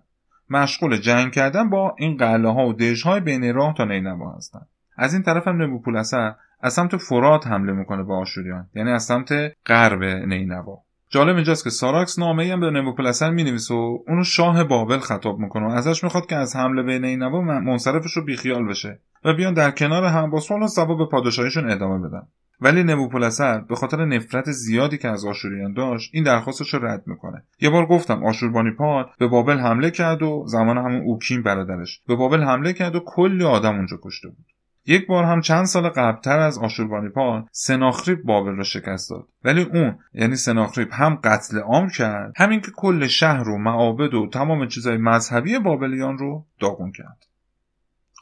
مشغول 0.49 0.97
جنگ 0.97 1.31
کردن 1.31 1.69
با 1.69 1.95
این 1.97 2.17
قله 2.17 2.49
ها 2.49 2.67
و 2.67 2.73
دژ 2.73 3.03
های 3.03 3.19
بین 3.19 3.53
راه 3.53 3.73
تا 3.73 3.85
نینوا 3.85 4.31
هستند 4.31 4.67
از 4.97 5.13
این 5.13 5.23
طرف 5.23 5.47
هم 5.47 5.61
نبوپولسر 5.61 6.35
از 6.65 6.73
سمت 6.73 6.97
فرات 6.97 7.47
حمله 7.47 7.71
می‌کنه 7.71 8.03
به 8.03 8.13
آشوریان. 8.13 8.67
یعنی 8.75 8.91
از 8.91 9.03
سمت 9.03 9.33
غرب 9.65 10.03
نینوا. 10.03 10.77
جالب 11.09 11.35
اینجاست 11.35 11.63
که 11.63 11.69
ساراکس 11.69 12.19
نامه 12.19 12.51
هم 12.51 12.59
به 12.59 12.71
نبوپولسر 12.71 13.31
می‌نویسه 13.31 13.73
و 13.73 13.99
اونو 14.07 14.23
شاه 14.23 14.63
بابل 14.63 14.99
خطاب 14.99 15.39
می‌کنه 15.39 15.65
و 15.65 15.69
ازش 15.69 16.03
می‌خواد 16.03 16.25
که 16.25 16.35
از 16.35 16.55
حمله 16.55 16.83
به 16.83 16.99
نینوا 16.99 17.41
منصرفش 17.41 18.11
رو 18.11 18.25
بیخیال 18.25 18.67
بشه 18.67 18.99
و 19.25 19.33
بیان 19.33 19.53
در 19.53 19.71
کنار 19.71 20.03
هم 20.03 20.29
با 20.29 20.41
و 20.77 20.95
به 20.95 21.05
پادشاهیشون 21.05 21.71
ادامه 21.71 22.07
بدن. 22.07 22.27
ولی 22.61 22.83
نبوپولسر 22.83 23.59
به 23.59 23.75
خاطر 23.75 24.05
نفرت 24.05 24.51
زیادی 24.51 24.97
که 24.97 25.07
از 25.07 25.25
آشوریان 25.25 25.73
داشت 25.73 26.11
این 26.13 26.23
درخواستش 26.23 26.73
رو 26.73 26.85
رد 26.85 27.03
می‌کنه. 27.07 27.43
یه 27.61 27.69
بار 27.69 27.85
گفتم 27.85 28.23
آشوربانیپال 28.23 29.05
به 29.19 29.27
بابل 29.27 29.57
حمله 29.57 29.91
کرد 29.91 30.23
و 30.23 30.43
زمان 30.47 30.77
همون 30.77 31.01
اوکین 31.05 31.43
برادرش. 31.43 32.01
به 32.07 32.15
بابل 32.15 32.43
حمله 32.43 32.73
کرد 32.73 32.95
و 32.95 32.99
کلی 33.05 33.43
آدم 33.43 33.75
اونجا 33.75 33.97
کشته 34.03 34.27
بود. 34.27 34.45
یک 34.87 35.07
بار 35.07 35.23
هم 35.23 35.41
چند 35.41 35.65
سال 35.65 35.89
قبلتر 35.89 36.39
از 36.39 36.57
آشوربانیپال 36.57 37.45
سناخریب 37.51 38.23
بابل 38.23 38.55
را 38.55 38.63
شکست 38.63 39.09
داد. 39.09 39.27
ولی 39.43 39.61
اون 39.61 39.99
یعنی 40.13 40.35
سناخریب 40.35 40.87
هم 40.91 41.15
قتل 41.23 41.59
عام 41.59 41.89
کرد 41.89 42.33
همین 42.37 42.61
که 42.61 42.71
کل 42.75 43.07
شهر 43.07 43.49
و 43.49 43.57
معابد 43.57 44.13
و 44.13 44.29
تمام 44.33 44.67
چیزهای 44.67 44.97
مذهبی 44.97 45.59
بابلیان 45.59 46.17
رو 46.17 46.45
داغون 46.59 46.91
کرد. 46.91 47.25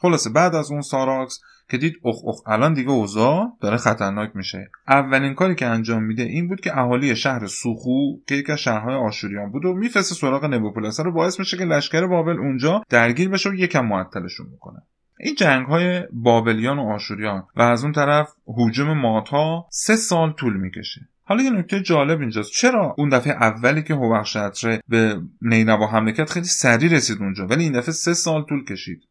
خلاصه 0.00 0.30
بعد 0.30 0.54
از 0.54 0.70
اون 0.70 0.80
ساراکس 0.80 1.40
که 1.70 1.78
دید 1.78 1.94
اخ 2.04 2.16
اخ 2.28 2.48
الان 2.48 2.74
دیگه 2.74 2.90
اوضاع 2.90 3.56
داره 3.60 3.76
خطرناک 3.76 4.36
میشه. 4.36 4.70
اولین 4.88 5.34
کاری 5.34 5.54
که 5.54 5.66
انجام 5.66 6.02
میده 6.02 6.22
این 6.22 6.48
بود 6.48 6.60
که 6.60 6.78
اهالی 6.78 7.16
شهر 7.16 7.46
سوخو 7.46 8.16
که 8.26 8.34
یکی 8.34 8.52
از 8.52 8.58
شهرهای 8.58 8.94
آشوریان 8.94 9.50
بود 9.50 9.64
و 9.64 9.74
میفرسته 9.74 10.14
سراغ 10.14 10.44
نبوپولسر 10.44 11.02
رو 11.02 11.12
باعث 11.12 11.38
میشه 11.38 11.56
که 11.56 11.64
لشکر 11.64 12.06
بابل 12.06 12.38
اونجا 12.38 12.82
درگیر 12.88 13.28
بشه 13.28 13.50
و 13.50 13.54
یکم 13.54 13.86
معطلشون 13.86 14.46
می‌کنه 14.50 14.82
این 15.20 15.34
جنگ 15.34 15.66
های 15.66 16.02
بابلیان 16.12 16.78
و 16.78 16.82
آشوریان 16.82 17.46
و 17.56 17.62
از 17.62 17.84
اون 17.84 17.92
طرف 17.92 18.28
حجوم 18.46 18.92
ماتا 18.92 19.66
سه 19.70 19.96
سال 19.96 20.32
طول 20.32 20.56
می‌کشه. 20.56 21.08
حالا 21.26 21.42
یه 21.42 21.50
نکته 21.50 21.80
جالب 21.80 22.20
اینجاست. 22.20 22.52
چرا 22.52 22.94
اون 22.98 23.08
دفعه 23.08 23.32
اولی 23.32 23.82
که 23.82 23.94
هوخشتره 23.94 24.80
به 24.88 25.20
نینوا 25.42 25.86
حمله 25.86 26.12
کرد 26.12 26.30
خیلی 26.30 26.46
سریع 26.46 26.90
رسید 26.90 27.18
اونجا 27.20 27.46
ولی 27.46 27.64
این 27.64 27.72
دفعه 27.72 27.92
سه 27.92 28.14
سال 28.14 28.44
طول 28.44 28.64
کشید. 28.64 29.02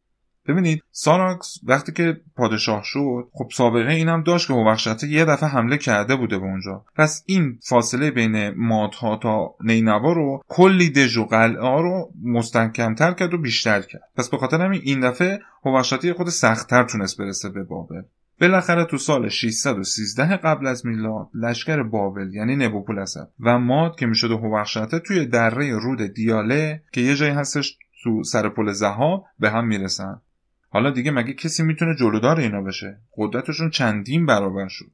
ببینید 0.47 0.83
ساراکس 0.91 1.59
وقتی 1.63 1.91
که 1.91 2.21
پادشاه 2.35 2.81
شد 2.83 3.27
خب 3.33 3.49
سابقه 3.53 3.91
اینم 3.91 4.23
داشت 4.23 4.47
که 4.47 4.53
هوخشته 4.53 5.07
یه 5.07 5.25
دفعه 5.25 5.49
حمله 5.49 5.77
کرده 5.77 6.15
بوده 6.15 6.37
به 6.39 6.45
اونجا. 6.45 6.85
پس 6.95 7.23
این 7.25 7.59
فاصله 7.61 8.11
بین 8.11 8.49
مادها 8.49 9.17
تا 9.17 9.55
نینوا 9.63 10.13
رو 10.13 10.43
کلی 10.47 10.89
دژ 10.89 11.17
و 11.17 11.25
قلعه 11.25 11.81
رو 11.81 12.11
مستحکمتر 12.23 13.13
کرد 13.13 13.33
و 13.33 13.37
بیشتر 13.37 13.81
کرد. 13.81 14.09
پس 14.15 14.29
به 14.29 14.37
خاطر 14.37 14.61
همین 14.61 14.81
این 14.83 15.09
دفعه 15.09 15.39
هوخشته 15.65 16.13
خود 16.13 16.29
سختتر 16.29 16.83
تونست 16.83 17.17
برسه 17.17 17.49
به 17.49 17.63
بابل. 17.63 18.01
بالاخره 18.41 18.85
تو 18.85 18.97
سال 18.97 19.29
613 19.29 20.37
قبل 20.37 20.67
از 20.67 20.85
میلاد 20.85 21.29
لشکر 21.33 21.83
بابل 21.83 22.33
یعنی 22.33 22.55
نبوپولسر 22.55 23.27
و 23.39 23.59
ماد 23.59 23.95
که 23.95 24.05
می‌شد 24.05 24.31
هوخشته 24.31 24.99
توی 24.99 25.25
دره 25.25 25.75
رود 25.75 26.01
دیاله 26.01 26.83
که 26.91 27.01
یه 27.01 27.15
جایی 27.15 27.31
هستش 27.31 27.77
تو 28.03 28.23
سر 28.23 28.49
پل 28.49 28.71
زها 28.71 29.25
به 29.39 29.49
هم 29.49 29.67
می‌رسن. 29.67 30.21
حالا 30.73 30.91
دیگه 30.91 31.11
مگه 31.11 31.33
کسی 31.33 31.63
می‌تونه 31.63 31.95
جلودار 31.95 32.39
اینا 32.39 32.61
بشه؟ 32.61 32.99
قدرتشون 33.17 33.69
چندین 33.69 34.25
برابر 34.25 34.67
شد. 34.67 34.91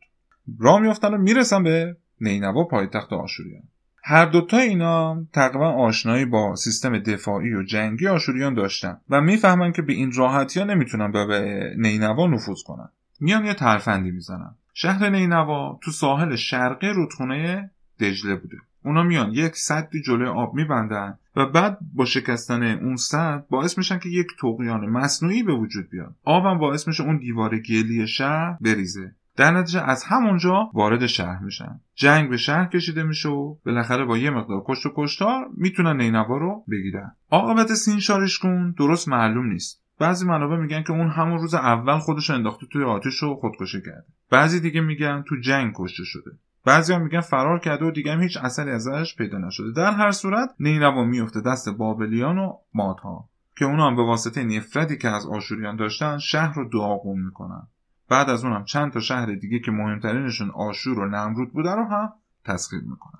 راه 0.59 0.79
میافتن 0.79 1.13
و 1.13 1.17
می‌رسن 1.17 1.63
به 1.63 1.97
نینوا 2.21 2.63
پایتخت 2.63 3.13
آشوریان. 3.13 3.63
هر 4.03 4.25
دوتا 4.25 4.57
اینا 4.57 5.25
تقریبا 5.33 5.71
آشنایی 5.71 6.25
با 6.25 6.55
سیستم 6.55 6.99
دفاعی 6.99 7.53
و 7.53 7.63
جنگی 7.63 8.07
آشوریان 8.07 8.53
داشتن 8.53 8.97
و 9.09 9.21
می‌فهمن 9.21 9.71
که 9.71 9.81
به 9.81 9.93
این 9.93 10.11
راحتی 10.11 10.59
ها 10.59 10.65
نمی‌تونن 10.65 11.11
به 11.11 11.73
نینوا 11.77 12.27
نفوذ 12.27 12.63
کنن. 12.65 12.89
میان 13.19 13.45
یه 13.45 13.53
ترفندی 13.53 14.11
می‌زنن. 14.11 14.55
شهر 14.73 15.09
نینوا 15.09 15.79
تو 15.83 15.91
ساحل 15.91 16.35
شرقی 16.35 16.87
رودخونه 16.87 17.71
دجله 17.99 18.35
بوده. 18.35 18.57
اونا 18.83 19.03
میان 19.03 19.31
یک 19.31 19.55
سدی 19.55 20.01
جلوی 20.01 20.27
آب 20.27 20.53
میبندن 20.53 21.17
و 21.35 21.45
بعد 21.45 21.77
با 21.93 22.05
شکستن 22.05 22.63
اون 22.63 22.95
سد 22.95 23.45
باعث 23.49 23.77
میشن 23.77 23.99
که 23.99 24.09
یک 24.09 24.27
توقیان 24.39 24.89
مصنوعی 24.89 25.43
به 25.43 25.53
وجود 25.53 25.89
بیاد. 25.89 26.15
آبم 26.23 26.57
باعث 26.57 26.87
میشه 26.87 27.03
اون 27.03 27.17
دیوار 27.17 27.59
گلی 27.59 28.07
شهر 28.07 28.57
بریزه. 28.61 29.11
در 29.37 29.51
نتیجه 29.51 29.81
از 29.81 30.03
همونجا 30.03 30.69
وارد 30.73 31.05
شهر 31.05 31.39
میشن. 31.43 31.79
جنگ 31.95 32.29
به 32.29 32.37
شهر 32.37 32.65
کشیده 32.65 33.03
میشه 33.03 33.29
و 33.29 33.55
بالاخره 33.65 34.05
با 34.05 34.17
یه 34.17 34.29
مقدار 34.29 34.63
کشت 34.65 34.85
و 34.85 34.89
کشتار 34.95 35.45
می‌تونن 35.57 36.01
نینوا 36.01 36.37
رو 36.37 36.63
بگیرن. 36.71 37.15
عاقبت 37.31 37.73
سین 37.73 37.99
شارشکون 37.99 38.71
درست 38.71 39.07
معلوم 39.07 39.45
نیست. 39.45 39.83
بعضی 39.99 40.25
منابع 40.25 40.55
میگن 40.55 40.83
که 40.83 40.91
اون 40.91 41.09
همون 41.09 41.39
روز 41.39 41.53
اول 41.53 41.99
خودش 41.99 42.29
انداخته 42.29 42.65
توی 42.71 42.83
آتش 42.83 43.23
و 43.23 43.35
خودکشی 43.35 43.81
کرده. 43.81 44.05
بعضی 44.31 44.59
دیگه 44.59 44.81
میگن 44.81 45.23
تو 45.27 45.35
جنگ 45.35 45.73
کشته 45.75 46.03
شده. 46.03 46.31
بعضی 46.65 46.93
هم 46.93 47.01
میگن 47.01 47.21
فرار 47.21 47.59
کرده 47.59 47.85
و 47.85 47.91
دیگه 47.91 48.13
هم 48.13 48.21
هیچ 48.21 48.37
اثری 48.37 48.71
ازش 48.71 49.15
پیدا 49.15 49.37
نشده. 49.37 49.71
در 49.71 49.91
هر 49.91 50.11
صورت 50.11 50.49
نینوا 50.59 51.03
میفته 51.03 51.41
دست 51.41 51.69
بابلیان 51.69 52.37
و 52.37 52.53
مادها 52.73 53.29
که 53.55 53.65
اونا 53.65 53.87
هم 53.87 53.95
به 53.95 54.03
واسطه 54.03 54.43
نفرتی 54.43 54.97
که 54.97 55.09
از 55.09 55.25
آشوریان 55.25 55.75
داشتن 55.75 56.17
شهر 56.17 56.53
رو 56.53 56.69
داغون 56.69 57.19
می‌کنن. 57.19 57.67
بعد 58.09 58.29
از 58.29 58.45
اونم 58.45 58.63
چند 58.63 58.91
تا 58.91 58.99
شهر 58.99 59.25
دیگه 59.25 59.59
که 59.59 59.71
مهمترینشون 59.71 60.49
آشور 60.49 60.99
و 60.99 61.09
نمرود 61.09 61.53
بوده 61.53 61.71
رو 61.71 61.85
هم 61.85 62.13
تسخیر 62.45 62.81
می‌کنن. 62.81 63.19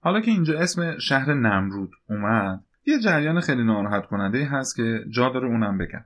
حالا 0.00 0.20
که 0.20 0.30
اینجا 0.30 0.58
اسم 0.58 0.98
شهر 0.98 1.34
نمرود 1.34 1.90
اومد 2.08 2.64
یه 2.86 2.98
جریان 2.98 3.40
خیلی 3.40 3.64
ناراحت 3.64 4.06
کننده 4.06 4.44
هست 4.44 4.76
که 4.76 5.04
جا 5.10 5.28
داره 5.28 5.48
اونم 5.48 5.78
بگم. 5.78 6.04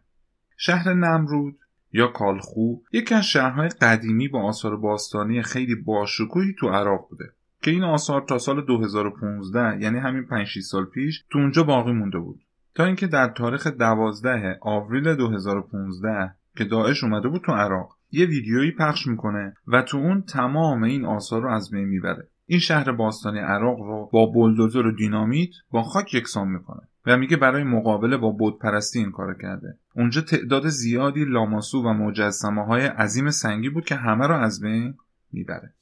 شهر 0.57 0.93
نمرود 0.93 1.59
یا 1.93 2.07
کالخو 2.07 2.77
یکی 2.93 3.15
از 3.15 3.25
شهرهای 3.25 3.69
قدیمی 3.69 4.29
با 4.29 4.43
آثار 4.43 4.77
باستانی 4.77 5.43
خیلی 5.43 5.75
باشکوهی 5.75 6.55
تو 6.59 6.69
عراق 6.69 7.09
بوده 7.09 7.25
که 7.63 7.71
این 7.71 7.85
آثار 7.85 8.25
تا 8.29 8.39
سال 8.39 8.67
2015 8.67 9.83
یعنی 9.83 9.99
همین 9.99 10.25
5 10.27 10.59
سال 10.59 10.85
پیش 10.85 11.25
تو 11.31 11.39
اونجا 11.39 11.63
باقی 11.63 11.93
مونده 11.93 12.19
بود. 12.19 12.41
تا 12.75 12.85
اینکه 12.85 13.07
در 13.07 13.29
تاریخ 13.29 13.67
12 13.67 14.59
آوریل 14.61 15.15
2015 15.15 16.35
که 16.57 16.65
داعش 16.65 17.05
اومده 17.05 17.29
بود 17.29 17.43
تو 17.47 17.53
عراق 17.53 17.97
یه 18.11 18.27
ویدیویی 18.27 18.73
پخش 18.73 19.07
می‌کنه 19.07 19.55
و 19.67 19.83
تو 19.83 19.99
اون 19.99 20.23
تمام 20.23 20.83
این 20.83 21.05
آثار 21.05 21.43
رو 21.43 21.51
از 21.51 21.71
بین 21.71 21.85
می‌بره. 21.85 22.29
این 22.51 22.61
شهر 22.61 22.93
باستانی 22.93 23.39
عراق 23.39 23.79
رو 23.79 24.09
با 24.13 24.27
بلدوزر 24.27 24.87
و 24.87 24.97
دینامیت 24.97 25.51
با 25.71 25.83
خاک 25.83 26.15
یکسان 26.15 26.49
می‌کنه 26.49 26.89
و 27.07 27.17
میگه 27.17 27.37
برای 27.37 27.65
مقابله 27.65 28.17
با 28.17 28.31
بود 28.31 28.59
پرستی 28.59 28.99
این 28.99 29.11
کار 29.11 29.35
کرده. 29.43 29.79
اونجا 29.95 30.21
تعداد 30.21 30.69
زیادی 30.69 31.25
لاماسو 31.25 31.83
و 31.83 31.93
مجسمه 31.93 32.65
های 32.65 32.87
عظیم 32.87 33.31
سنگی 33.31 33.69
بود 33.69 33.85
که 33.85 33.95
همه 33.95 34.27
رو 34.27 34.35
از 34.35 34.61
بین 34.61 34.95
می‌بره. 35.33 35.75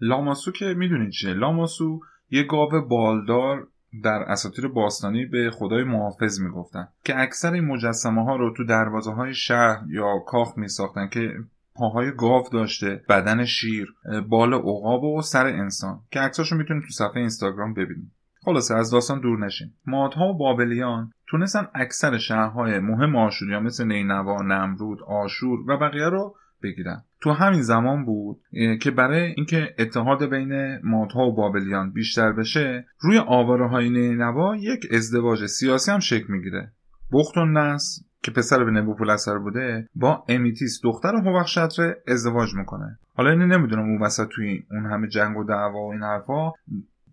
لاماسو 0.00 0.52
که 0.52 0.74
می‌دونید 0.74 1.10
چیه؟ 1.10 1.34
لاماسو 1.34 2.00
یه 2.30 2.42
گاو 2.42 2.70
بالدار 2.88 3.68
در 4.04 4.22
اساطیر 4.22 4.68
باستانی 4.68 5.26
به 5.26 5.50
خدای 5.50 5.84
محافظ 5.84 6.40
می‌گفتن 6.40 6.88
که 7.04 7.20
اکثر 7.20 7.52
این 7.52 7.64
مجسمه 7.64 8.24
ها 8.24 8.36
رو 8.36 8.54
تو 8.56 8.64
دروازه 8.64 9.12
های 9.12 9.34
شهر 9.34 9.84
یا 9.88 10.18
کاخ 10.26 10.58
میساختن 10.58 11.08
که 11.08 11.34
پاهای 11.78 12.10
گاو 12.16 12.48
داشته 12.52 13.02
بدن 13.08 13.44
شیر 13.44 13.94
بال 14.28 14.54
عقاب 14.54 15.04
و 15.04 15.22
سر 15.22 15.46
انسان 15.46 16.00
که 16.10 16.20
عکساشو 16.20 16.56
می‌تونید 16.56 16.82
تو 16.82 16.90
صفحه 16.90 17.16
اینستاگرام 17.16 17.74
ببینید. 17.74 18.12
خلاصه 18.44 18.74
از 18.74 18.90
داستان 18.90 19.20
دور 19.20 19.46
نشین. 19.46 19.68
مادها 19.86 20.24
و 20.24 20.38
بابلیان 20.38 21.10
تونستن 21.26 21.68
اکثر 21.74 22.18
شهرهای 22.18 22.78
مهم 22.78 23.16
آشوریان 23.16 23.62
مثل 23.62 23.86
نینوا 23.86 24.42
نمرود 24.42 25.02
آشور 25.02 25.58
و 25.70 25.76
بقیه 25.76 26.08
رو 26.08 26.34
بگیرن. 26.62 27.04
تو 27.20 27.30
همین 27.30 27.62
زمان 27.62 28.04
بود 28.04 28.40
که 28.80 28.90
برای 28.90 29.22
اینکه 29.36 29.74
اتحاد 29.78 30.30
بین 30.30 30.78
مادها 30.84 31.22
و 31.22 31.34
بابلیان 31.34 31.92
بیشتر 31.92 32.32
بشه 32.32 32.86
روی 33.00 33.18
آواره 33.18 33.68
های 33.68 33.90
نینوا 33.90 34.56
یک 34.56 34.86
ازدواج 34.92 35.46
سیاسی 35.46 35.90
هم 35.90 35.98
شکل 35.98 36.32
می‌گیره. 36.32 36.72
بخت 37.12 37.36
و 37.36 37.44
نس 37.44 38.07
که 38.22 38.30
پسر 38.30 38.64
به 38.64 38.70
نبوپولسر 38.70 39.38
بوده 39.38 39.88
با 39.94 40.24
امیتیس 40.28 40.80
دختر 40.84 41.14
هوخشتر 41.14 41.94
ازدواج 42.08 42.54
می‌کنه. 42.54 42.98
حالا 43.16 43.30
اینو 43.30 43.46
نمی‌دونم 43.46 43.82
اون 43.82 44.02
وسط 44.02 44.28
توی 44.28 44.62
اون 44.70 44.86
همه 44.86 45.08
جنگ 45.08 45.36
و 45.36 45.44
دعوا 45.44 45.86
و 45.86 45.92
این 45.92 46.02
حرفا 46.02 46.52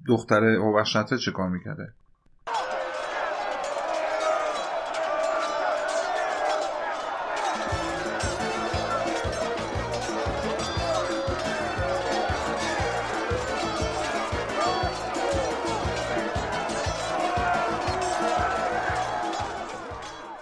دختر 0.08 0.44
هوخشتر 0.44 1.18
چه 1.18 1.32
کار 1.32 1.50
می‌کرده؟ 1.50 1.94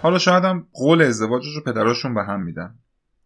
حالا 0.03 0.17
شاید 0.17 0.43
هم 0.43 0.67
قول 0.73 1.01
ازدواجش 1.01 1.55
رو 1.55 1.61
پدراشون 1.61 2.13
به 2.13 2.23
هم 2.23 2.41
میدن. 2.41 2.75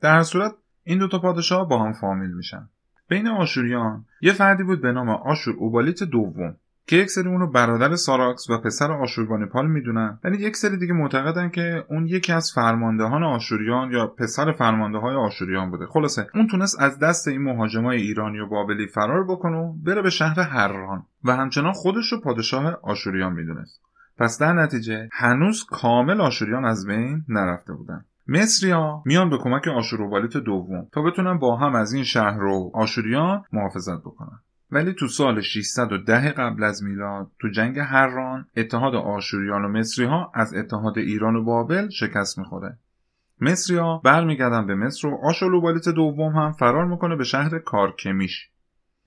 در 0.02 0.16
هر 0.16 0.24
صورت 0.24 0.52
این 0.84 1.00
دوتا 1.00 1.20
پادشاه 1.20 1.70
با 1.70 1.84
هم 1.84 1.94
فامیل 1.94 2.32
میشن. 2.32 2.70
بین 3.10 3.28
آشوریان 3.28 4.06
یه 4.22 4.34
فردی 4.34 4.64
بود 4.64 4.82
به 4.82 4.92
نام 4.92 5.10
آشور 5.10 5.56
اوبالیت 5.56 6.04
دوم 6.04 6.56
که 6.88 6.96
یک 6.96 7.10
سری 7.10 7.28
اونو 7.28 7.48
برادر 7.48 7.96
ساراکس 7.96 8.50
و 8.50 8.58
پسر 8.58 8.92
آشوربانیپال 8.92 9.68
می‌دونن. 9.68 10.20
ولی 10.24 10.38
یک 10.38 10.56
سری 10.56 10.78
دیگه 10.78 10.94
معتقدن 10.94 11.50
که 11.50 11.86
اون 11.90 12.08
یکی 12.08 12.34
از 12.34 12.52
فرماندهان 12.56 13.24
آشوریان 13.24 13.92
یا 13.92 14.08
پسر 14.08 14.52
فرمانده 14.52 14.98
های 14.98 15.16
آشوریان 15.16 15.72
بوده. 15.72 15.86
خلاصه 15.86 16.28
اون 16.34 16.48
تونست 16.48 16.82
از 16.82 17.00
دست 17.00 17.28
این 17.28 17.42
مهاجمای 17.42 18.02
ایرانی 18.02 18.40
و 18.40 18.48
بابلی 18.50 18.88
فرار 18.88 19.24
بکنه 19.24 19.58
و 19.58 19.74
بره 19.74 20.02
به 20.02 20.10
شهر 20.10 20.40
هران 20.40 21.06
و 21.24 21.36
همچنان 21.36 21.74
خودش 21.74 22.12
رو 22.12 22.22
پادشاه 22.22 22.78
آشوریان 22.82 23.34
می‌دونست. 23.34 23.87
پس 24.18 24.40
در 24.40 24.54
نتیجه 24.54 25.10
هنوز 25.12 25.64
کامل 25.64 26.22
آشوریان 26.22 26.66
از 26.66 26.88
بین 26.88 27.26
نرفته 27.30 27.74
بودن. 27.74 28.06
مصریا 28.28 29.04
میان 29.06 29.30
به 29.30 29.38
کمک 29.38 29.68
آشوروبالیت 29.68 30.38
دوم 30.38 30.88
تا 30.94 31.02
بتونن 31.02 31.40
با 31.40 31.56
هم 31.56 31.76
از 31.76 31.94
این 31.94 32.04
شهر 32.04 32.38
رو 32.38 32.72
آشوریان 32.74 33.44
محافظت 33.54 34.00
بکنن. 34.00 34.40
ولی 34.72 34.94
تو 34.94 35.08
سال 35.08 35.42
610 35.42 36.32
قبل 36.32 36.64
از 36.64 36.84
میلاد 36.84 37.32
تو 37.40 37.50
جنگ 37.50 37.80
هران 37.80 38.46
اتحاد 38.58 38.96
آشوریان 38.96 39.66
و 39.66 39.68
مصری 39.68 40.06
ها 40.06 40.32
از 40.34 40.54
اتحاد 40.54 40.98
ایران 40.98 41.36
و 41.36 41.44
بابل 41.44 41.90
شکست 41.90 42.40
می‌خوره. 42.40 42.78
مصری 43.42 43.78
ها 43.78 44.02
برمیگردن 44.04 44.68
به 44.68 44.76
مصر 44.76 45.08
و 45.08 45.20
آشوروبالیت 45.24 45.90
دوم 45.90 46.36
هم 46.36 46.52
فرار 46.52 46.86
می‌کنه 46.86 47.16
به 47.16 47.24
شهر 47.24 47.60
کارکمیش. 47.60 48.50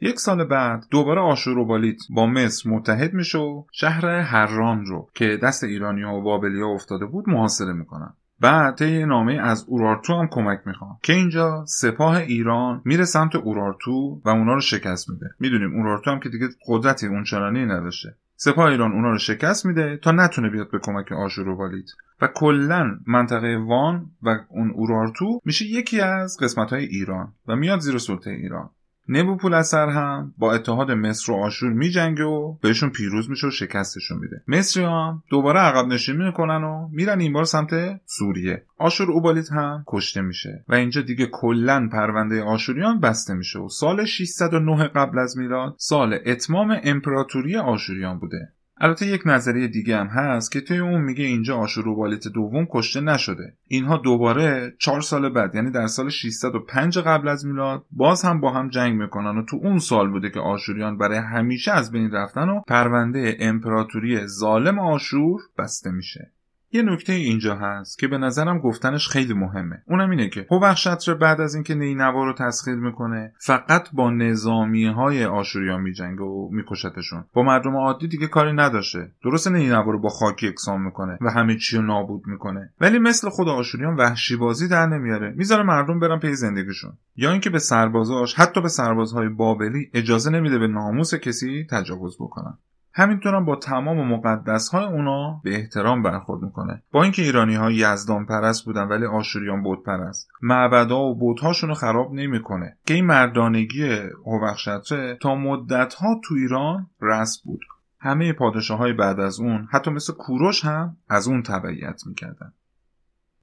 یک 0.00 0.18
سال 0.18 0.44
بعد 0.44 0.86
دوباره 0.90 1.20
آشوروبالیت 1.20 1.98
با 2.10 2.26
مصر 2.26 2.70
متحد 2.70 3.14
میشه 3.14 3.38
و 3.38 3.64
شهر 3.72 4.06
هران 4.06 4.86
رو 4.86 5.08
که 5.14 5.38
دست 5.42 5.64
ایرانی 5.64 6.02
ها 6.02 6.16
و 6.16 6.22
بابلی 6.22 6.60
ها 6.60 6.68
افتاده 6.68 7.06
بود 7.06 7.28
محاصره 7.28 7.72
می‌کنن. 7.72 8.14
بعد 8.40 8.76
طی 8.76 9.04
نامه 9.04 9.32
از 9.32 9.64
اورارتو 9.68 10.14
هم 10.14 10.28
کمک 10.30 10.60
می‌خوام 10.66 10.98
که 11.02 11.12
اینجا 11.12 11.64
سپاه 11.66 12.16
ایران 12.16 12.82
میره 12.84 13.04
سمت 13.04 13.36
اورارتو 13.36 14.20
و 14.24 14.28
اونا 14.28 14.54
رو 14.54 14.60
شکست 14.60 15.10
میده. 15.10 15.26
می‌دونیم 15.40 15.76
اورارتو 15.76 16.10
هم 16.10 16.20
که 16.20 16.28
دیگه 16.28 16.48
قدرتی 16.68 17.06
اونچنانی 17.06 17.66
نداشته. 17.66 18.14
سپاه 18.36 18.66
ایران 18.66 18.92
اونا 18.92 19.10
رو 19.10 19.18
شکست 19.18 19.66
میده 19.66 19.96
تا 19.96 20.12
نتونه 20.12 20.50
بیاد 20.50 20.70
به 20.70 20.78
کمک 20.82 21.12
آشوروبالیت. 21.12 21.90
و 22.22 22.26
کلا 22.34 22.98
منطقه 23.06 23.58
وان 23.68 24.10
و 24.22 24.38
اون 24.48 24.70
اورارتو 24.70 25.40
میشه 25.44 25.64
یکی 25.64 26.00
از 26.00 26.36
قسمت 26.40 26.70
های 26.70 26.84
ایران 26.84 27.32
و 27.48 27.56
میاد 27.56 27.80
زیر 27.80 27.98
سلطه 27.98 28.30
ایران. 28.30 28.70
نبوپولسر 29.10 29.88
هم 29.88 30.34
با 30.38 30.54
اتحاد 30.54 30.90
مصر 30.90 31.32
و 31.32 31.34
آشور 31.34 31.70
میجنگه 31.72 32.24
و 32.24 32.52
بهشون 32.62 32.90
پیروز 32.90 33.30
میشه 33.30 33.46
و 33.46 33.50
شکستشون 33.50 34.18
میده. 34.18 34.42
مصری 34.48 34.84
هم 34.84 35.22
دوباره 35.30 35.60
عقب 35.60 35.86
نشینی 35.86 36.24
می‌کنن 36.24 36.64
و 36.64 36.88
میرن 36.92 37.20
این 37.20 37.32
بار 37.32 37.44
سمت 37.44 38.00
سوریه. 38.06 38.62
آشور 38.78 39.10
اوبالیت 39.10 39.52
هم 39.52 39.84
کشته 39.86 40.20
میشه 40.20 40.64
و 40.68 40.74
اینجا 40.74 41.02
دیگه 41.02 41.26
کلا 41.26 41.88
پرونده 41.92 42.42
آشوریان 42.42 43.00
بسته 43.00 43.34
میشه 43.34 43.58
و 43.58 43.68
سال 43.68 44.04
609 44.04 44.88
قبل 44.88 45.18
از 45.18 45.38
میلاد 45.38 45.74
سال 45.78 46.18
اتمام 46.26 46.76
امپراتوری 46.84 47.56
آشوریان 47.56 48.18
بوده. 48.18 48.52
البته 48.82 49.06
یک 49.06 49.22
نظریه 49.26 49.68
دیگه 49.68 49.96
هم 49.96 50.06
هست 50.06 50.52
که 50.52 50.60
توی 50.60 50.78
اون 50.78 51.00
میگه 51.00 51.24
اینجا 51.24 51.56
آشوروبالیت 51.56 52.28
دوم 52.28 52.66
کشته 52.70 53.00
نشده. 53.00 53.54
اینها 53.68 53.96
دوباره 53.96 54.74
چهار 54.78 55.00
سال 55.00 55.28
بعد 55.28 55.54
یعنی 55.54 55.70
در 55.70 55.86
سال 55.86 56.08
605 56.08 56.98
قبل 56.98 57.28
از 57.28 57.46
میلاد 57.46 57.84
باز 57.90 58.22
هم 58.22 58.40
با 58.40 58.52
هم 58.52 58.68
جنگ 58.68 59.00
می‌کنن 59.00 59.38
و 59.38 59.44
تو 59.44 59.56
اون 59.62 59.78
سال 59.78 60.10
بوده 60.10 60.30
که 60.30 60.40
آشوریان 60.40 60.98
برای 60.98 61.18
همیشه 61.18 61.72
از 61.72 61.92
بین 61.92 62.10
رفتن 62.10 62.48
و 62.48 62.60
پرونده 62.60 63.36
امپراتوری 63.40 64.26
ظالم 64.26 64.78
آشور 64.78 65.40
بسته 65.58 65.90
میشه. 65.90 66.30
یه 66.72 66.82
نکته 66.82 67.12
اینجا 67.12 67.54
هست 67.54 67.98
که 67.98 68.08
به 68.08 68.18
نظرم 68.18 68.58
گفتنش 68.58 69.08
خیلی 69.08 69.34
مهمه. 69.34 69.82
اونم 69.86 70.10
اینه 70.10 70.28
که 70.28 70.46
هوخشتر 70.50 71.14
بعد 71.14 71.40
از 71.40 71.54
اینکه 71.54 71.74
نینوا 71.74 72.24
رو 72.24 72.32
تسخیر 72.32 72.74
می‌کنه 72.74 73.32
فقط 73.38 73.88
با 73.92 74.10
نظامی 74.10 74.86
های 74.86 75.24
آشوریان 75.24 75.80
میجنگه 75.80 76.22
و 76.22 76.48
میکشتشون. 76.52 77.24
با 77.32 77.42
مردم 77.42 77.76
عادی 77.76 78.08
دیگه 78.08 78.26
کاری 78.26 78.52
نداشته. 78.52 79.12
درست 79.24 79.48
نینوا 79.48 79.90
رو 79.90 80.00
با 80.00 80.08
خاک 80.08 80.42
یکسان 80.42 80.80
می‌کنه 80.80 81.18
و 81.20 81.30
همه 81.30 81.56
چی 81.56 81.76
رو 81.76 81.82
نابود 81.82 82.26
می‌کنه. 82.26 82.72
ولی 82.80 82.98
مثل 82.98 83.28
خود 83.28 83.48
آشوریان 83.48 83.96
وحشی 83.96 84.36
بازی 84.36 84.68
در 84.68 84.86
نمیاره. 84.86 85.34
می‌ذاره 85.36 85.62
مردم 85.62 86.00
برن 86.00 86.18
پی 86.18 86.34
زندگیشون. 86.34 86.92
یا 87.16 87.32
اینکه 87.32 87.50
به 87.50 87.58
سربازاش 87.58 88.34
حتی 88.34 88.60
به 88.60 88.68
سربازهای 88.68 89.28
بابلی 89.28 89.90
اجازه 89.94 90.30
نمیده 90.30 90.58
به 90.58 90.66
ناموس 90.66 91.14
کسی 91.14 91.66
تجاوز 91.70 92.16
بکنن. 92.20 92.58
همینطورم 92.92 93.44
با 93.44 93.56
تمام 93.56 94.08
مقدس 94.08 94.68
های 94.68 94.84
اونا 94.84 95.40
به 95.44 95.54
احترام 95.54 96.02
برخورد 96.02 96.42
می‌کنه. 96.42 96.82
با 96.92 97.02
اینکه 97.02 97.22
ایرانی 97.22 97.54
ها 97.54 97.70
یزدان 97.70 98.26
پرست 98.26 98.64
بودن 98.64 98.88
ولی 98.88 99.06
آشوریان 99.06 99.62
بود 99.62 99.84
پرست 99.84 100.28
معبدا 100.42 100.98
و 100.98 101.14
بودهاشون 101.14 101.68
رو 101.68 101.74
خراب 101.74 102.14
نمی‌کنه. 102.14 102.76
که 102.86 102.94
این 102.94 103.06
مردانگی 103.06 103.98
هوخشتره 104.26 105.18
تا 105.20 105.34
مدت 105.34 105.94
ها 105.94 106.20
تو 106.24 106.34
ایران 106.34 106.86
رسم 107.00 107.40
بود. 107.44 107.60
همه 108.00 108.32
پادشاه 108.32 108.78
های 108.78 108.92
بعد 108.92 109.20
از 109.20 109.40
اون 109.40 109.68
حتی 109.70 109.90
مثل 109.90 110.12
کوروش 110.12 110.64
هم 110.64 110.96
از 111.08 111.28
اون 111.28 111.42
تبعیت 111.42 112.02
می‌کردن. 112.06 112.52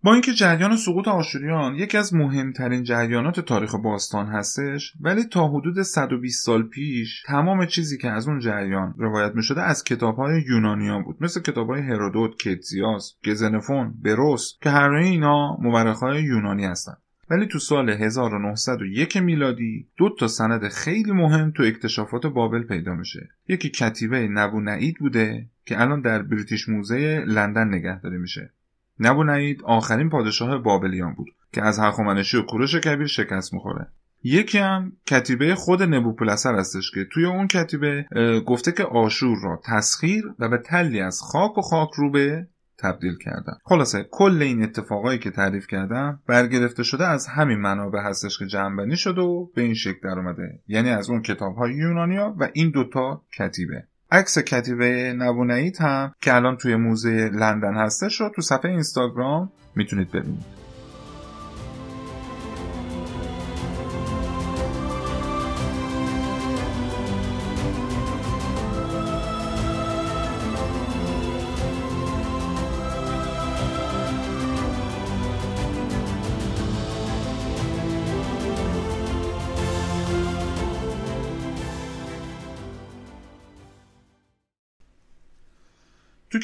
با 0.07 0.13
اینکه 0.13 0.33
جریان 0.33 0.75
سقوط 0.75 1.07
آشوریان 1.07 1.75
یکی 1.75 1.97
از 1.97 2.13
مهمترین 2.13 2.83
جریانات 2.83 3.39
تاریخ 3.39 3.75
باستان 3.75 4.27
هستش 4.27 4.93
ولی 5.01 5.23
تا 5.23 5.47
حدود 5.47 5.81
120 5.81 6.45
سال 6.45 6.63
پیش 6.63 7.23
تمام 7.25 7.65
چیزی 7.65 7.97
که 7.97 8.09
از 8.09 8.27
اون 8.27 8.39
جریان 8.39 8.93
روایت 8.97 9.35
می 9.35 9.43
شده 9.43 9.61
از 9.61 9.83
کتاب 9.83 10.15
های 10.15 10.41
یونانیان 10.49 11.03
بود. 11.03 11.17
مثل 11.21 11.41
کتاب 11.41 11.69
های 11.69 11.81
هرودوت، 11.81 12.37
کتزیاس، 12.37 13.13
گزنفون، 13.25 13.93
بروس 14.03 14.53
که 14.61 14.69
هر 14.69 14.89
اینا 14.89 15.57
مورخ 15.61 15.99
های 15.99 16.23
یونانی 16.23 16.65
هستند. 16.65 17.01
ولی 17.29 17.47
تو 17.47 17.59
سال 17.59 17.89
1901 17.89 19.17
میلادی 19.17 19.87
دو 19.97 20.15
تا 20.19 20.27
سند 20.27 20.67
خیلی 20.67 21.11
مهم 21.11 21.51
تو 21.51 21.63
اکتشافات 21.63 22.25
بابل 22.25 22.63
پیدا 22.63 22.93
میشه. 22.93 23.29
یکی 23.47 23.69
کتیبه 23.69 24.27
نبو 24.27 24.61
نعید 24.61 24.95
بوده 24.99 25.49
که 25.65 25.81
الان 25.81 26.01
در 26.01 26.21
بریتیش 26.21 26.69
موزه 26.69 27.23
لندن 27.27 27.67
نگهداری 27.67 28.17
میشه. 28.17 28.53
نبو 28.99 29.23
نعید 29.23 29.61
آخرین 29.63 30.09
پادشاه 30.09 30.57
بابلیان 30.57 31.13
بود 31.13 31.27
که 31.51 31.63
از 31.63 31.79
هخامنشی 31.79 32.37
و 32.37 32.41
کوروش 32.41 32.75
کبیر 32.75 33.07
شکست 33.07 33.53
می‌خوره. 33.53 33.87
یکی 34.23 34.57
هم 34.57 34.91
کتیبه 35.05 35.55
خود 35.55 35.83
نبوپلسر 35.83 36.55
هستش 36.55 36.91
که 36.91 37.05
توی 37.11 37.25
اون 37.25 37.47
کتیبه 37.47 38.05
گفته 38.45 38.71
که 38.71 38.83
آشور 38.83 39.37
را 39.43 39.61
تسخیر 39.65 40.23
و 40.39 40.49
به 40.49 40.57
تلی 40.57 41.01
از 41.01 41.21
خاک 41.21 41.57
و 41.57 41.61
خاک 41.61 41.89
روبه 41.97 42.47
تبدیل 42.77 43.17
کردن. 43.17 43.53
خلاصه 43.65 44.07
کل 44.11 44.41
این 44.41 44.63
اتفاقایی 44.63 45.19
که 45.19 45.31
تعریف 45.31 45.67
کردم 45.67 46.19
برگرفته 46.27 46.83
شده 46.83 47.07
از 47.07 47.27
همین 47.27 47.57
منابع 47.57 47.99
هستش 47.99 48.39
که 48.39 48.45
جنبنی 48.45 48.97
شده 48.97 49.21
و 49.21 49.45
به 49.55 49.61
این 49.61 49.73
شکل 49.73 49.99
در 50.03 50.19
اومده 50.19 50.59
یعنی 50.67 50.89
از 50.89 51.09
اون 51.09 51.21
کتاب 51.21 51.55
های 51.55 51.73
یونانیا 51.73 52.35
و 52.39 52.49
این 52.53 52.71
دوتا 52.71 53.21
کتیبه. 53.37 53.87
عکس 54.11 54.37
کتیبه 54.37 55.13
نبونیت 55.13 55.81
هم 55.81 56.13
که 56.21 56.35
الان 56.35 56.57
توی 56.57 56.75
موزه 56.75 57.29
لندن 57.33 57.73
هستش 57.73 58.21
رو 58.21 58.29
تو 58.35 58.41
صفحه 58.41 58.71
اینستاگرام 58.71 59.51
می‌تونید 59.75 60.11
ببینید. 60.11 60.66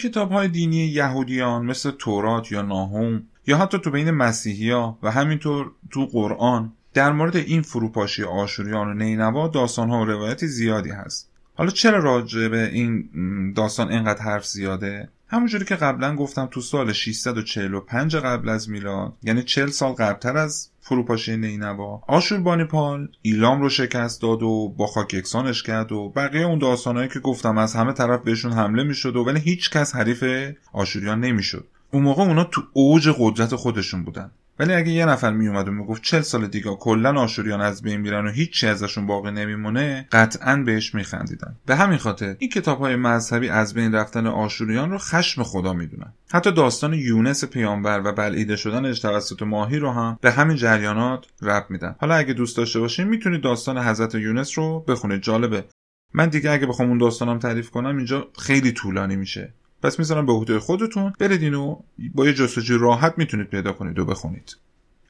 کتاب 0.04 0.32
های 0.32 0.48
دینی 0.48 0.86
یهودیان 0.86 1.66
مثل 1.66 1.92
تورات 1.92 2.52
یا 2.52 2.62
ناهوم 2.62 3.24
یا 3.48 3.58
حتی 3.58 3.80
تو 3.80 3.92
بین 3.92 4.12
مسیحی 4.12 4.72
ها 4.72 4.98
و 5.04 5.12
همینطور 5.12 5.72
تو 5.92 6.06
قرآن 6.06 6.74
در 6.94 7.12
مورد 7.12 7.36
این 7.36 7.62
فروپاشی 7.62 8.24
آشوریان 8.24 8.88
و 8.88 8.94
نینوا 8.94 9.48
داستان 9.48 9.90
ها 9.90 10.02
و 10.02 10.06
روایتی 10.06 10.48
زیادی 10.48 10.90
هست. 10.90 11.30
حالا 11.56 11.70
چرا 11.70 12.00
راجع 12.00 12.48
به 12.48 12.70
این 12.74 13.10
داستان 13.56 13.92
اینقدر 13.92 14.22
حرف 14.22 14.46
زیاده؟ 14.46 15.10
همونجوری 15.34 15.66
که 15.66 15.76
قبلا 15.76 16.16
گفتم 16.16 16.46
تو 16.46 16.62
سال 16.62 16.94
645 16.94 18.16
قبل 18.16 18.50
از 18.50 18.70
میلاد 18.70 19.14
یعنی 19.24 19.44
40 19.44 19.68
سال 19.68 19.94
قبلتر 19.94 20.38
از 20.38 20.70
فروپاشی 20.82 21.38
نینوا 21.38 22.04
آشوربانیپال 22.08 23.08
ایلام 23.22 23.62
رو 23.62 23.70
شکست 23.70 24.22
داد 24.22 24.44
و 24.44 24.74
با 24.78 24.88
خاک 24.88 25.14
یکسانش 25.14 25.64
کرد 25.64 25.92
و 25.92 26.10
بقیه 26.10 26.46
اون 26.46 26.60
داستانهایی 26.60 27.10
که 27.10 27.20
گفتم 27.20 27.58
از 27.58 27.76
همه 27.76 27.94
طرف 27.94 28.22
بهشون 28.22 28.54
حمله 28.54 28.84
می‌شد 28.84 29.16
و 29.16 29.24
ولی 29.24 29.40
هیچ 29.40 29.70
کس 29.70 29.96
حریف 29.96 30.54
آشوریان 30.74 31.20
نمی‌شد. 31.20 31.68
اون 31.92 32.04
موقع 32.04 32.24
اونا 32.24 32.44
تو 32.44 32.62
اوج 32.74 33.10
قدرت 33.18 33.56
خودشون 33.56 34.04
بودن. 34.04 34.32
ولی 34.64 34.74
اگه 34.74 34.92
یه 34.92 35.06
نفر 35.06 35.34
میومد 35.34 35.68
و 35.68 35.72
می‌گفت 35.72 36.02
چل 36.02 36.22
سال 36.22 36.48
دیگه 36.48 36.76
کلا 36.80 37.22
آشوریان 37.22 37.62
از 37.62 37.82
بین 37.82 38.02
میرن 38.02 38.28
و 38.28 38.32
هیچی 38.32 38.68
ازشون 38.68 39.08
باقی 39.08 39.32
نمیمونه 39.32 40.08
قطعا 40.12 40.56
بهش 40.56 40.96
میخندیدن. 40.96 41.56
به 41.66 41.76
همین 41.76 41.98
خاطر 41.98 42.36
این 42.40 42.50
کتاب 42.50 42.80
های 42.80 42.96
مذهبی 42.96 43.50
از 43.50 43.74
بین 43.74 43.96
رفتن 43.96 44.28
آشوریان 44.28 44.92
رو 44.92 44.98
خشم 44.98 45.44
خدا 45.44 45.74
می‌دونن. 45.74 46.14
حتی 46.34 46.52
داستان 46.52 46.94
یونس 46.94 47.46
پیامبر 47.46 48.02
و 48.06 48.12
بلعیده 48.12 48.56
شدنش 48.56 49.00
توسط 49.00 49.42
ماهی 49.42 49.80
رو 49.80 49.92
هم 49.92 50.18
به 50.22 50.32
همین 50.32 50.58
جریانات 50.58 51.26
رب 51.42 51.66
میدن. 51.70 51.96
حالا 52.00 52.16
اگه 52.16 52.34
دوست 52.34 52.58
داشته 52.58 52.80
باشین 52.80 53.08
می‌تونید 53.08 53.42
داستان 53.42 53.78
حضرت 53.78 54.16
یونس 54.16 54.58
رو 54.58 54.80
بخونید. 54.88 55.22
جالبه. 55.22 55.66
من 56.14 56.30
دیگه 56.30 56.52
اگه 56.52 56.66
بخوام 56.66 56.90
اون 56.90 56.98
داستانم 56.98 57.40
تعریف 57.40 57.70
کنم 57.70 57.98
اینجا 57.98 58.28
خیلی 58.40 58.72
طولانی 58.72 59.16
میشه. 59.16 59.54
پس 59.84 60.00
می‌ذارم 60.00 60.26
به 60.26 60.32
عهده 60.32 60.60
خودتون 60.60 61.14
برید 61.20 61.44
اینو 61.44 61.76
با 62.16 62.26
یه 62.26 62.34
جستجوی 62.34 62.78
راحت 62.78 63.14
می‌تونید 63.18 63.48
پیدا 63.48 63.74
کنید 63.74 64.00
و 64.00 64.06
بخونید. 64.06 64.58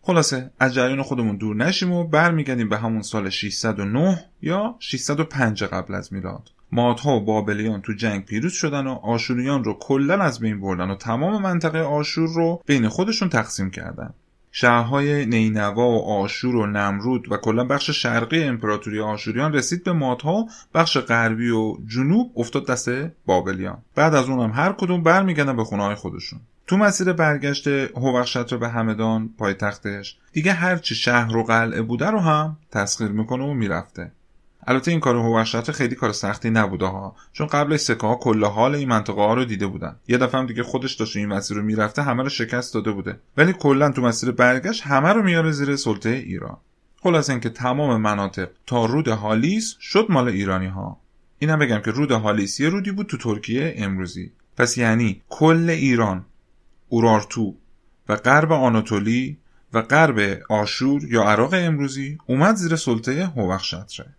خلاصه 0.02 0.52
از 0.60 0.74
جریان 0.74 1.02
خودمون 1.02 1.38
دور 1.38 1.56
نشیم 1.56 1.92
و 1.92 2.04
برمیگردیم 2.04 2.70
به 2.70 2.78
همون 2.78 3.02
سال 3.02 3.30
609 3.30 4.26
یا 4.42 4.76
605 4.80 5.64
قبل 5.64 5.96
از 5.96 6.14
میلاد. 6.14 6.50
مادها 6.72 7.16
و 7.16 7.26
بابلیان 7.26 7.82
تو 7.82 7.94
جنگ 7.94 8.26
پیروز 8.26 8.54
شدن 8.54 8.88
و 8.88 8.92
آشوریان 8.92 9.64
رو 9.64 9.78
کلا 9.80 10.24
از 10.24 10.40
بین 10.40 10.62
بردن 10.62 10.90
و 10.90 10.96
تمام 10.96 11.42
منطقه 11.42 11.80
آشور 11.80 12.28
رو 12.28 12.62
بین 12.66 12.88
خودشون 12.88 13.30
تقسیم 13.30 13.70
کردن. 13.70 14.14
شهرهای 14.56 15.26
نینوا 15.26 15.90
و 15.90 16.06
آشور 16.10 16.56
و 16.56 16.66
نمرود 16.66 17.32
و 17.32 17.38
کلا 17.38 17.64
بخش 17.64 17.90
شرقی 17.90 18.44
امپراتوری 18.44 19.00
آشوریان 19.00 19.54
رسید 19.54 19.84
به 19.84 19.94
مادها 19.94 20.48
بخش 20.74 20.98
غربی 20.98 21.50
و 21.50 21.78
جنوب 21.88 22.32
افتاد 22.36 22.68
دست 22.68 22.90
بابلیان. 23.26 23.78
بعد 23.96 24.16
از 24.16 24.30
اونم 24.30 24.52
هر 24.52 24.74
کدوم 24.74 25.04
برمیگردن 25.04 25.56
به 25.56 25.64
خونه 25.64 25.84
های 25.84 25.96
خودشون. 25.96 26.40
تو 26.68 26.78
مسیر 26.78 27.14
برگشت 27.14 27.68
هوخشت 27.68 28.54
رو 28.54 28.58
به 28.58 28.70
همدان 28.70 29.30
پایتختش. 29.38 30.18
دیگه 30.34 30.54
هرچی 30.54 30.96
شهر 30.96 31.38
و 31.38 31.44
قلعه 31.44 31.82
بوده 31.82 32.10
رو 32.10 32.20
هم 32.20 32.58
تسخیر 32.72 33.08
می‌کنه 33.08 33.44
و 33.44 33.54
می‌رفته. 33.54 34.12
البته 34.68 34.92
این 34.92 35.00
کار 35.00 35.16
هوشت 35.16 35.72
خیلی 35.72 35.96
کار 35.96 36.12
سختی 36.12 36.50
نبوده 36.50 36.86
ها 36.86 37.16
چون 37.34 37.48
قبلش 37.48 37.80
سکه 37.80 38.08
ها 38.08 38.16
کل 38.16 38.46
حال 38.46 38.76
این 38.76 38.90
منطقه 38.90 39.22
ها 39.22 39.34
رو 39.34 39.46
دیده 39.46 39.68
بودن. 39.68 39.96
یه 40.08 40.18
دفعه 40.18 40.42
هم 40.42 40.48
دیگه 40.48 40.64
خودش 40.64 40.94
داشت 40.94 41.18
این 41.18 41.26
مسیر 41.26 41.58
رو 41.58 41.64
می‌رفته 41.64 42.02
همه 42.02 42.24
رو 42.24 42.30
شکست 42.30 42.74
داده 42.74 42.92
بوده. 42.92 43.20
ولی 43.38 43.54
کلا 43.54 43.92
تو 43.92 44.02
مسیر 44.02 44.32
برگشت 44.32 44.84
همه 44.84 45.10
رو 45.10 45.24
میاره 45.24 45.52
زیر 45.52 45.76
سلطه 45.76 46.10
ایران. 46.10 46.58
خلاص 47.02 47.30
اینکه 47.30 47.50
تمام 47.50 48.02
مناطق 48.02 48.50
تا 48.66 48.86
رود 48.86 49.08
هالیس 49.08 49.76
شد 49.80 50.06
مال 50.10 50.28
ایرانی 50.28 50.68
ها 50.68 50.98
اینم 51.40 51.60
بگم 51.60 51.80
که 51.80 51.92
رود 51.92 52.12
هالیس 52.12 52.60
یه 52.60 52.70
رودی 52.70 52.92
بود 52.92 53.08
تو 53.08 53.18
ترکیه 53.18 53.74
امروزی. 53.78 54.32
پس 54.58 54.78
یعنی 54.78 55.22
کل 55.30 55.70
ایران 55.70 56.26
اورارتو 56.90 57.56
و 58.10 58.16
غرب 58.16 58.52
آناتولی 58.52 59.38
و 59.74 59.82
غرب 59.82 60.42
آشور 60.50 61.04
یا 61.12 61.24
عراق 61.24 61.54
امروزی 61.54 62.18
اومد 62.28 62.56
زیر 62.56 62.76
سلطه 62.76 63.26
هوخشتره 63.26 64.16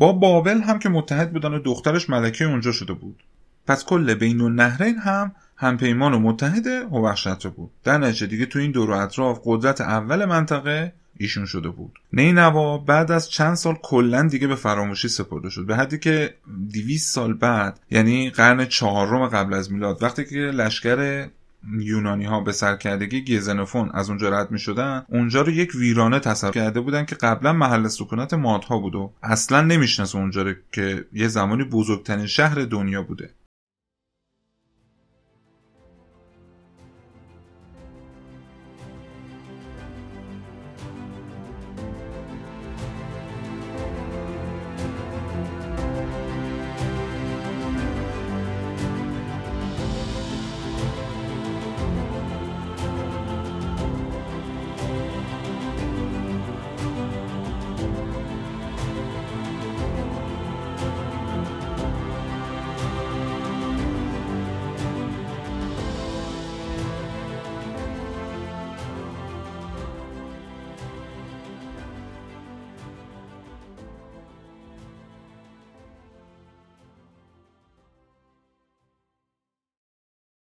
با 0.00 0.12
بابل 0.12 0.60
هم 0.60 0.78
که 0.78 0.88
متحد 0.88 1.32
بودن 1.32 1.54
و 1.54 1.58
دخترش 1.58 2.10
ملکه 2.10 2.44
اونجا 2.44 2.72
شده 2.72 2.92
بود. 2.92 3.22
پس 3.66 3.84
کل 3.84 4.14
بین 4.14 4.40
النهرین 4.40 4.98
هم 4.98 5.32
همپیمان 5.56 6.14
و 6.14 6.18
متحد 6.18 6.66
هوخشتر 6.66 7.48
بود. 7.48 7.70
در 7.84 7.98
نتیجه 7.98 8.26
دیگه 8.26 8.46
تو 8.46 8.58
این 8.58 8.70
دور 8.70 8.90
و 8.90 8.94
اطراف 8.94 9.40
قدرت 9.44 9.80
اول 9.80 10.24
منطقه 10.24 10.92
ایشون 11.16 11.46
شده 11.46 11.68
بود. 11.68 11.98
نینوا 12.12 12.78
بعد 12.78 13.10
از 13.10 13.30
چند 13.30 13.54
سال 13.54 13.74
کلا 13.82 14.22
دیگه 14.22 14.46
به 14.46 14.54
فراموشی 14.54 15.08
سپرده 15.08 15.50
شد. 15.50 15.66
به 15.66 15.76
حدی 15.76 15.98
که 15.98 16.34
200 16.72 17.14
سال 17.14 17.34
بعد 17.34 17.80
یعنی 17.90 18.30
قرن 18.30 18.64
چهارم 18.64 19.26
قبل 19.26 19.54
از 19.54 19.72
میلاد 19.72 20.02
وقتی 20.02 20.24
که 20.24 20.36
لشکر 20.36 21.28
یونانی 21.78 22.24
ها 22.24 22.40
به 22.40 22.52
سرکردگی 22.52 23.36
گزنفون 23.36 23.90
از 23.94 24.08
اونجا 24.08 24.28
رد 24.28 24.50
می 24.50 24.58
شدن 24.58 25.04
اونجا 25.08 25.42
رو 25.42 25.52
یک 25.52 25.74
ویرانه 25.74 26.20
تصور 26.20 26.50
کرده 26.50 26.80
بودن 26.80 27.04
که 27.04 27.14
قبلا 27.14 27.52
محل 27.52 27.88
سکونت 27.88 28.34
مادها 28.34 28.78
بود 28.78 28.94
و 28.94 29.12
اصلا 29.22 29.60
نمی‌شناسه 29.60 30.18
اونجا 30.18 30.42
رو 30.42 30.54
که 30.72 31.04
یه 31.12 31.28
زمانی 31.28 31.64
بزرگترین 31.64 32.26
شهر 32.26 32.54
دنیا 32.54 33.02
بوده. 33.02 33.30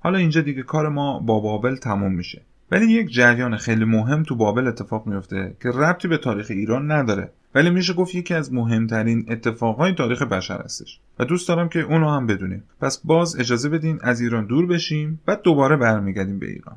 حالا 0.05 0.17
اینجا 0.17 0.41
دیگه 0.41 0.63
کار 0.63 0.89
ما 0.89 1.19
با 1.19 1.39
بابل 1.39 1.75
تموم 1.75 2.13
میشه. 2.13 2.41
ولی 2.71 2.85
یک 2.85 3.09
جریان 3.09 3.57
خیلی 3.57 3.85
مهم 3.85 4.23
تو 4.23 4.35
بابل 4.35 4.67
اتفاق 4.67 5.07
میفته 5.07 5.55
که 5.61 5.69
ربطی 5.69 6.07
به 6.07 6.17
تاریخ 6.17 6.47
ایران 6.49 6.91
نداره. 6.91 7.31
ولی 7.55 7.69
میشه 7.69 7.93
گفت 7.93 8.15
یکی 8.15 8.33
از 8.33 8.53
مهمترین 8.53 9.25
اتفاقهای 9.29 9.93
تاریخ 9.93 10.21
بشر 10.21 10.61
هستش. 10.61 10.99
و 11.19 11.25
دوست 11.25 11.47
دارم 11.47 11.69
که 11.69 11.79
اونو 11.79 12.09
هم 12.09 12.27
بدونیم. 12.27 12.63
پس 12.81 12.97
باز 12.97 13.39
اجازه 13.39 13.69
بدین 13.69 13.99
از 14.01 14.21
ایران 14.21 14.45
دور 14.45 14.65
بشیم 14.65 15.19
بعد 15.25 15.41
دوباره 15.41 15.75
برمیگردیم 15.75 16.39
به 16.39 16.45
ایران. 16.45 16.75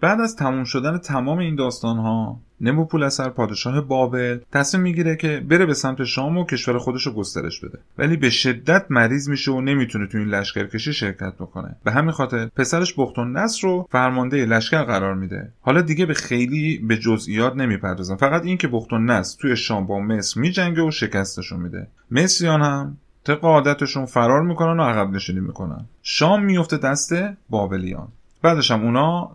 بعد 0.00 0.20
از 0.20 0.36
تموم 0.36 0.64
شدن 0.64 0.98
تمام 0.98 1.38
این 1.38 1.54
داستان 1.54 1.96
ها 1.96 2.40
نبوپولسر 2.60 3.28
پادشاه 3.28 3.80
بابل 3.80 4.38
تصمیم 4.52 4.82
می‌گیره 4.82 5.16
که 5.16 5.42
بره 5.48 5.66
به 5.66 5.74
سمت 5.74 6.04
شام 6.04 6.38
و 6.38 6.44
کشور 6.44 6.78
خودش 6.78 7.06
رو 7.06 7.12
گسترش 7.12 7.60
بده. 7.60 7.78
ولی 7.98 8.16
به 8.16 8.30
شدت 8.30 8.84
مریض 8.90 9.28
میشه 9.28 9.52
و 9.52 9.60
نمی‌تونه 9.60 10.06
تو 10.06 10.18
این 10.18 10.28
لشکرکشی 10.28 10.92
شرکت 10.92 11.34
بکنه. 11.34 11.76
به 11.84 11.92
همین 11.92 12.10
خاطر 12.10 12.46
پسرش 12.46 12.94
بختون 12.98 13.36
نصر 13.36 13.60
رو 13.62 13.88
فرمانده 13.90 14.44
لشکر 14.44 14.82
قرار 14.82 15.14
میده. 15.14 15.52
حالا 15.60 15.80
دیگه 15.80 16.06
به 16.06 16.14
خیلی 16.14 16.78
به 16.78 16.96
جزئیات 16.96 17.56
نمی‌پردازم 17.56 18.16
فقط 18.16 18.44
این 18.44 18.56
که 18.56 18.68
بختون 18.68 19.10
نصر 19.10 19.38
توی 19.40 19.56
شام 19.56 19.86
با 19.86 20.00
مصر 20.00 20.40
میجنگه 20.40 20.82
و 20.82 20.90
شکستشون 20.90 21.60
میده. 21.60 21.86
مصریان 22.10 22.62
هم 22.62 22.96
طبق 23.24 23.44
عادتشون 23.44 24.06
فرار 24.06 24.42
می‌کنن 24.42 24.80
و 24.80 24.82
عقب 24.82 25.10
نشینی 25.10 25.40
می‌کنن. 25.40 25.84
شام 26.02 26.44
میفته 26.44 26.76
دست 26.76 27.14
بابلیان. 27.50 28.08
بعدش 28.42 28.70
هم 28.70 28.82
اونا 28.82 29.30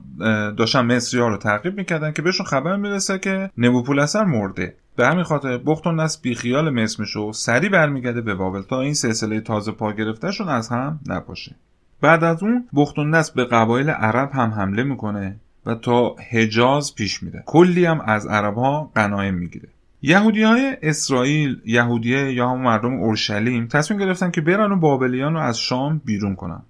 داشتن 0.58 0.82
مصری 0.82 1.20
ها 1.20 1.28
رو 1.28 1.38
تعقیب 1.38 1.78
می‌کردن 1.78 2.12
که 2.12 2.22
بهشون 2.22 2.45
خبر 2.45 2.76
می‌رسه 2.76 3.20
که 3.20 3.49
نبوپولسر 3.58 4.24
مرده. 4.24 4.76
به 4.95 5.08
همین 5.08 5.24
خاطر 5.24 5.58
بخت 5.58 5.88
و 5.88 5.91
نصر 5.91 6.20
بیخیال 6.22 6.70
مصر 6.70 7.01
میشه 7.01 7.20
و 7.20 7.34
سری 7.34 7.70
برمیگرده 7.70 8.22
به 8.22 8.36
بابل 8.36 8.62
تا 8.62 8.82
این 8.82 8.93
سلسله 8.93 9.41
تازه 9.41 9.72
پا 9.72 9.91
گرفتهشون 9.91 10.49
از 10.49 10.70
هم 10.70 10.99
نپاشه. 11.08 11.56
بعد 12.01 12.24
از 12.24 12.43
اون 12.43 12.68
بخت 12.76 12.99
و 12.99 13.04
نصر 13.04 13.34
به 13.36 13.45
قبایل 13.45 13.89
عرب 13.89 14.32
هم 14.34 14.49
حمله 14.49 14.84
می‌کنه 14.84 15.36
و 15.66 15.76
تا 15.76 16.16
حجاز 16.32 16.95
پیش 16.95 17.24
میره. 17.24 17.43
کلی 17.45 17.86
هم 17.86 18.01
از 18.01 18.28
عرب 18.28 18.56
ها 18.56 18.91
قنایم 18.95 19.34
می‌گیره. 19.34 19.70
یهودی 20.01 20.43
های 20.43 20.78
اسرائیل 20.82 21.62
یهودیه 21.66 22.34
یا 22.34 22.49
هم 22.49 22.62
مردم 22.62 22.93
اورشلیم 22.93 23.68
تصمیم 23.68 23.99
گرفتن 23.99 24.32
که 24.32 24.41
برن 24.41 24.72
و 24.72 24.76
بابلیان 24.76 25.34
رو 25.34 25.39
از 25.39 25.60
شام 25.60 26.01
بیرون 26.06 26.36
کنن. 26.36 26.62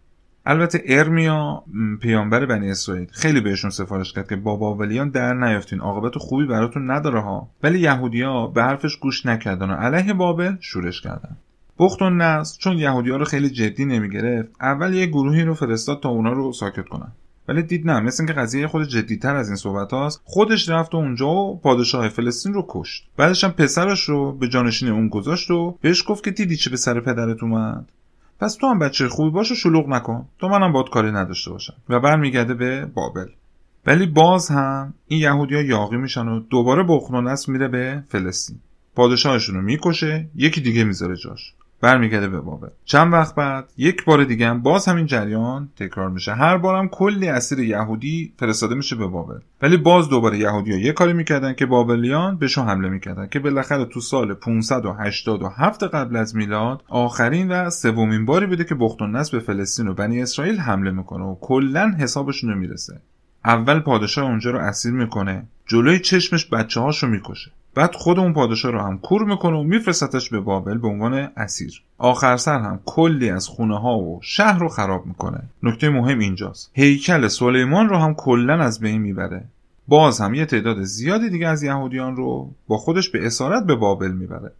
البته 0.45 0.83
ارمیا 0.85 1.63
پیامبر 2.01 2.45
بنی 2.45 2.71
اسرائیل 2.71 3.07
خیلی 3.11 3.41
بهشون 3.41 3.69
سفارش 3.69 4.13
کرد 4.13 4.29
که 4.29 4.35
با 4.35 4.55
بابلیان 4.55 5.09
در 5.09 5.33
نیافتین. 5.33 5.79
عاقبت 5.79 6.17
خوبی 6.17 6.45
براتون 6.45 6.91
نداره 6.91 7.21
ها. 7.21 7.49
ولی 7.63 7.79
یهودیا 7.79 8.47
به 8.47 8.63
حرفش 8.63 8.95
گوش 8.95 9.25
نکردن 9.25 9.69
و 9.69 9.73
علیه 9.73 10.13
بابل 10.13 10.55
شورش 10.59 11.01
کردن. 11.01 11.37
بخت 11.79 12.01
و 12.01 12.09
نصر 12.09 12.57
چون 12.59 12.77
یهودیا 12.77 13.17
رو 13.17 13.25
خیلی 13.25 13.49
جدی 13.49 13.85
نمی‌گرفت 13.85 14.49
اول 14.61 14.93
یه 14.93 15.05
گروهی 15.05 15.43
رو 15.43 15.53
فرستاد 15.53 15.99
تا 15.99 16.09
اونا 16.09 16.33
رو 16.33 16.53
ساکت 16.53 16.85
کنن. 16.85 17.11
ولی 17.47 17.63
دید 17.63 17.89
نه 17.89 17.99
مثل 17.99 18.23
اینکه 18.23 18.39
قضیه 18.39 18.67
خود 18.67 18.87
جدیتر 18.87 19.35
از 19.35 19.47
این 19.47 19.55
صحبت 19.55 19.93
هاست 19.93 20.21
خودش 20.23 20.69
رفت 20.69 20.93
و 20.93 20.97
اونجا 20.97 21.29
و 21.29 21.59
پادشاه 21.59 22.09
فلسطین 22.09 22.53
رو 22.53 22.65
کشت. 22.69 23.07
بعدش 23.17 23.43
هم 23.43 23.51
پسرش 23.51 24.09
رو 24.09 24.31
به 24.31 24.47
جانشین 24.47 24.89
اون 24.89 25.09
گذاشت 25.09 25.51
و 25.51 25.77
بهش 25.81 26.03
گفت 26.07 26.23
که 26.23 26.31
دیدی 26.31 26.55
چه 26.55 26.69
به 26.69 26.77
سر 26.77 26.99
پدرت 26.99 27.43
اومد؟ 27.43 27.85
پس 28.43 28.55
تو 28.55 28.67
هم 28.67 28.79
بچه 28.79 29.07
خوبی 29.07 29.29
باش 29.29 29.51
و 29.51 29.55
شلوغ 29.55 29.87
نکن. 29.87 30.25
تو 30.39 30.47
منم 30.47 30.71
باد 30.71 30.89
کاری 30.89 31.11
نداشته 31.11 31.51
باشم. 31.51 31.73
و 31.89 31.99
برمیگرده 31.99 32.53
به 32.53 32.85
بابل. 32.85 33.25
ولی 33.85 34.05
باز 34.05 34.49
هم 34.49 34.93
این 35.07 35.19
یهودیا 35.19 35.61
یاقی 35.61 35.97
میشن 35.97 36.27
و 36.27 36.39
دوباره 36.39 36.83
بخنونس 36.89 37.49
میره 37.49 37.67
به 37.67 38.03
فلسطین. 38.09 38.59
پادشاهشون 38.95 39.55
رو 39.55 39.61
می‌کشه 39.61 40.29
یکی 40.35 40.61
دیگه 40.61 40.83
می‌ذاره 40.83 41.15
جاش. 41.15 41.53
برمیگرده 41.83 42.27
به 42.27 42.41
بابل. 42.41 42.67
چند 42.85 43.13
وقت 43.13 43.35
بعد 43.35 43.73
یک 43.77 44.05
بار 44.05 44.23
دیگه 44.23 44.47
هم 44.47 44.61
باز 44.61 44.87
همین 44.87 45.05
جریان 45.05 45.69
تکرار 45.75 46.09
میشه. 46.09 46.33
هر 46.33 46.57
بارم 46.57 46.87
کلی 46.87 47.27
اسیر 47.27 47.59
یهودی 47.59 48.33
فرستاده 48.39 48.75
میشه 48.75 48.95
به 48.95 49.07
بابل. 49.07 49.39
ولی 49.61 49.77
باز 49.77 50.09
دوباره 50.09 50.37
یهودی 50.37 50.71
ها 50.71 50.77
یه 50.77 50.93
کاری 50.93 51.13
می‌کردن 51.13 51.53
که 51.53 51.65
بابلیان 51.65 52.37
بهشون 52.37 52.67
حمله 52.67 52.89
می‌کردن 52.89 53.27
که 53.27 53.39
بالاخره 53.39 53.85
تو 53.85 53.99
سال 53.99 54.33
587 54.33 55.83
قبل 55.83 56.15
از 56.15 56.35
میلاد 56.35 56.83
آخرین 56.87 57.51
و 57.51 57.69
سومین 57.69 58.25
باری 58.25 58.45
بوده 58.45 58.63
که 58.63 58.75
بخت 58.75 58.97
به 59.31 59.39
فلسطین 59.39 59.87
و 59.87 59.93
بنی 59.93 60.21
اسرائیل 60.21 60.59
حمله 60.59 60.91
می‌کنه 60.91 61.23
و 61.23 61.35
کلا 61.41 61.95
حسابشون 61.99 62.73
اول 63.45 63.79
پادشاه 63.79 64.25
اونجا 64.25 64.51
رو 64.51 64.59
اسیر 64.59 64.91
می‌کنه. 64.91 65.43
جلوی 65.65 65.99
چشمش 65.99 66.45
بچه 66.45 66.79
هاشو 66.79 67.07
می‌کشه. 67.07 67.51
بعد 67.75 67.95
خود 67.95 68.19
اون 68.19 68.33
پادشاه 68.33 68.71
رو 68.71 68.79
هم 68.79 68.97
کور 68.97 69.23
می‌کنه 69.23 69.57
و 69.57 69.63
میفرستش 69.63 70.29
به 70.29 70.39
بابل 70.39 70.77
به 70.77 70.87
عنوان 70.87 71.13
اسیر. 71.37 71.81
آخر 71.97 72.37
سر 72.37 72.59
هم 72.59 72.79
کلی 72.85 73.29
از 73.29 73.47
خونه 73.47 73.79
ها 73.79 73.97
و 73.97 74.19
شهر 74.23 74.59
رو 74.59 74.69
خراب 74.69 75.05
می‌کنه. 75.05 75.43
نکته 75.63 75.89
مهم 75.89 76.19
اینجاست. 76.19 76.71
هیکل 76.73 77.27
سلیمان 77.27 77.89
رو 77.89 77.97
هم 77.97 78.13
کلا 78.13 78.63
از 78.63 78.79
بین 78.79 79.01
می‌بره. 79.01 79.43
باز 79.87 80.21
هم 80.21 80.33
یه 80.33 80.45
تعداد 80.45 80.81
زیادی 80.81 81.29
دیگه 81.29 81.47
از 81.47 81.63
یهودیان 81.63 82.15
رو 82.15 82.51
با 82.67 82.77
خودش 82.77 83.09
به 83.09 83.25
اسارت 83.25 83.63
به 83.63 83.75
بابل 83.75 84.11
می‌بره. 84.11 84.51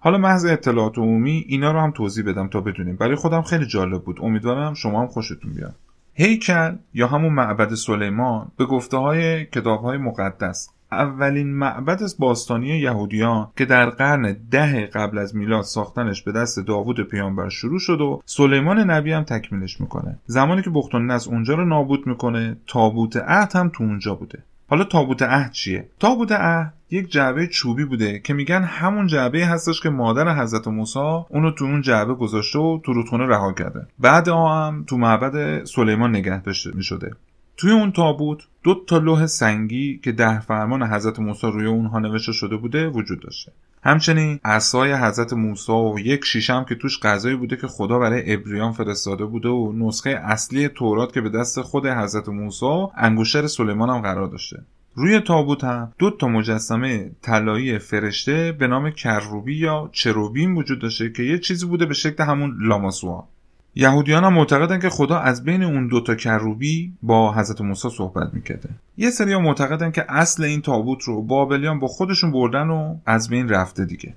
حالا 0.00 0.18
محض 0.18 0.44
اطلاعات 0.44 0.98
عمومی 0.98 1.44
اینا 1.48 1.72
رو 1.72 1.80
هم 1.80 1.90
توضیح 1.90 2.24
بدم 2.24 2.48
تا 2.48 2.60
بدونیم. 2.60 2.96
برای 2.96 3.14
خودم 3.14 3.42
خیلی 3.42 3.66
جالب 3.66 4.02
بود. 4.02 4.18
امیدوارم 4.22 4.74
شما 4.74 5.00
هم 5.00 5.06
خوشتون 5.06 5.52
بیاد. 5.52 5.74
هیکل 6.14 6.76
یا 6.94 7.06
همون 7.06 7.32
معبد 7.32 7.74
سلیمان 7.74 8.46
به 8.56 8.64
گفته 8.64 8.96
های 8.96 9.46
کتاب 9.46 9.82
های 9.82 9.98
مقدس 9.98 10.68
اولین 10.98 11.54
معبد 11.54 12.00
باستانی 12.18 12.68
یهودیان 12.68 13.48
که 13.56 13.64
در 13.64 13.90
قرن 13.90 14.36
ده 14.50 14.86
قبل 14.86 15.18
از 15.18 15.36
میلاد 15.36 15.64
ساختنش 15.64 16.22
به 16.22 16.32
دست 16.32 16.60
داوود 16.60 17.00
پیامبر 17.00 17.48
شروع 17.48 17.78
شد 17.78 18.00
و 18.00 18.22
سلیمان 18.26 18.78
نبی 18.90 19.12
هم 19.12 19.22
تکمیلش 19.22 19.80
می‌کنه. 19.80 20.18
زمانی 20.26 20.62
که 20.62 20.70
بختون 20.70 21.06
نصر 21.10 21.30
اونجا 21.30 21.54
رو 21.54 21.64
نابود 21.64 22.06
می‌کنه 22.06 22.56
تابوت 22.66 23.16
عهد 23.16 23.56
هم 23.56 23.68
تو 23.68 23.84
اونجا 23.84 24.14
بوده. 24.14 24.38
حالا 24.68 24.84
تابوت 24.84 25.22
عهد 25.22 25.52
چیه؟ 25.52 25.88
تابوت 26.00 26.32
عهد 26.32 26.72
یک 26.90 27.10
جعبه 27.10 27.46
چوبی 27.46 27.84
بوده 27.84 28.18
که 28.18 28.34
میگن 28.34 28.62
همون 28.62 29.06
جعبه 29.06 29.46
هستش 29.46 29.80
که 29.80 29.90
مادر 29.90 30.42
حضرت 30.42 30.68
موسی 30.68 31.24
اونو 31.28 31.50
تو 31.50 31.64
اون 31.64 31.80
جعبه 31.80 32.14
گذاشته 32.14 32.58
و 32.58 32.80
تو 32.84 32.92
رودخونه 32.92 33.26
رها 33.26 33.52
کرده. 33.52 33.86
بعد 33.98 34.28
هم 34.28 34.84
تو 34.86 34.96
معبد 34.98 35.64
سلیمان 35.64 36.10
نگه 36.10 36.42
داشته 36.42 36.70
می‌شده. 36.74 37.10
توی 37.56 37.70
اون 37.70 37.92
تابوت 37.92 38.42
دو 38.62 38.84
تا 38.86 38.98
لوح 38.98 39.26
سنگی 39.26 40.00
که 40.04 40.12
ده 40.12 40.40
فرمان 40.40 40.82
حضرت 40.82 41.18
موسی 41.18 41.46
روی 41.46 41.66
اونها 41.66 41.98
نوشته 41.98 42.32
شده 42.32 42.56
بوده 42.56 42.88
وجود 42.88 43.20
داشته. 43.20 43.52
همچنین 43.82 44.40
عصای 44.44 44.92
حضرت 44.92 45.32
موسی 45.32 45.72
و 45.72 45.98
یک 45.98 46.24
شیشم 46.24 46.64
که 46.64 46.74
توش 46.74 47.00
غذایی 47.00 47.36
بوده 47.36 47.56
که 47.56 47.66
خدا 47.66 47.98
برای 47.98 48.34
ابریان 48.34 48.72
فرستاده 48.72 49.24
بوده 49.24 49.48
و 49.48 49.72
نسخه 49.72 50.10
اصلی 50.10 50.68
تورات 50.68 51.12
که 51.12 51.20
به 51.20 51.28
دست 51.28 51.60
خود 51.60 51.86
حضرت 51.86 52.28
موسی 52.28 52.66
و 52.66 52.90
انگشتر 52.96 53.46
سلیمان 53.46 53.90
هم 53.90 54.00
قرار 54.00 54.26
داشته. 54.26 54.62
روی 54.94 55.20
تابوت 55.20 55.64
هم 55.64 55.92
دو 55.98 56.10
تا 56.10 56.28
مجسمه 56.28 57.10
طلایی 57.22 57.78
فرشته 57.78 58.52
به 58.52 58.66
نام 58.66 58.90
کروبی 58.90 59.56
یا 59.56 59.90
چروبین 59.92 60.54
وجود 60.54 60.80
داشته 60.80 61.12
که 61.12 61.22
یه 61.22 61.38
چیزی 61.38 61.66
بوده 61.66 61.86
به 61.86 61.94
شکل 61.94 62.24
همون 62.24 62.56
لاماسوها. 62.60 63.28
یهودیان 63.76 64.24
هم 64.24 64.32
معتقدن 64.32 64.78
که 64.78 64.88
خدا 64.88 65.18
از 65.18 65.44
بین 65.44 65.62
اون 65.62 65.88
دوتا 65.88 66.14
کروبی 66.14 66.92
با 67.02 67.34
حضرت 67.34 67.60
موسی 67.60 67.88
صحبت 67.90 68.34
می‌کرده. 68.34 68.68
یه 68.96 69.10
سری 69.10 69.32
ها 69.32 69.40
معتقدن 69.40 69.90
که 69.90 70.04
اصل 70.08 70.44
این 70.44 70.60
تابوت 70.60 71.02
رو 71.02 71.22
بابلیان 71.22 71.78
با 71.78 71.86
خودشون 71.86 72.32
بردن 72.32 72.68
و 72.68 72.96
از 73.06 73.28
بین 73.28 73.48
رفته 73.48 73.84
دیگه. 73.84 74.14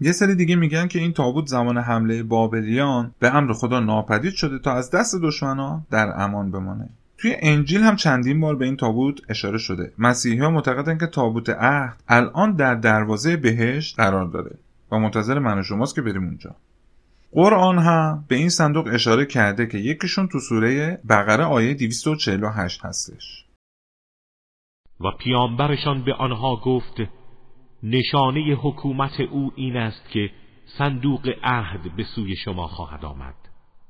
یه 0.00 0.12
سری 0.12 0.34
دیگه 0.34 0.56
میگن 0.56 0.88
که 0.88 0.98
این 0.98 1.12
تابوت 1.12 1.46
زمان 1.46 1.78
حمله 1.78 2.22
بابلیان 2.22 3.10
به 3.18 3.34
امر 3.34 3.52
خدا 3.52 3.80
ناپدید 3.80 4.32
شده 4.32 4.58
تا 4.58 4.74
از 4.74 4.90
دست 4.90 5.16
دشمنا 5.22 5.82
در 5.90 6.12
امان 6.16 6.50
بمانه. 6.50 6.88
توی 7.18 7.36
انجیل 7.40 7.80
هم 7.80 7.96
چندین 7.96 8.40
بار 8.40 8.56
به 8.56 8.64
این 8.64 8.76
تابوت 8.76 9.20
اشاره 9.28 9.58
شده. 9.58 9.92
مسیحی 9.98 10.38
ها 10.38 10.50
معتقدن 10.50 10.98
که 10.98 11.06
تابوت 11.06 11.50
عهد 11.50 11.96
الان 12.08 12.52
در 12.52 12.74
دروازه 12.74 13.36
بهشت 13.36 13.96
قرار 13.96 14.26
داره 14.26 14.56
و 14.92 14.98
منتظر 14.98 15.38
من 15.38 15.58
و 15.58 15.62
شماست 15.62 15.94
که 15.94 16.02
بریم 16.02 16.24
اونجا. 16.24 16.56
قرآن 17.32 17.78
هم 17.78 18.24
به 18.28 18.36
این 18.36 18.48
صندوق 18.48 18.88
اشاره 18.92 19.26
کرده 19.26 19.66
که 19.66 19.78
یکیشون 19.78 20.28
تو 20.28 20.38
سوره 20.48 20.98
بقره 21.08 21.44
آیه 21.44 21.74
248 21.74 22.84
هستش. 22.84 23.44
و 25.00 25.10
پیامبرشان 25.18 26.04
به 26.04 26.14
آنها 26.14 26.56
گفت 26.56 26.96
نشانه 27.82 28.40
حکومت 28.62 29.20
او 29.20 29.52
این 29.56 29.76
است 29.76 30.10
که 30.10 30.30
صندوق 30.78 31.28
عهد 31.42 31.96
به 31.96 32.04
سوی 32.14 32.36
شما 32.36 32.66
خواهد 32.66 33.04
آمد. 33.04 33.34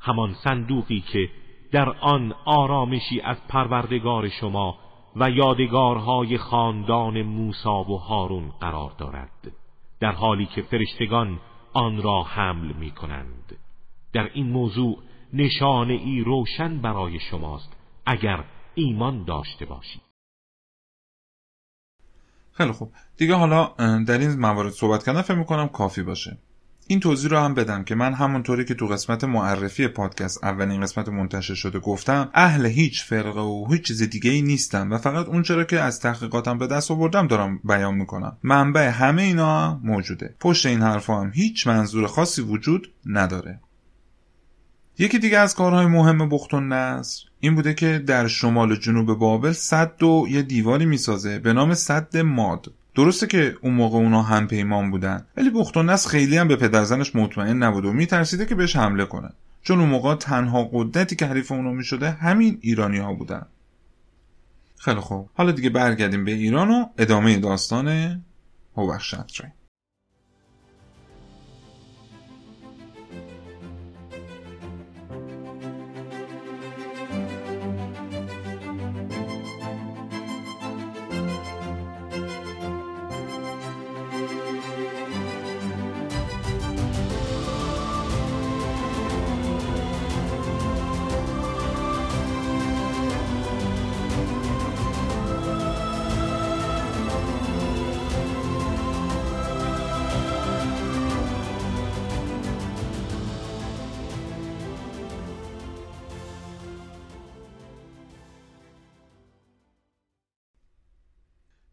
همان 0.01 0.35
صندوقی 0.45 1.05
که 1.13 1.29
در 1.73 1.89
آن 1.89 2.33
آرامشی 2.45 3.21
از 3.21 3.37
پروردگار 3.49 4.29
شما 4.29 4.79
و 5.17 5.31
یادگارهای 5.31 6.39
خاندان 6.39 7.23
موسا 7.23 7.85
و 7.85 7.99
هارون 7.99 8.49
قرار 8.61 8.93
دارد. 8.99 9.53
در 10.01 10.13
حالی 10.13 10.47
که 10.47 10.63
فرشتگان 10.63 11.39
آن 11.73 12.03
را 12.03 12.23
حمل 12.23 12.73
می 12.73 12.91
کنند 12.91 13.57
در 14.13 14.31
این 14.35 14.47
موضوع 14.47 15.03
نشانه 15.33 15.93
ای 15.93 16.21
روشن 16.21 16.81
برای 16.81 17.21
شماست 17.21 17.73
اگر 18.07 18.45
ایمان 18.75 19.25
داشته 19.25 19.67
باشید. 19.67 20.03
خیلی 22.53 22.73
خوب. 22.73 22.93
دیگه 23.17 23.35
حالا 23.35 23.67
در 24.07 24.19
این 24.19 24.41
موارد 24.41 24.73
صحبت 24.73 25.05
کردن 25.05 25.23
فکر 25.23 25.39
می‌کنم 25.39 25.69
کافی 25.69 26.03
باشه. 26.03 26.39
این 26.91 27.01
توضیح 27.01 27.31
رو 27.31 27.39
هم 27.39 27.55
بدم 27.55 27.85
که 27.85 27.95
من 27.95 28.15
همونطوری 28.15 28.65
که 28.65 28.75
تو 28.75 28.87
قسمت 28.87 29.25
معرفی 29.25 29.89
پادکست 29.89 30.45
اولین 30.45 30.81
قسمت 30.81 31.09
منتشر 31.09 31.55
شده 31.55 31.79
گفتم 31.79 32.31
اهل 32.35 32.67
هیچ 32.67 33.05
فرقه 33.05 33.41
و 33.41 33.67
هیچ 33.73 33.83
چیز 33.83 34.03
دیگه 34.03 34.31
ای 34.31 34.43
نیستم 34.43 34.93
و 34.93 34.99
فقط 34.99 35.27
اون 35.27 35.43
چرا 35.43 35.65
که 35.65 35.81
از 35.81 36.01
تحقیقاتم 36.01 36.59
به 36.59 36.67
دست 36.67 36.91
آوردم 36.91 37.27
دارم 37.27 37.61
بیان 37.65 37.95
می‌کنم. 37.95 38.37
منبع 38.43 38.89
همه 38.89 39.23
اینا 39.23 39.81
موجوده. 39.85 40.35
پشت 40.41 40.67
این 40.67 40.83
حرفا 40.83 41.21
هم 41.21 41.31
هیچ 41.35 41.67
منظور 41.67 42.07
خاصی 42.07 42.43
وجود 42.43 42.93
نداره. 43.07 43.61
یکی 44.99 45.19
دیگه 45.19 45.39
از 45.39 45.55
کارهای 45.55 45.87
مهم 45.87 46.29
بخت 46.29 46.55
نصر 46.55 47.25
این 47.41 47.55
بوده 47.55 47.75
که 47.75 47.99
در 48.07 48.29
شمال 48.29 48.73
و 48.73 48.77
جنوب 48.77 49.19
بابل 49.19 49.53
صد 49.53 50.03
و 50.03 50.27
یه 50.31 50.43
دیواری 50.43 50.87
می‌سازه 50.87 51.39
به 51.39 51.53
نام 51.53 51.75
صد 51.75 52.17
ماد. 52.17 52.73
درسته 53.05 53.27
که 53.27 53.57
اون 53.61 53.75
موقع 53.75 53.99
اونا 53.99 54.23
هم 54.23 54.47
پیمان 54.47 54.91
بودن 54.91 55.27
ولی 55.37 55.51
بختونس 55.51 56.07
خیلی 56.07 56.37
هم 56.37 56.49
به 56.49 56.57
پدرزنش 56.57 57.17
مطمئن 57.17 57.63
نبود 57.63 57.85
و 57.85 57.93
میترسیده 57.93 58.47
که 58.47 58.55
بهش 58.55 58.77
حمله 58.77 59.05
کنه 59.05 59.31
چون 59.63 59.81
اون 59.81 59.89
موقع 59.89 60.15
تنها 60.15 60.71
قدرتی 60.73 61.17
که 61.17 61.27
حریف 61.27 61.53
اونو 61.53 61.73
می‌شده 61.73 62.11
همین 62.11 62.59
ایرانی 62.61 62.99
ها 62.99 63.15
بودن. 63.15 63.47
خیلی 64.79 65.01
خوب. 65.01 65.29
حالا 65.35 65.53
دیگه 65.53 65.71
برگردیم 65.71 66.25
به 66.25 66.33
ایران 66.33 66.71
و 66.71 66.87
ادامه 66.99 67.39
داستان 67.39 68.21
هوخشتره 68.77 69.53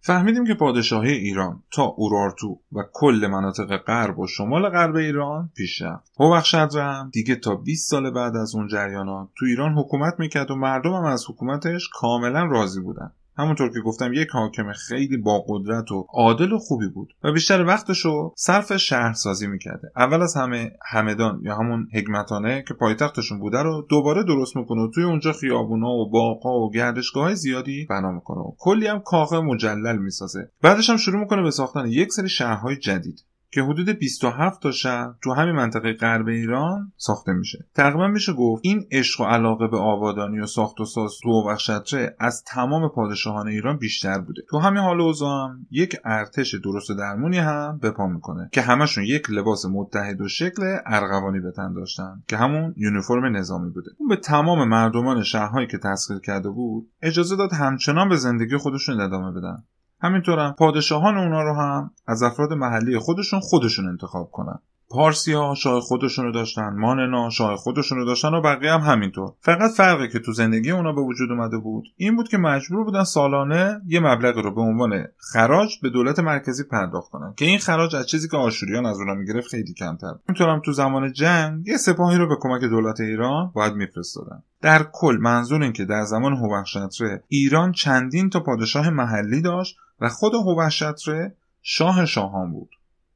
فهمیدیم 0.07 0.45
که 0.45 0.53
پادشاهی 0.53 1.11
ایران 1.11 1.63
تا 1.71 1.83
اورارتو 1.83 2.59
و 2.71 2.83
کل 2.93 3.27
مناطق 3.31 3.77
غرب 3.77 4.19
و 4.19 4.27
شمال 4.27 4.69
غرب 4.69 4.95
ایران 4.95 5.49
پیش 5.55 5.81
رفت 5.81 6.11
هوخشدرم 6.19 7.09
دیگه 7.13 7.35
تا 7.35 7.55
20 7.55 7.89
سال 7.89 8.11
بعد 8.11 8.35
از 8.35 8.55
اون 8.55 8.67
جریانات 8.67 9.29
تو 9.35 9.45
ایران 9.45 9.73
حکومت 9.73 10.13
می‌کرد 10.19 10.51
و 10.51 10.55
مردم 10.55 10.93
هم 10.93 11.03
از 11.03 11.25
حکومتش 11.29 11.89
کاملا 11.93 12.45
راضی 12.45 12.81
بودن. 12.81 13.11
همونطور 13.37 13.69
که 13.69 13.79
گفتم 13.79 14.13
یک 14.13 14.27
حاکم 14.29 14.73
خیلی 14.73 15.17
با 15.17 15.45
قدرت 15.47 15.91
و 15.91 16.07
عادل 16.13 16.53
و 16.53 16.57
خوبی 16.57 16.87
بود 16.87 17.13
و 17.23 17.31
بیشتر 17.31 17.65
وقتش 17.65 17.99
رو 18.05 18.33
صرف 18.37 18.77
شهرسازی 18.77 19.47
می‌کرده. 19.47 19.91
اول 19.95 20.21
از 20.21 20.35
همه 20.37 20.71
همدان 20.85 21.41
یا 21.43 21.55
همون 21.55 21.87
حکمتانه 21.93 22.63
که 22.67 22.73
پایتختشون 22.73 23.39
بوده 23.39 23.63
رو 23.63 23.85
دوباره 23.89 24.23
درست 24.23 24.55
می‌کنه 24.55 24.81
و 24.81 24.91
توی 24.95 25.03
اونجا 25.03 25.33
خیابونا 25.33 25.89
و 25.89 26.09
باغا 26.09 26.59
و 26.59 26.71
گردشگاه 26.71 27.35
زیادی 27.35 27.87
بنا 27.89 28.11
می‌کنه 28.11 28.39
و 28.39 28.51
کلی 28.57 28.87
هم 28.87 28.99
کاخ 28.99 29.33
مجلل 29.33 29.97
می‌سازه. 29.97 30.49
بعدش 30.61 30.89
هم 30.89 30.97
شروع 30.97 31.19
می‌کنه 31.19 31.41
به 31.41 31.51
ساختن 31.51 31.87
یک 31.87 32.13
سری 32.13 32.29
شهرهای 32.29 32.75
جدید. 32.75 33.23
که 33.51 33.61
حدود 33.61 33.89
27 33.89 34.61
تا 34.61 34.71
شهر 34.71 35.13
تو 35.23 35.33
همین 35.33 35.55
منطقه 35.55 35.93
غرب 35.93 36.27
ایران 36.27 36.91
ساخته 36.97 37.33
میشه. 37.33 37.65
تقریبا 37.75 38.07
میشه 38.07 38.33
گفت 38.33 38.61
این 38.65 38.87
عشق 38.91 39.21
و 39.21 39.23
علاقه 39.23 39.67
به 39.67 39.77
آبادانی 39.77 40.39
و 40.39 40.45
ساخت 40.45 40.79
و 40.79 40.85
ساز 40.85 41.11
تو 41.23 41.29
وخشتره 41.29 42.15
از 42.19 42.43
تمام 42.43 42.89
پادشاهان 42.89 43.47
ایران 43.47 43.77
بیشتر 43.77 44.19
بوده. 44.19 44.41
تو 44.49 44.59
همین 44.59 44.83
حال 44.83 45.01
اوضاع 45.01 45.49
یک 45.71 45.95
ارتش 46.05 46.55
درست 46.55 46.91
درمونی 46.91 47.37
هم 47.37 47.79
به 47.81 47.91
پا 47.91 48.07
می‌کنه 48.07 48.49
که 48.51 48.61
همشون 48.61 49.03
یک 49.03 49.29
لباس 49.29 49.65
متحد 49.65 50.21
و 50.21 50.27
شکل 50.27 50.77
ارغوانی 50.85 51.39
به 51.39 51.51
تن 51.51 51.73
داشتن 51.73 52.23
که 52.27 52.37
همون 52.37 52.73
یونیفرم 52.77 53.35
نظامی 53.35 53.69
بوده. 53.69 53.89
اون 53.97 54.09
به 54.09 54.15
تمام 54.15 54.67
مردمان 54.67 55.23
شهرهایی 55.23 55.67
که 55.67 55.77
تسخیر 55.77 56.19
کرده 56.19 56.49
بود 56.49 56.89
اجازه 57.01 57.35
داد 57.35 57.53
همچنان 57.53 58.09
به 58.09 58.15
زندگی 58.15 58.57
خودشون 58.57 59.01
ادامه 59.01 59.31
بدن. 59.31 59.63
همینطورم 60.01 60.55
پادشاهان 60.57 61.17
اونا 61.17 61.41
رو 61.41 61.53
هم 61.53 61.91
از 62.07 62.23
افراد 62.23 62.53
محلی 62.53 62.99
خودشون 62.99 63.39
خودشون 63.39 63.87
انتخاب 63.87 64.31
کنن. 64.31 64.59
پارسی 64.89 65.33
ها 65.33 65.55
شاه 65.55 65.79
خودشون 65.81 66.25
رو 66.25 66.31
داشتن 66.31 66.69
ماننا 66.77 67.29
شاه 67.29 67.55
خودشون 67.55 67.97
رو 67.97 68.05
داشتن 68.05 68.33
و 68.33 68.41
بقیه 68.41 68.71
هم 68.71 68.79
همینطور. 68.79 69.33
فقط 69.39 69.71
فرقی 69.71 70.09
که 70.09 70.19
تو 70.19 70.31
زندگی 70.31 70.71
اونا 70.71 70.93
به 70.93 71.01
وجود 71.01 71.31
اومده 71.31 71.57
بود 71.57 71.85
این 71.95 72.15
بود 72.15 72.27
که 72.27 72.37
مجبور 72.37 72.83
بودن 72.83 73.03
سالانه 73.03 73.81
یه 73.87 73.99
مبلغ 73.99 74.37
رو 74.37 74.55
به 74.55 74.61
عنوان 74.61 75.05
خراج 75.17 75.79
به 75.81 75.89
دولت 75.89 76.19
مرکزی 76.19 76.63
پرداخت 76.63 77.11
کنن 77.11 77.33
که 77.37 77.45
این 77.45 77.59
خراج 77.59 77.95
از 77.95 78.07
چیزی 78.07 78.29
که 78.29 78.37
آشوریان 78.37 78.85
از 78.85 78.97
اونا 78.99 79.13
می‌گرفت 79.13 79.47
خیلی 79.47 79.73
کمتر. 79.73 80.13
هم 80.39 80.61
تو 80.65 80.71
زمان 80.71 81.13
جنگ 81.13 81.67
یه 81.67 81.77
سپاهی 81.77 82.17
رو 82.17 82.27
به 82.27 82.35
کمک 82.39 82.61
دولت 82.61 82.99
ایران 82.99 83.51
باید 83.55 83.73
میفرستادن. 83.73 84.43
در 84.61 84.85
کل 84.93 85.17
منظور 85.21 85.63
این 85.63 85.73
که 85.73 85.85
در 85.85 86.03
زمان 86.03 86.33
هوخشتره 86.33 87.23
ایران 87.27 87.71
چندین 87.71 88.29
تا 88.29 88.39
پادشاه 88.39 88.89
محلی 88.89 89.41
داشت 89.41 89.77
و 89.99 90.09
خود 90.09 90.33
هوشتره 90.33 91.35
شاه 91.61 92.05
شاهان 92.05 92.51
بود. 92.51 92.69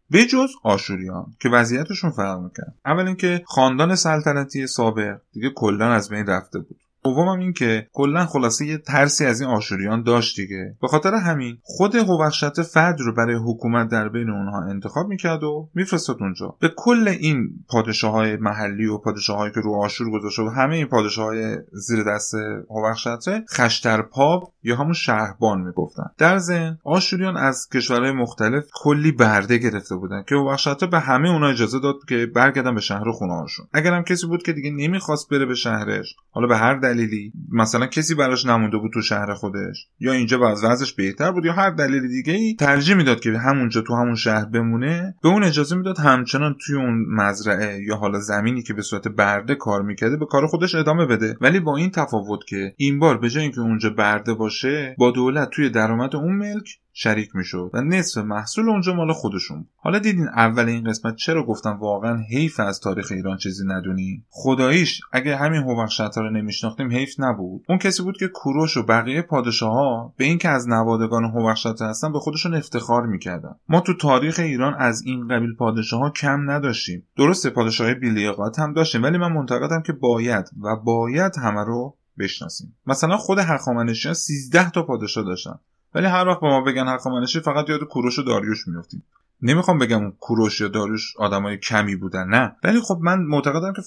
به 0.10 0.26
جز 0.26 0.50
آشوریان 0.64 1.36
که 1.40 1.50
وضعیتشون 1.50 2.12
فرق 2.12 2.40
می‌کرد. 2.40 2.76
اول 2.86 3.08
اینکه 3.08 3.44
خاندان 3.48 3.96
سلطنتی 3.96 4.68
سابق 4.68 5.22
دیگه 5.34 5.50
کلا 5.50 5.94
از 5.94 6.10
بین 6.10 6.28
رفته 6.28 6.60
بود. 6.60 6.80
دومم 7.04 7.40
این 7.40 7.54
که 7.54 7.88
کلا 7.94 8.26
خلاصه 8.26 8.66
یه 8.66 8.78
ترسی 8.78 9.26
از 9.26 9.42
این 9.42 9.50
آشوریان 9.50 10.04
داشت 10.04 10.36
دیگه. 10.36 10.76
به 10.82 10.88
خاطر 10.88 11.14
همین 11.14 11.58
خود 11.62 11.96
هوخشت 11.96 12.62
فد 12.62 12.96
رو 13.00 13.14
برای 13.14 13.36
حکومت 13.36 13.90
در 13.90 14.10
بین 14.10 14.30
اونها 14.30 14.64
انتخاب 14.70 15.08
می‌کرد 15.08 15.44
و 15.44 15.70
میفرستاد 15.74 16.18
اونجا. 16.20 16.56
به 16.60 16.72
کل 16.78 17.08
این 17.08 17.50
پادشاه 17.70 18.12
های 18.12 18.36
محلی 18.36 18.86
و 18.86 18.98
پادشاههایی 18.98 19.54
که 19.54 19.60
رو 19.60 19.76
آشور 19.76 20.12
گذاشته 20.12 20.44
و 20.44 20.50
همه 20.50 20.76
این 20.76 20.88
پادشاه 20.88 21.26
های 21.26 21.58
زیر 21.72 22.04
دست 22.04 22.34
هوخشته 22.70 23.44
خشترپاب 23.50 24.54
یا 24.64 24.76
همون 24.76 24.94
شهربان 24.94 25.62
می‌گفتن. 25.62 26.06
در 26.18 26.38
ضمن 26.38 26.78
آشوریان 26.84 27.38
از 27.38 27.70
کشورهای 27.74 28.12
مختلف 28.12 28.64
کلی 28.74 29.12
برده 29.12 29.58
گرفته 29.58 29.96
بودن 29.96 30.24
که 30.30 30.36
هوخشته 30.36 30.88
به 30.88 31.00
همه 31.00 31.30
اونها 31.30 31.50
اجازه 31.50 31.80
داد 31.80 31.96
که 32.10 32.26
برگردن 32.26 32.76
به 32.76 32.82
شهر 32.82 33.12
خونه 33.12 33.34
هاشون 33.34 33.66
اگرم 33.74 34.04
کسی 34.04 34.28
بود 34.28 34.44
که 34.44 34.54
دیگه 34.54 34.72
نمی‌خواست 34.72 35.30
بره 35.30 35.46
به 35.46 35.56
شهرش 35.56 36.16
حالا 36.32 36.48
به 36.48 36.58
هر 36.58 36.76
دلیلی 36.94 37.34
مثلا 37.52 37.86
کسی 37.86 38.16
براش 38.16 38.46
نمونده 38.46 38.78
بود 38.78 38.92
تو 38.94 39.02
شهر 39.02 39.34
خودش؟ 39.34 39.88
یا 40.00 40.12
اینجا 40.12 40.38
باز 40.38 40.64
وضعش 40.64 40.94
بهتر 40.94 41.32
بود؟ 41.32 41.46
یا 41.46 41.54
هر 41.54 41.70
دلیل 41.70 42.08
دیگه 42.08 42.34
ای 42.34 42.56
ترجیح 42.56 42.96
می‌داد 42.96 43.20
که 43.20 43.38
همونجا 43.38 43.82
تو 43.82 43.96
همون 43.96 44.16
شهر 44.16 44.46
بمونه؟ 44.46 45.16
به 45.24 45.30
اون 45.30 45.44
اجازه 45.44 45.76
می‌داد 45.76 46.00
همچنان 46.00 46.56
توی 46.66 46.76
اون 46.76 47.06
مزرعه 47.10 47.84
یا 47.84 47.96
حالا 47.96 48.20
زمینی 48.20 48.62
که 48.62 48.74
به 48.74 48.82
صورت 48.82 49.08
برده 49.08 49.56
کار 49.56 49.82
می‌کرده 49.82 50.18
به 50.18 50.26
کار 50.26 50.48
خودش 50.48 50.76
ادامه 50.76 51.06
بده. 51.06 51.38
ولی 51.42 51.60
با 51.60 51.78
این 51.78 51.92
تفاوت 51.92 52.40
که 52.48 52.74
این 52.78 53.00
بار 53.00 53.18
به 53.18 53.30
جای 53.30 53.44
اینکه 53.44 53.62
اونجا 53.62 53.90
برده 53.90 54.34
باشه 54.34 54.96
با 54.98 55.12
دولت 55.12 55.50
توی 55.50 55.70
درآمد 55.70 56.16
اون 56.16 56.36
ملک 56.36 56.80
شریک 56.94 57.36
می‌شد 57.36 57.72
و 57.74 57.82
نصف 57.82 58.18
محصول 58.18 58.70
اونجا 58.70 58.94
مال 58.94 59.14
خودشون 59.14 59.68
حالا 59.76 60.00
دیدین 60.00 60.28
اول 60.28 60.66
این 60.66 60.84
قسمت 60.84 61.16
چرا 61.16 61.46
گفتم 61.46 61.78
واقعا 61.80 62.18
حیف 62.18 62.60
از 62.60 62.80
تاریخ 62.80 63.12
ایران 63.12 63.38
چیزی 63.38 63.64
ندونی؟ 63.68 64.26
خداییش 64.30 65.02
اگه 65.12 65.38
همین 65.38 65.62
هوخشتا 65.62 66.22
رو 66.22 66.30
نمیشناختیم 66.30 66.92
حیف 66.92 67.16
نبود. 67.20 67.66
اون 67.70 67.78
کسی 67.78 68.04
بود 68.04 68.18
که 68.18 68.28
کوروش 68.28 68.78
و 68.78 68.84
بقیه 68.84 69.22
پادشاه 69.22 69.74
ها 69.74 70.14
به 70.18 70.26
اینکه 70.26 70.50
از 70.50 70.70
نوادگان 70.70 71.24
هوخشتا 71.24 71.90
هستن 71.90 72.12
به 72.12 72.20
خودشون 72.20 72.56
افتخار 72.56 73.06
می‌کردن. 73.06 73.56
ما 73.70 73.82
تو 73.82 73.94
تاریخ 73.98 74.40
ایران 74.40 74.74
از 74.80 75.02
این 75.06 75.28
قبیل 75.28 75.56
پادشاه 75.56 76.00
ها 76.00 76.10
کم 76.10 76.52
نداشتیم. 76.52 77.08
درسته 77.18 77.50
پادشاه 77.50 77.94
بیلیاقت 77.94 78.60
هم 78.60 78.74
داشتیم 78.74 79.04
ولی 79.04 79.18
من 79.18 79.32
معتقدم 79.32 79.82
که 79.82 79.94
باید 79.94 80.46
و 80.62 80.76
باید 80.76 81.38
همه 81.38 81.64
رو 81.66 81.98
بشناسیم. 82.20 82.76
مثلا 82.88 83.18
خود 83.18 83.40
هخامنشیان 83.40 84.14
13 84.14 84.70
تا 84.70 84.84
پادشاه 84.84 85.24
داشتن. 85.24 85.60
ولی 85.96 86.06
هر 86.06 86.28
وقت 86.28 86.40
به 86.40 86.48
ما 86.48 86.62
بگن 86.62 86.88
هخامنشی 86.88 87.40
فقط 87.40 87.70
یاد 87.70 87.84
کوروش 87.84 88.20
و 88.20 88.24
داریوش 88.24 88.68
میافتیم. 88.68 89.04
نمی‌خوام 89.42 89.78
بگم 89.78 90.12
کوروش 90.12 90.62
یا 90.62 90.68
داریوش 90.68 91.18
آدمای 91.18 91.58
کمی 91.58 91.96
بودن 91.96 92.28
نه. 92.28 92.56
ولی 92.64 92.82
خب 92.82 93.00
من 93.02 93.20
معتقدم 93.20 93.74
که 93.74 93.82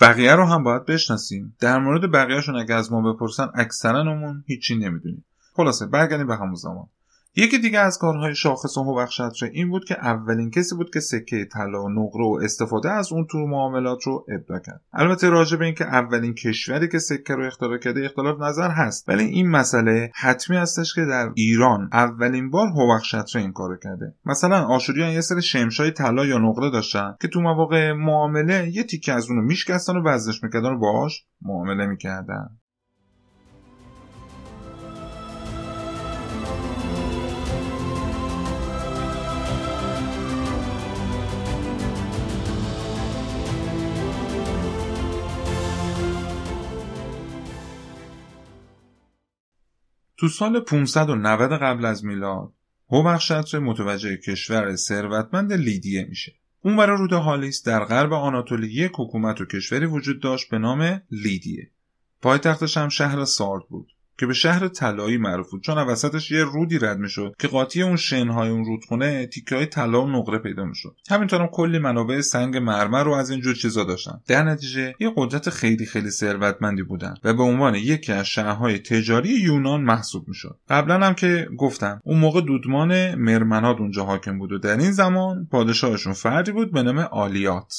بقیه 0.00 0.34
رو 0.34 0.44
هم 0.44 0.62
باید 0.62 0.84
بشناسیم. 0.84 1.56
در 1.60 1.78
مورد 1.78 2.12
بقیهشون 2.12 2.56
اگه 2.56 2.74
از 2.74 2.92
ما 2.92 3.12
بپرسن 3.12 3.48
اکثرا 3.54 4.00
همون 4.00 4.44
هیچی 4.46 4.76
نمی‌دونیم. 4.76 5.24
خلاصه 5.56 5.86
برگردیم 5.86 6.26
به 6.26 6.36
همون 6.36 6.54
زمان. 6.54 6.88
یکی 7.38 7.58
دیگه 7.58 7.78
از 7.78 7.98
کارهای 7.98 8.34
شاخص 8.34 8.78
هوبخشتره 8.78 9.50
این 9.52 9.70
بود 9.70 9.84
که 9.84 9.94
اولین 9.94 10.50
کسی 10.50 10.74
بود 10.74 10.90
که 10.90 11.00
سکه 11.00 11.44
طلا 11.52 11.84
و 11.84 11.88
نقره 11.88 12.24
و 12.24 12.38
استفاده 12.42 12.90
از 12.90 13.12
اون 13.12 13.26
تو 13.30 13.38
معاملات 13.38 14.02
رو 14.02 14.26
ابدا 14.28 14.58
کرد. 14.58 14.80
البته 14.92 15.28
راجع 15.28 15.56
به 15.56 15.64
اینکه 15.64 15.84
اولین 15.84 16.34
کشوری 16.34 16.88
که 16.88 16.98
سکه 16.98 17.34
رو 17.34 17.46
اختراع 17.46 17.78
کرده 17.78 18.04
اختلاف 18.04 18.40
نظر 18.40 18.70
هست. 18.70 19.08
ولی 19.08 19.24
این 19.24 19.50
مسئله 19.50 20.10
حتمی 20.14 20.56
هستش 20.56 20.94
که 20.94 21.04
در 21.04 21.30
ایران 21.34 21.90
اولین 21.92 22.50
بار 22.50 22.68
هوبخشتره 22.68 23.42
این 23.42 23.52
کارو 23.52 23.76
کرده. 23.76 24.14
مثلا 24.24 24.64
آشوریان 24.64 25.10
یه 25.10 25.20
سری 25.20 25.42
شمشای 25.42 25.90
طلا 25.90 26.26
یا 26.26 26.38
نقره 26.38 26.70
داشتن 26.70 27.14
که 27.20 27.28
تو 27.28 27.40
مواقع 27.40 27.92
معامله 27.92 28.70
یه 28.72 28.82
تیکه 28.82 29.12
از 29.12 29.30
اونو 29.30 29.42
میشکستن 29.42 29.96
و 29.96 30.08
وزنش 30.08 30.42
می‌کردن 30.42 30.72
و 30.72 30.78
باهاش 30.78 31.24
معامله 31.42 31.86
می‌کردن. 31.86 32.48
تو 50.16 50.28
سال 50.28 50.60
590 50.60 51.52
قبل 51.52 51.84
از 51.84 52.04
میلاد 52.04 52.52
هوبخشتر 52.90 53.58
متوجه 53.58 54.16
کشور 54.16 54.76
ثروتمند 54.76 55.52
لیدیه 55.52 56.04
میشه. 56.04 56.34
اون 56.60 56.76
برای 56.76 56.98
رود 56.98 57.12
هالیس 57.12 57.62
در 57.62 57.84
غرب 57.84 58.12
آناتولی 58.12 58.68
یک 58.68 58.92
حکومت 58.94 59.40
و 59.40 59.44
کشوری 59.44 59.86
وجود 59.86 60.22
داشت 60.22 60.50
به 60.50 60.58
نام 60.58 61.02
لیدیه. 61.10 61.70
پایتختش 62.22 62.76
هم 62.76 62.88
شهر 62.88 63.24
سارد 63.24 63.62
بود. 63.68 63.92
که 64.18 64.26
به 64.26 64.34
شهر 64.34 64.68
طلایی 64.68 65.16
معروف 65.16 65.50
بود. 65.50 65.62
چون 65.62 65.78
وسطش 65.78 66.30
یه 66.30 66.44
رودی 66.44 66.78
رد 66.78 66.98
می‌شد 66.98 67.34
که 67.38 67.48
قاطی 67.48 67.82
اون 67.82 67.96
شنهای 67.96 68.48
اون 68.48 68.64
رودخونه 68.64 69.26
تیکه 69.26 69.56
های 69.56 69.66
طلا 69.66 70.02
و 70.02 70.08
نقره 70.08 70.38
پیدا 70.38 70.64
می‌شد. 70.64 70.96
همینطور 71.10 71.40
هم 71.40 71.48
کلی 71.52 71.78
منابع 71.78 72.20
سنگ 72.20 72.56
مرمر 72.56 73.04
رو 73.04 73.12
از 73.12 73.30
اینجور 73.30 73.54
چیزا 73.54 73.84
داشتن. 73.84 74.20
در 74.26 74.42
نتیجه 74.42 74.94
یه 75.00 75.12
قدرت 75.16 75.50
خیلی 75.50 75.86
خیلی 75.86 76.10
ثروتمندی 76.10 76.82
بودن 76.82 77.14
و 77.24 77.34
به 77.34 77.42
عنوان 77.42 77.74
یکی 77.74 78.12
از 78.12 78.26
شهرهای 78.26 78.78
تجاری 78.78 79.28
یونان 79.28 79.80
محسوب 79.80 80.28
می‌شد. 80.28 80.58
قبلا 80.68 81.06
هم 81.06 81.14
که 81.14 81.48
گفتم 81.58 82.00
اون 82.04 82.18
موقع 82.18 82.40
دودمان 82.40 83.14
مرمناد 83.14 83.76
اونجا 83.78 84.04
حاکم 84.04 84.38
بود 84.38 84.52
و 84.52 84.58
در 84.58 84.76
این 84.76 84.92
زمان 84.92 85.48
پادشاهشون 85.50 86.12
فردی 86.12 86.52
بود 86.52 86.72
به 86.72 86.82
نام 86.82 86.98
آلیات. 86.98 87.74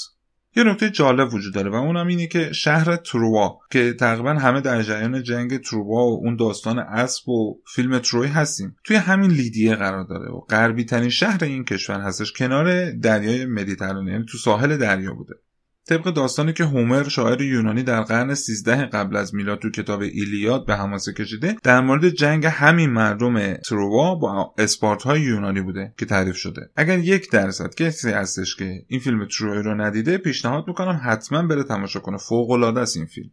یه 0.55 0.63
نکته 0.63 0.89
جالب 0.89 1.33
وجود 1.33 1.53
داره 1.53 1.69
و 1.69 1.75
اونم 1.75 2.07
اینه 2.07 2.27
که 2.27 2.53
شهر 2.53 2.95
تروا 2.95 3.59
که 3.71 3.93
تقریبا 3.93 4.33
همه 4.33 4.61
در 4.61 4.81
جریان 4.81 5.23
جنگ 5.23 5.61
تروا 5.61 6.05
و 6.05 6.19
اون 6.23 6.35
داستان 6.35 6.79
اسب 6.79 7.29
و 7.29 7.61
فیلم 7.75 7.99
تروی 7.99 8.27
هستیم. 8.27 8.75
توی 8.83 8.95
همین 8.95 9.31
لیدیه 9.31 9.75
قرار 9.75 10.03
داره 10.03 10.31
و 10.31 10.39
غربی 10.39 10.85
ترین 10.85 11.09
شهر 11.09 11.43
این 11.43 11.65
کشور 11.65 11.99
هستش 11.99 12.31
کنار 12.31 12.91
دریای 12.91 13.45
مدیترانه 13.45 14.11
یعنی 14.11 14.25
تو 14.29 14.37
ساحل 14.37 14.77
دریا 14.77 15.13
بوده. 15.13 15.33
طبق 15.89 16.03
داستانی 16.13 16.53
که 16.53 16.63
هومر 16.63 17.03
شاعر 17.03 17.41
یونانی 17.41 17.83
در 17.83 18.01
قرن 18.01 18.33
13 18.33 18.75
قبل 18.75 19.15
از 19.15 19.35
میلاد 19.35 19.59
تو 19.59 19.69
کتاب 19.69 20.01
ایلیاد 20.01 20.65
به 20.65 20.75
حماسه 20.75 21.13
کشیده 21.13 21.55
در 21.63 21.81
مورد 21.81 22.09
جنگ 22.09 22.45
همین 22.45 22.89
مردم 22.89 23.53
تروا 23.53 24.15
با 24.15 24.53
اسپارت 24.57 25.03
های 25.03 25.21
یونانی 25.21 25.61
بوده 25.61 25.93
که 25.97 26.05
تعریف 26.05 26.35
شده. 26.35 26.61
اگر 26.75 26.99
یک 26.99 27.31
درصد 27.31 27.75
کسی 27.75 28.09
هستش 28.09 28.55
که 28.55 28.85
این 28.87 28.99
فیلم 28.99 29.27
تروی 29.27 29.63
رو 29.63 29.81
ندیده 29.81 30.17
پیشنهاد 30.17 30.63
می‌کنم 30.67 31.01
حتما 31.03 31.47
بره 31.47 31.63
تماشا 31.63 31.99
کنه. 31.99 32.17
فوق 32.17 32.51
العاده 32.51 32.79
است 32.79 32.97
این 32.97 33.05
فیلم. 33.05 33.29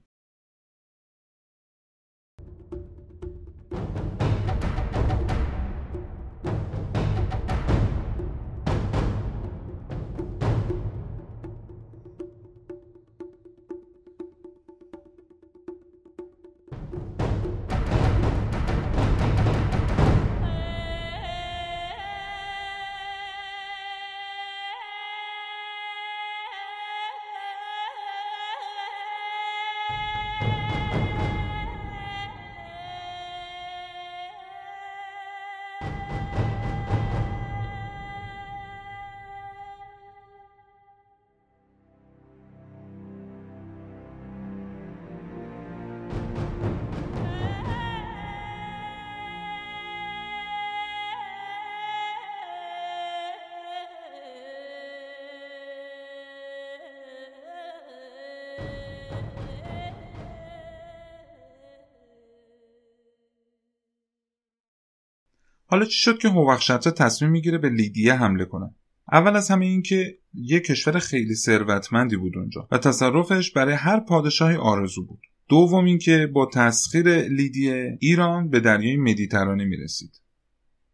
حالا 65.74 65.86
چی 65.86 65.98
شد 65.98 66.18
که 66.18 66.28
هوخشتره 66.28 66.92
تصمیم 66.92 67.30
می‌گیره 67.30 67.58
به 67.58 67.68
لیدیه 67.68 68.14
حمله 68.14 68.44
کنه؟ 68.44 68.74
اول 69.12 69.36
از 69.36 69.50
همه 69.50 69.66
این 69.66 69.82
که 69.82 70.18
یه 70.34 70.60
کشور 70.60 70.98
خیلی 70.98 71.34
ثروتمندی 71.34 72.16
بود 72.16 72.38
اونجا 72.38 72.68
و 72.70 72.78
تصرفش 72.78 73.50
برای 73.50 73.74
هر 73.74 74.00
پادشاهی 74.00 74.56
آرزو 74.56 75.06
بود. 75.06 75.20
دوم 75.48 75.84
اینکه 75.84 76.26
با 76.26 76.50
تسخیر 76.54 77.08
لیدیه 77.08 77.98
ایران 78.00 78.50
به 78.50 78.60
دریای 78.60 78.96
مدیترانه 78.96 79.64
می‌رسید. 79.64 80.20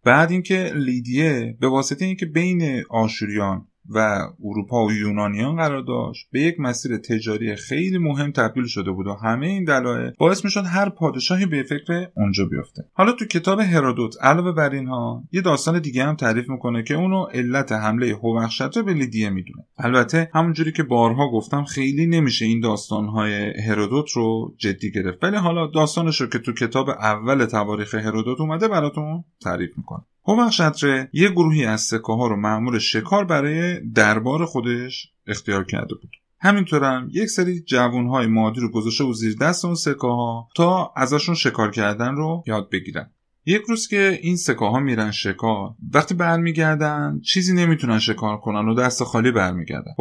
بعد 0.05 0.31
اینکه 0.31 0.72
لیدیه 0.74 1.57
به 1.61 1.68
واسطه 1.68 2.05
اینکه 2.05 2.26
بین 2.26 2.83
آشوریان 2.91 3.66
و 3.89 4.28
اروپا 4.45 4.87
و 4.87 4.93
یونانیان 4.93 5.57
قرار 5.57 5.83
داشت. 5.83 6.28
به 6.33 6.41
یک 6.41 6.61
مسیر 6.61 6.97
تجاری 6.97 7.57
خیلی 7.57 7.99
مهم 7.99 8.33
تبدیل 8.33 8.66
شده 8.66 8.91
بود 8.91 9.07
و 9.07 9.14
همه 9.14 9.47
این 9.47 9.64
دلایل 9.64 10.12
باعث 10.18 10.45
می‌شد 10.45 10.64
هر 10.66 10.89
پادشاهی 10.89 11.47
به 11.47 11.62
فکر 11.62 12.09
اونجا 12.16 12.45
بیفته. 12.45 12.83
حالا 12.93 13.12
تو 13.12 13.24
کتاب 13.24 13.61
هرودوت 13.61 14.14
علاوه 14.22 14.53
بر 14.53 14.70
اینها 14.70 15.24
یه 15.33 15.41
داستان 15.41 15.81
دیگه 15.81 16.05
هم 16.05 16.14
تعریف 16.14 16.51
می‌کنه 16.51 16.83
که 16.83 16.95
اونو 16.95 17.24
علت 17.24 17.72
حمله 17.72 18.14
هوخشتر 18.14 18.83
به 18.83 18.95
لیدیه 18.95 19.31
می‌دونه. 19.31 19.64
البته 19.78 20.31
همونجوری 20.35 20.72
که 20.72 20.83
بارها 20.83 21.31
گفتم 21.33 21.64
خیلی 21.64 22.07
نمیشه 22.07 22.45
این 22.45 22.61
داستانهای 22.61 23.61
هرودوت 23.61 24.11
رو 24.11 24.55
جدی 24.59 24.91
گرفت. 24.91 25.24
ولی 25.24 25.37
حالا 25.37 25.66
داستانش 25.66 26.20
رو 26.20 26.26
که 26.26 26.39
تو 26.39 26.53
کتاب 26.53 26.89
اول 26.89 27.45
تواریخ 27.45 27.95
هرودوت 27.95 28.41
اومده 28.41 28.68
براتون 28.68 29.24
تعریف 29.43 29.70
می‌کنه 29.76 30.01
هومخشتره 30.25 31.11
یه 31.12 31.29
گروهی 31.29 31.64
از 31.64 31.81
سکه 31.81 32.12
ها 32.12 32.27
رو 32.27 32.37
معمول 32.37 32.79
شکار 32.79 33.25
برای 33.25 33.81
دربار 33.81 34.47
خودش 34.47 35.12
اختیار 35.27 35.64
کرده 35.64 35.95
بود. 35.95 36.11
همینطور 36.41 36.85
هم 36.85 37.09
یک 37.12 37.29
سری 37.29 37.61
جوون 37.61 38.07
های 38.07 38.27
مادی 38.27 38.61
رو 38.61 38.71
گذاشته 38.71 39.05
و 39.05 39.12
زیر 39.12 39.37
دست 39.37 39.64
اون 39.64 39.75
سکه 39.75 40.07
ها 40.07 40.49
تا 40.57 40.93
ازشون 40.97 41.35
شکار 41.35 41.71
کردن 41.71 42.14
رو 42.14 42.45
یاد 42.47 42.71
بگیرن. 42.71 43.11
یک 43.47 43.62
روز 43.68 43.89
که 43.89 44.18
این 44.23 44.37
سکه 44.37 44.64
ها 44.64 44.81
میرن 44.81 45.11
شکار 45.11 45.75
وقتی 45.95 46.14
برمیگردن 46.14 47.21
چیزی 47.25 47.55
نمی‌تونن 47.55 47.99
شکار 47.99 48.37
کنن 48.37 48.68
و 48.68 48.75
دست 48.75 49.05
خالی 49.05 49.31
برمیگردن. 49.31 49.93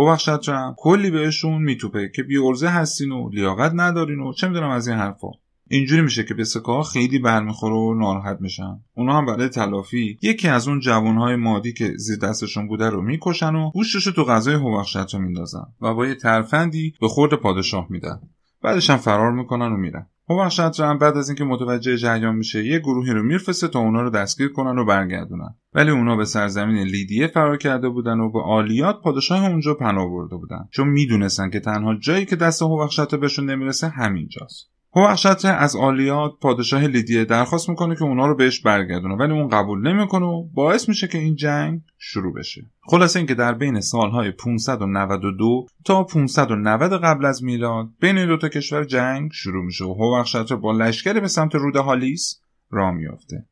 هم 0.48 0.76
کلی 0.78 1.12
بهشون 1.12 1.62
میتوپه 1.62 2.12
که 2.16 2.24
بی 2.24 2.38
هستین 2.68 3.12
و 3.12 3.30
لیاقت 3.30 3.72
ندارین 3.76 4.20
و 4.20 4.34
چه 4.34 4.48
می‌دونم 4.48 4.70
از 4.70 4.88
این 4.88 4.98
حرفا. 4.98 5.28
اینجوری 5.70 6.02
میشه 6.02 6.24
که 6.24 6.36
ها 6.66 6.84
خیلی 6.84 7.20
برمیخوره 7.20 7.76
و 7.76 7.94
ناراحت 7.94 8.38
میشن. 8.42 8.80
اونا 8.94 9.18
هم 9.18 9.26
برای 9.26 9.50
تلافی. 9.50 10.18
یکی 10.22 10.48
از 10.48 10.68
اون 10.68 10.80
جوانهای 10.80 11.36
مادی 11.36 11.74
که 11.74 11.94
زیر 11.98 12.18
دستشون 12.18 12.68
بوده 12.68 12.90
رو 12.90 13.02
می‌کشن 13.02 13.56
و 13.56 13.72
گوشتش 13.72 14.04
تو 14.04 14.24
غذای 14.24 14.56
هوخشت 14.56 15.14
رو 15.14 15.20
میندازن 15.20 15.66
و 15.82 15.94
با 15.94 16.08
یه 16.08 16.16
ترفندی 16.16 16.94
به 17.02 17.08
خورد 17.08 17.34
پادشاه 17.34 17.88
میدن. 17.90 18.20
بعدش 18.64 18.90
هم 18.90 18.98
فرار 18.98 19.32
می‌کنن 19.32 19.74
و 19.74 19.78
میرن. 19.78 20.08
هوخشت 20.30 20.80
هم 20.80 20.98
بعد 20.98 21.18
از 21.18 21.30
اینکه 21.30 21.44
متوجه 21.44 21.98
جریان 21.98 22.36
میشه 22.36 22.66
یه 22.66 22.80
گروهی 22.80 23.12
رو 23.12 23.24
میرفسته 23.24 23.68
تا 23.68 23.80
اونا 23.80 24.02
رو 24.02 24.10
دستگیر 24.10 24.48
کنن 24.48 24.80
و 24.80 24.86
برگردونن. 24.86 25.56
ولی 25.74 25.92
اونا 25.92 26.16
به 26.16 26.26
سرزمین 26.26 26.78
لیدیه 26.78 27.28
فرار 27.28 27.58
کرده 27.58 27.90
بودن 27.90 28.20
و 28.20 28.32
به 28.32 28.42
آلیات 28.42 29.02
پادشاه 29.02 29.46
اونجا 29.46 29.74
پناه 29.74 30.10
برده 30.10 30.36
بودن. 30.36 30.68
چون 30.72 30.88
می‌دونستن 30.88 31.50
که 31.50 31.60
تنها 31.60 31.96
جایی 31.96 32.26
که 32.26 32.36
دست 32.36 32.62
هوخشت 32.62 33.16
بهشون 33.16 33.50
نمی‌رسه 33.50 33.88
همینجاست. 33.88 34.70
هوخشتر 34.96 35.56
از 35.56 35.76
آلیات 35.76 36.32
پادشاه 36.42 36.88
لیدیه 36.88 37.26
درخواست 37.26 37.70
می‌کنه 37.70 37.96
که 37.96 38.04
اونا 38.04 38.28
رو 38.28 38.36
بهش 38.36 38.60
برگردونه 38.60 39.16
ولی 39.16 39.34
اون 39.34 39.48
قبول 39.48 39.88
نمی‌کنه 39.88 40.26
و 40.26 40.44
باعث 40.54 40.90
میشه 40.90 41.08
که 41.08 41.18
این 41.18 41.36
جنگ 41.36 41.82
شروع 41.98 42.34
بشه. 42.34 42.62
خلاصه 42.82 43.20
اینکه 43.20 43.36
در 43.36 43.54
بین 43.54 43.80
سالهای 43.80 44.32
592 44.32 45.68
تا 45.86 46.04
590 46.04 47.04
قبل 47.04 47.26
از 47.26 47.44
میلاد 47.44 47.90
بین 48.02 48.18
این 48.18 48.28
دوتا 48.28 48.50
کشور 48.50 48.84
جنگ 48.84 49.32
شروع 49.32 49.66
میشه 49.66 49.86
و 49.86 49.94
هوخشتر 49.94 50.56
با 50.56 50.72
لشکری 50.72 51.20
به 51.20 51.28
سمت 51.28 51.56
رود 51.56 51.76
هالیس 51.76 52.42
راه 52.70 52.92
میافته. 52.92 53.46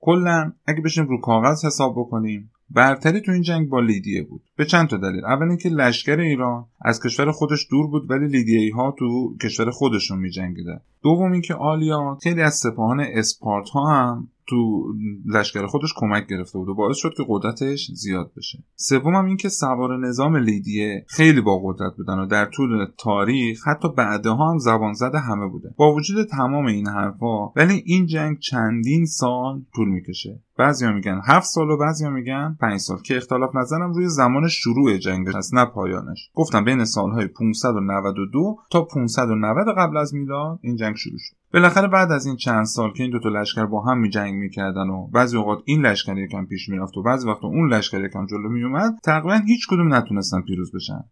کلا 0.00 0.52
اگه 0.66 0.80
بشیم 0.80 1.06
رو 1.06 1.20
کاغذ 1.20 1.64
حساب 1.64 1.94
بکنیم 1.96 2.50
برتری 2.70 3.20
تو 3.20 3.32
این 3.32 3.42
جنگ 3.42 3.68
با 3.68 3.80
لیدیه 3.80 4.22
بود. 4.22 4.42
به 4.56 4.64
چند 4.64 4.88
تا 4.88 4.96
دلیل. 4.96 5.24
اول 5.24 5.48
اینکه 5.48 5.68
لشکر 5.68 6.20
ایران 6.20 6.66
از 6.80 7.00
کشور 7.02 7.32
خودش 7.32 7.66
دور 7.70 7.86
بود 7.86 8.10
ولی 8.10 8.28
لیدیایی 8.28 8.70
ها 8.70 8.94
تو 8.98 9.36
کشور 9.42 9.70
خودشون 9.70 10.18
می 10.18 10.30
جنگیده 10.30 10.80
دوم 11.02 11.32
اینکه 11.32 11.54
آلیا 11.54 12.18
خیلی 12.22 12.42
از 12.42 12.54
سپاهان 12.54 13.00
اسپارتا 13.00 13.80
هم 13.80 14.28
تو 14.50 14.84
لشکر 15.26 15.66
خودش 15.66 15.94
کمک 15.96 16.26
گرفته 16.26 16.58
بود 16.58 16.68
و 16.68 16.74
باعث 16.74 16.96
شد 16.96 17.14
که 17.16 17.24
قدرتش 17.28 17.90
زیاد 17.94 18.32
بشه. 18.36 18.64
سوم 18.76 19.14
هم 19.14 19.24
اینکه 19.24 19.48
سوار 19.48 19.98
نظام 19.98 20.36
لیدیه 20.36 21.04
خیلی 21.08 21.40
با 21.40 21.58
قدرت 21.64 21.96
بودن 21.96 22.18
و 22.18 22.26
در 22.26 22.46
طول 22.46 22.86
تاریخ 22.98 23.68
حتی 23.68 23.88
بعدها 23.96 24.50
هم 24.50 24.58
زبان 24.58 24.92
زده 24.92 25.18
همه 25.18 25.46
بوده. 25.46 25.74
با 25.76 25.94
وجود 25.94 26.26
تمام 26.26 26.66
این 26.66 26.88
حرفا 26.88 27.48
ولی 27.56 27.82
این 27.86 28.06
جنگ 28.06 28.38
چندین 28.38 29.06
سال 29.06 29.62
طول 29.74 29.88
می‌کشه. 29.88 30.40
بعضیا 30.60 30.92
میگن 30.92 31.20
هفت 31.26 31.46
سال 31.46 31.70
و 31.70 31.76
بعضیا 31.76 32.10
میگن 32.10 32.56
پنج 32.60 32.80
سال 32.80 32.98
که 33.02 33.16
اختلاف 33.16 33.56
نظرم 33.56 33.92
روی 33.92 34.08
زمان 34.08 34.48
شروع 34.48 34.96
جنگ 34.96 35.28
هست 35.34 35.54
نه 35.54 35.64
پایانش. 35.64 36.30
گفتم 36.34 36.64
بین 36.64 36.84
سالهای 36.84 37.26
592 37.26 38.56
تا 38.70 38.84
590 38.84 39.66
قبل 39.78 39.96
از 39.96 40.14
میلاد 40.14 40.58
این 40.62 40.76
جنگ 40.76 40.96
شروع 40.96 41.18
شد. 41.18 41.36
بالاخره 41.52 41.88
بعد 41.88 42.12
از 42.12 42.26
این 42.26 42.36
چند 42.36 42.64
سال 42.64 42.92
که 42.92 43.02
این 43.02 43.12
دو 43.12 43.18
تا 43.18 43.28
لشکر 43.28 43.66
با 43.66 43.80
هم 43.80 43.98
میجنگ 43.98 44.34
می‌کردن 44.34 44.88
و 44.88 45.06
بعضی 45.06 45.36
اوقات 45.36 45.58
این 45.64 45.86
لشکر 45.86 46.18
یکم 46.18 46.46
پیش 46.46 46.68
می‌رفت 46.68 46.96
و 46.96 47.02
بعضی 47.02 47.28
وقت 47.28 47.44
اون 47.44 47.74
لشکر 47.74 48.04
یکم 48.04 48.26
جلو 48.26 48.48
میومد 48.48 48.98
تقریبا 49.02 49.40
هیچ 49.46 49.68
کدوم 49.68 49.94
نتونستن 49.94 50.40
پیروز 50.42 50.72
بشن. 50.74 51.04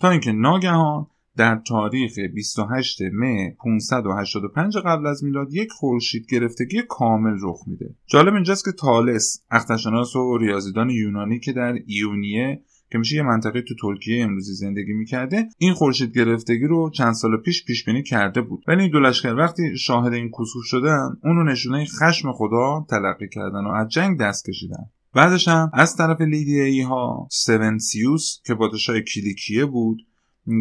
تا 0.00 0.10
اینکه 0.10 0.32
ناگهان 0.32 1.06
در 1.36 1.60
تاریخ 1.66 2.18
28 2.18 2.98
مه 3.12 3.56
585 3.64 4.76
قبل 4.76 5.06
از 5.06 5.24
میلاد 5.24 5.54
یک 5.54 5.70
خورشید 5.70 6.26
گرفتگی 6.30 6.82
کامل 6.88 7.36
رخ 7.42 7.58
میده. 7.66 7.94
جالب 8.06 8.34
اینجاست 8.34 8.64
که 8.64 8.72
تالس 8.72 9.42
اختشناس 9.50 10.16
و 10.16 10.38
ریاضیدان 10.38 10.90
یونانی 10.90 11.40
که 11.40 11.52
در 11.52 11.74
ایونیه 11.86 12.62
که 12.92 12.98
میشه 12.98 13.16
یه 13.16 13.22
منطقه 13.22 13.62
تو 13.62 13.74
ترکیه 13.82 14.24
امروزی 14.24 14.52
زندگی 14.52 14.92
می‌کرده 14.92 15.48
این 15.58 15.72
خورشید 15.72 16.14
گرفتگی 16.14 16.66
رو 16.66 16.90
چند 16.90 17.12
سال 17.12 17.36
پیش 17.36 17.64
پیش 17.64 17.84
بینی 17.84 18.02
کرده 18.02 18.40
بود 18.40 18.64
ولی 18.68 18.82
این 18.82 18.90
دو 18.90 19.00
لشکر 19.00 19.34
وقتی 19.34 19.78
شاهد 19.78 20.12
این 20.12 20.30
کسوف 20.30 20.64
شدن 20.64 21.16
اون 21.24 21.36
رو 21.36 21.44
نشونه 21.44 21.84
خشم 21.84 22.32
خدا 22.32 22.86
تلقی 22.90 23.28
کردن 23.28 23.64
و 23.64 23.70
از 23.70 23.88
جنگ 23.88 24.18
دست 24.20 24.44
کشیدن 24.44 24.84
بعدش 25.14 25.48
هم 25.48 25.70
از 25.72 25.96
طرف 25.96 26.20
لیدیایی 26.20 26.82
ها 26.82 27.28
سونسیوس 27.30 28.40
که 28.46 28.54
پادشاه 28.54 29.00
کلیکیه 29.00 29.64
بود 29.66 30.06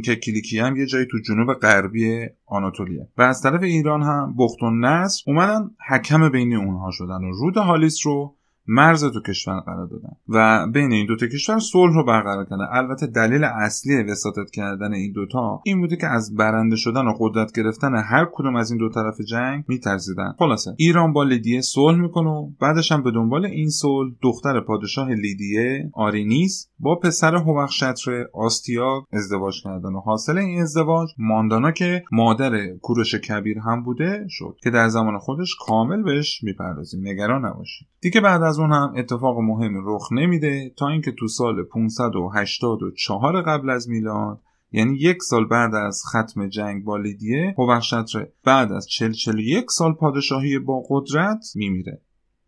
که 0.05 0.15
کلیکیه 0.15 0.63
هم 0.63 0.77
یه 0.77 0.85
جایی 0.85 1.05
تو 1.11 1.17
جنوب 1.19 1.53
غربی 1.53 2.27
آناتولیه. 2.45 3.07
و 3.17 3.21
از 3.21 3.41
طرف 3.41 3.63
ایران 3.63 4.01
هم 4.01 4.35
بخت‌النصر 4.37 5.23
اومدن 5.27 5.71
حکم 5.89 6.29
بین 6.29 6.55
اونها 6.55 6.91
شدن 6.91 7.23
و 7.23 7.31
رود 7.31 7.57
هالیس 7.57 8.05
رو 8.05 8.35
مرز 8.67 9.03
دو 9.03 9.21
کشور 9.21 9.59
قرار 9.59 9.87
دادن. 9.87 10.15
و 10.29 10.67
بین 10.71 10.91
این 10.91 11.05
دو 11.07 11.15
کشور 11.27 11.59
صلح 11.59 11.93
رو 11.93 12.05
برقرار 12.05 12.45
کردن. 12.45 12.67
البته 12.71 13.07
دلیل 13.07 13.43
اصلی 13.43 14.03
وساطت 14.03 14.51
کردن 14.53 14.93
این 14.93 15.11
دوتا 15.11 15.61
این 15.65 15.81
بوده 15.81 15.95
که 15.95 16.07
از 16.07 16.35
برنده 16.35 16.75
شدن 16.75 17.07
و 17.07 17.13
قدرت 17.19 17.51
گرفتن 17.55 17.95
هر 17.95 18.27
کدوم 18.33 18.55
از 18.55 18.71
این 18.71 18.79
دو 18.79 18.89
طرف 18.89 19.21
جنگ 19.21 19.63
میترسیدن. 19.67 20.33
خلاصه 20.39 20.71
ایران 20.77 21.13
با 21.13 21.23
لیدیه 21.23 21.61
صلح 21.61 22.01
می‌کنه 22.01 22.29
و 22.29 22.49
بعدش 22.61 22.91
هم 22.91 23.03
به 23.03 23.11
دنبال 23.11 23.45
این 23.45 23.69
صلح 23.69 24.13
دختر 24.23 24.61
پادشاه 24.61 25.09
لیدیه 25.09 25.89
آرینیس 25.93 26.69
با 26.79 26.95
پسر 26.95 27.35
هوخشتر 27.35 28.25
آستیاگ 28.33 29.03
ازدواج 29.13 29.63
کردن 29.63 29.93
و 29.93 29.99
حاصل 29.99 30.37
این 30.37 30.61
ازدواج 30.61 31.09
ماندانا 31.17 31.71
که 31.71 32.03
مادر 32.11 32.67
کوروش 32.81 33.15
کبیر 33.15 33.59
هم 33.59 33.83
بوده 33.83 34.25
شد 34.29 34.57
که 34.63 34.69
در 34.69 34.87
زمان 34.87 35.19
خودش 35.19 35.55
کامل 35.67 36.03
بهش 36.03 36.43
می‌پردازیم. 36.43 37.07
نگران 37.07 37.45
نباشید. 37.45 37.87
دیگه 38.01 38.21
بعد 38.21 38.43
اون 38.59 38.71
هم 38.71 38.93
اتفاق 38.97 39.39
مهمی 39.39 39.79
رخ 39.83 40.11
نمیده 40.11 40.73
تا 40.77 40.87
اینکه 40.87 41.11
تو 41.11 41.27
سال 41.27 41.63
584 41.63 43.41
قبل 43.41 43.69
از 43.69 43.89
میلاد 43.89 44.39
یعنی 44.71 44.97
یک 44.97 45.21
سال 45.21 45.45
بعد 45.45 45.75
از 45.75 46.03
ختم 46.05 46.47
جنگ 46.47 46.83
با 46.83 46.97
لیدیه 46.97 47.55
هوخشتر 47.57 48.27
بعد 48.43 48.71
از 48.71 48.87
40 48.87 49.39
یک 49.39 49.71
سال 49.71 49.93
پادشاهی 49.93 50.59
با 50.59 50.83
قدرت 50.89 51.45
میمیره. 51.55 52.01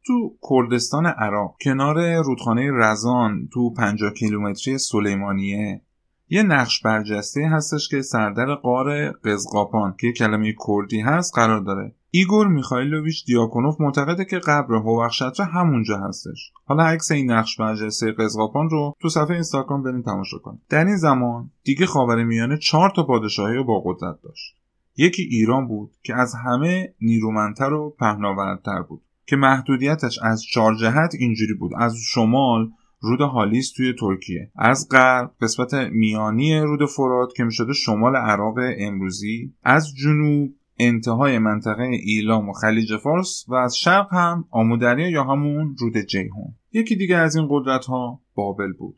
تو 0.06 0.38
کردستان 0.49 1.06
عراق 1.06 1.56
کنار 1.62 2.24
رودخانه 2.24 2.72
رزان 2.74 3.49
تو 3.53 3.74
50 3.74 4.14
کیلومتری 4.14 4.78
سلیمانیه 4.78 5.82
یه 6.30 6.43
نقش 6.43 6.82
برجسته 6.82 7.49
هستش 7.51 7.89
که 7.89 8.01
سردر 8.01 8.55
غار 8.56 9.12
قزقاپان 9.11 9.95
که 9.99 10.11
کلمه 10.11 10.55
کردی 10.67 11.01
هست 11.01 11.36
قرار 11.36 11.59
داره. 11.59 11.95
ایگور 12.11 12.47
میخایلوویچ 12.47 13.26
دیاکونوف 13.26 13.82
معتقده 13.82 14.26
که 14.26 14.39
قبر 14.39 14.76
هوخشتر 14.76 15.43
همونجا 15.43 15.97
هستش. 15.97 16.51
حالا 16.65 16.84
عکس 16.84 17.11
این 17.11 17.32
نقش 17.32 17.59
برجسته 17.59 18.11
قزقاپان 18.11 18.69
رو 18.69 18.95
تو 18.99 19.09
صفحه 19.09 19.32
اینستاگرام 19.32 19.84
بریم 19.84 20.01
تماشا 20.01 20.38
کنید. 20.38 20.61
در 20.69 20.86
این 20.86 20.97
زمان 20.97 21.51
دیگه 21.63 21.86
خاورمیانه 21.86 22.57
چهار 22.57 22.89
تا 22.95 23.03
پادشاهی 23.03 23.63
با 23.63 23.82
قدرت 23.86 24.21
داشت. 24.23 24.55
یکی 24.97 25.21
ایران 25.21 25.67
بود 25.67 25.91
که 26.03 26.15
از 26.15 26.36
همه 26.45 26.93
نیرومندتر 27.01 27.73
و 27.73 27.95
پهناورتر 27.99 28.82
بود 28.82 29.01
که 29.28 29.36
محدودیتش 29.36 30.19
از 30.21 30.43
چهار 30.43 30.76
جهت 30.76 31.15
اینجوری 31.19 31.53
بود. 31.53 31.71
از 31.78 31.95
شمال 31.97 32.71
رود 33.00 33.22
هالیس 33.22 33.72
توی 33.72 33.93
ترکیه. 34.00 34.52
از 34.56 34.88
غرب 34.91 35.32
قسمت 35.41 35.74
میانی 35.74 36.60
رود 36.60 36.89
فرات 36.89 37.34
که 37.36 37.43
می‌شده 37.43 37.74
شمال 37.74 38.16
عراق 38.16 38.56
امروزی. 38.78 39.54
از 39.64 39.96
جنوب 39.96 40.54
انتهای 40.80 41.39
منطقه 41.39 41.84
ایلام 41.84 42.50
و 42.50 42.54
خلیج 42.54 42.98
فارس 42.98 43.46
و 43.48 43.56
از 43.56 43.78
شرق 43.78 44.14
هم 44.14 44.46
آمودریا 44.52 45.10
یا 45.10 45.24
همون 45.24 45.76
رود 45.80 45.98
جیهون 45.98 46.56
یکی 46.74 46.96
دیگه 46.96 47.18
از 47.18 47.36
این 47.36 47.48
قدرت 47.50 47.86
ها 47.86 48.22
بابل 48.36 48.74
بود 48.74 48.96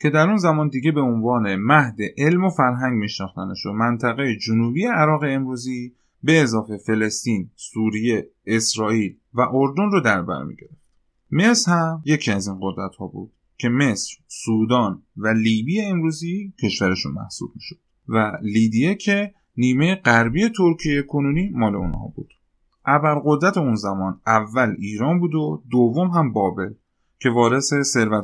که 0.00 0.10
در 0.10 0.26
اون 0.26 0.36
زمان 0.36 0.68
دیگه 0.68 0.92
به 0.92 1.00
عنوان 1.00 1.56
مهد 1.56 1.96
علم 2.18 2.44
و 2.44 2.50
فرهنگ 2.50 2.92
میشناختنش 2.92 3.66
و 3.66 3.72
منطقه 3.72 4.36
جنوبی 4.36 4.86
عراق 4.86 5.20
امروزی 5.24 5.94
به 6.22 6.40
اضافه 6.40 6.76
فلسطین، 6.76 7.50
سوریه، 7.56 8.28
اسرائیل 8.46 9.16
و 9.34 9.40
اردن 9.40 9.90
رو 9.90 10.00
در 10.00 10.22
بر 10.22 10.42
می‌گرفت. 10.42 10.79
مصر 11.32 11.72
هم 11.72 12.02
یکی 12.04 12.30
از 12.32 12.48
این 12.48 12.58
قدرت 12.62 12.96
ها 12.96 13.06
بود 13.06 13.32
که 13.58 13.68
مصر، 13.68 14.16
سودان 14.26 15.02
و 15.16 15.28
لیبی 15.28 15.80
امروزی 15.80 16.52
کشورشون 16.62 17.12
محسوب 17.12 17.50
می‌شد 17.54 17.78
و 18.08 18.38
لیدیه 18.42 18.94
که 18.94 19.34
نیمه 19.56 19.94
غربی 19.94 20.48
ترکیه 20.48 21.02
کنونی 21.02 21.50
مال 21.54 21.74
اونها 21.74 22.12
بود. 22.16 22.34
ابرقدرت 22.84 23.58
اون 23.58 23.74
زمان 23.74 24.20
اول 24.26 24.76
ایران 24.78 25.20
بود 25.20 25.34
و 25.34 25.62
دوم 25.70 26.10
هم 26.10 26.32
بابل 26.32 26.72
که 27.18 27.30
وارث 27.30 27.72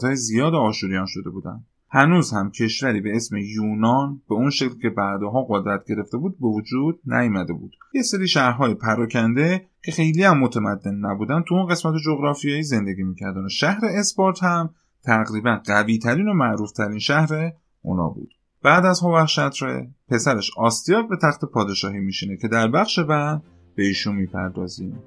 های 0.03 0.17
زیاد 0.17 0.55
آشوریان 0.55 1.07
شده 1.07 1.31
بودند 1.31 1.67
هنوز 1.91 2.33
هم 2.33 2.51
کشوری 2.51 3.01
به 3.01 3.17
اسم 3.17 3.37
یونان 3.37 4.23
به 4.29 4.35
اون 4.35 4.51
شکل 4.51 4.79
که 4.83 4.91
بعدها 4.91 5.47
قدرت 5.51 5.85
گرفته 5.89 6.19
بود 6.19 6.41
به 6.41 6.47
وجود 6.47 7.01
نیامده 7.07 7.53
بود. 7.53 7.73
یه 7.95 8.03
سری 8.03 8.29
شهرهای 8.29 8.75
پراکنده 8.75 9.67
که 9.85 9.93
خیلی 9.93 10.25
هم 10.25 10.39
متمدن 10.39 10.95
نبودن 10.95 11.43
تو 11.49 11.55
اون 11.55 11.67
قسمت 11.67 11.95
جغرافیایی 12.05 12.63
زندگی 12.63 13.03
می‌کردن 13.03 13.45
و 13.45 13.49
شهر 13.49 13.81
اسپارت 13.85 14.43
هم 14.43 14.71
تقریبا 15.05 15.61
قوی 15.67 15.99
ترین 15.99 16.29
و 16.29 16.33
معروف 16.33 16.73
ترین 16.73 16.99
شهر 16.99 17.53
اونا 17.83 18.09
بود. 18.09 18.31
بعد 18.63 18.87
از 18.87 19.01
هوخشتره 19.01 19.91
پسرش 20.09 20.51
آستیاک 20.57 21.09
به 21.09 21.17
تخت 21.23 21.45
پادشاهی 21.45 21.99
میشینه 21.99 22.37
که 22.37 22.49
در 22.49 22.69
بخش 22.69 22.99
بعد 22.99 23.43
به 23.77 23.83
ایشون 23.83 24.17
می‌پردازیم 24.17 24.99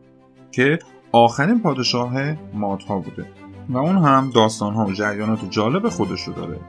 که 0.52 0.80
آخرین 1.12 1.62
پادشاه 1.62 2.14
مادها 2.54 3.00
بوده. 3.00 3.49
و 3.70 3.78
اون 3.78 3.98
هم 3.98 4.30
داستانها 4.30 4.86
و 4.86 4.92
جریانات 4.92 5.50
جالب 5.50 5.90
خودش 5.90 6.22
رو 6.22 6.34
داره. 6.34 6.60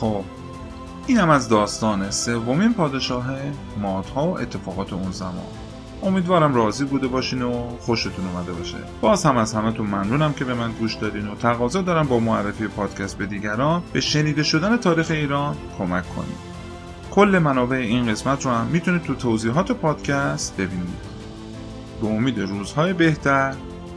خب 0.00 0.24
اینم 1.06 1.30
از 1.30 1.48
داستان 1.48 2.10
سومین 2.10 2.74
پادشاه 2.74 3.26
مادها 3.80 4.26
و 4.26 4.38
اتفاقات 4.40 4.92
اون 4.92 5.10
زمان. 5.10 5.67
امیدوارم 6.02 6.54
راضی 6.54 6.84
بوده 6.84 7.06
باشین 7.06 7.42
و 7.42 7.68
خوشتون 7.80 8.26
اومده 8.26 8.52
باشه. 8.52 8.76
باز 9.00 9.26
هم 9.26 9.36
از 9.36 9.54
همتون 9.54 9.86
ممنونم 9.86 10.32
که 10.32 10.44
به 10.44 10.54
من 10.54 10.72
گوش 10.72 10.94
دادین 10.94 11.28
و 11.28 11.34
تقاضا 11.34 11.82
دارم 11.82 12.06
با 12.06 12.18
معرفی 12.18 12.66
پادکست 12.66 13.18
به 13.18 13.26
دیگران 13.26 13.82
به 13.92 14.00
شنیده 14.00 14.42
شدن 14.42 14.76
تاریخ 14.76 15.10
ایران 15.10 15.56
کمک 15.78 16.14
کنید. 16.16 16.48
کل 17.10 17.40
منابع 17.44 17.76
این 17.76 18.06
قسمت 18.06 18.44
رو 18.44 18.50
هم 18.50 18.66
می‌تونید 18.66 19.02
تو 19.02 19.14
توضیحات 19.14 19.72
پادکست 19.72 20.56
ببینید. 20.56 21.08
به 22.00 22.08
امید 22.08 22.38
روزهای 22.38 22.92
بهتر 22.92 23.54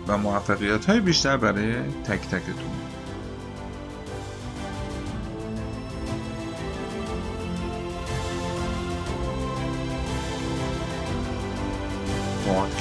و 0.07 0.18
موفقیت 0.18 0.86
های 0.86 0.99
بیشتر 0.99 1.38
برای 1.38 1.73
تک 2.03 2.22
تکتون. 2.22 2.80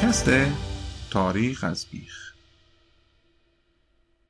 پادکست 0.01 0.31
تاریخ 1.10 1.64
از 1.64 1.86
بیخ. 1.90 2.30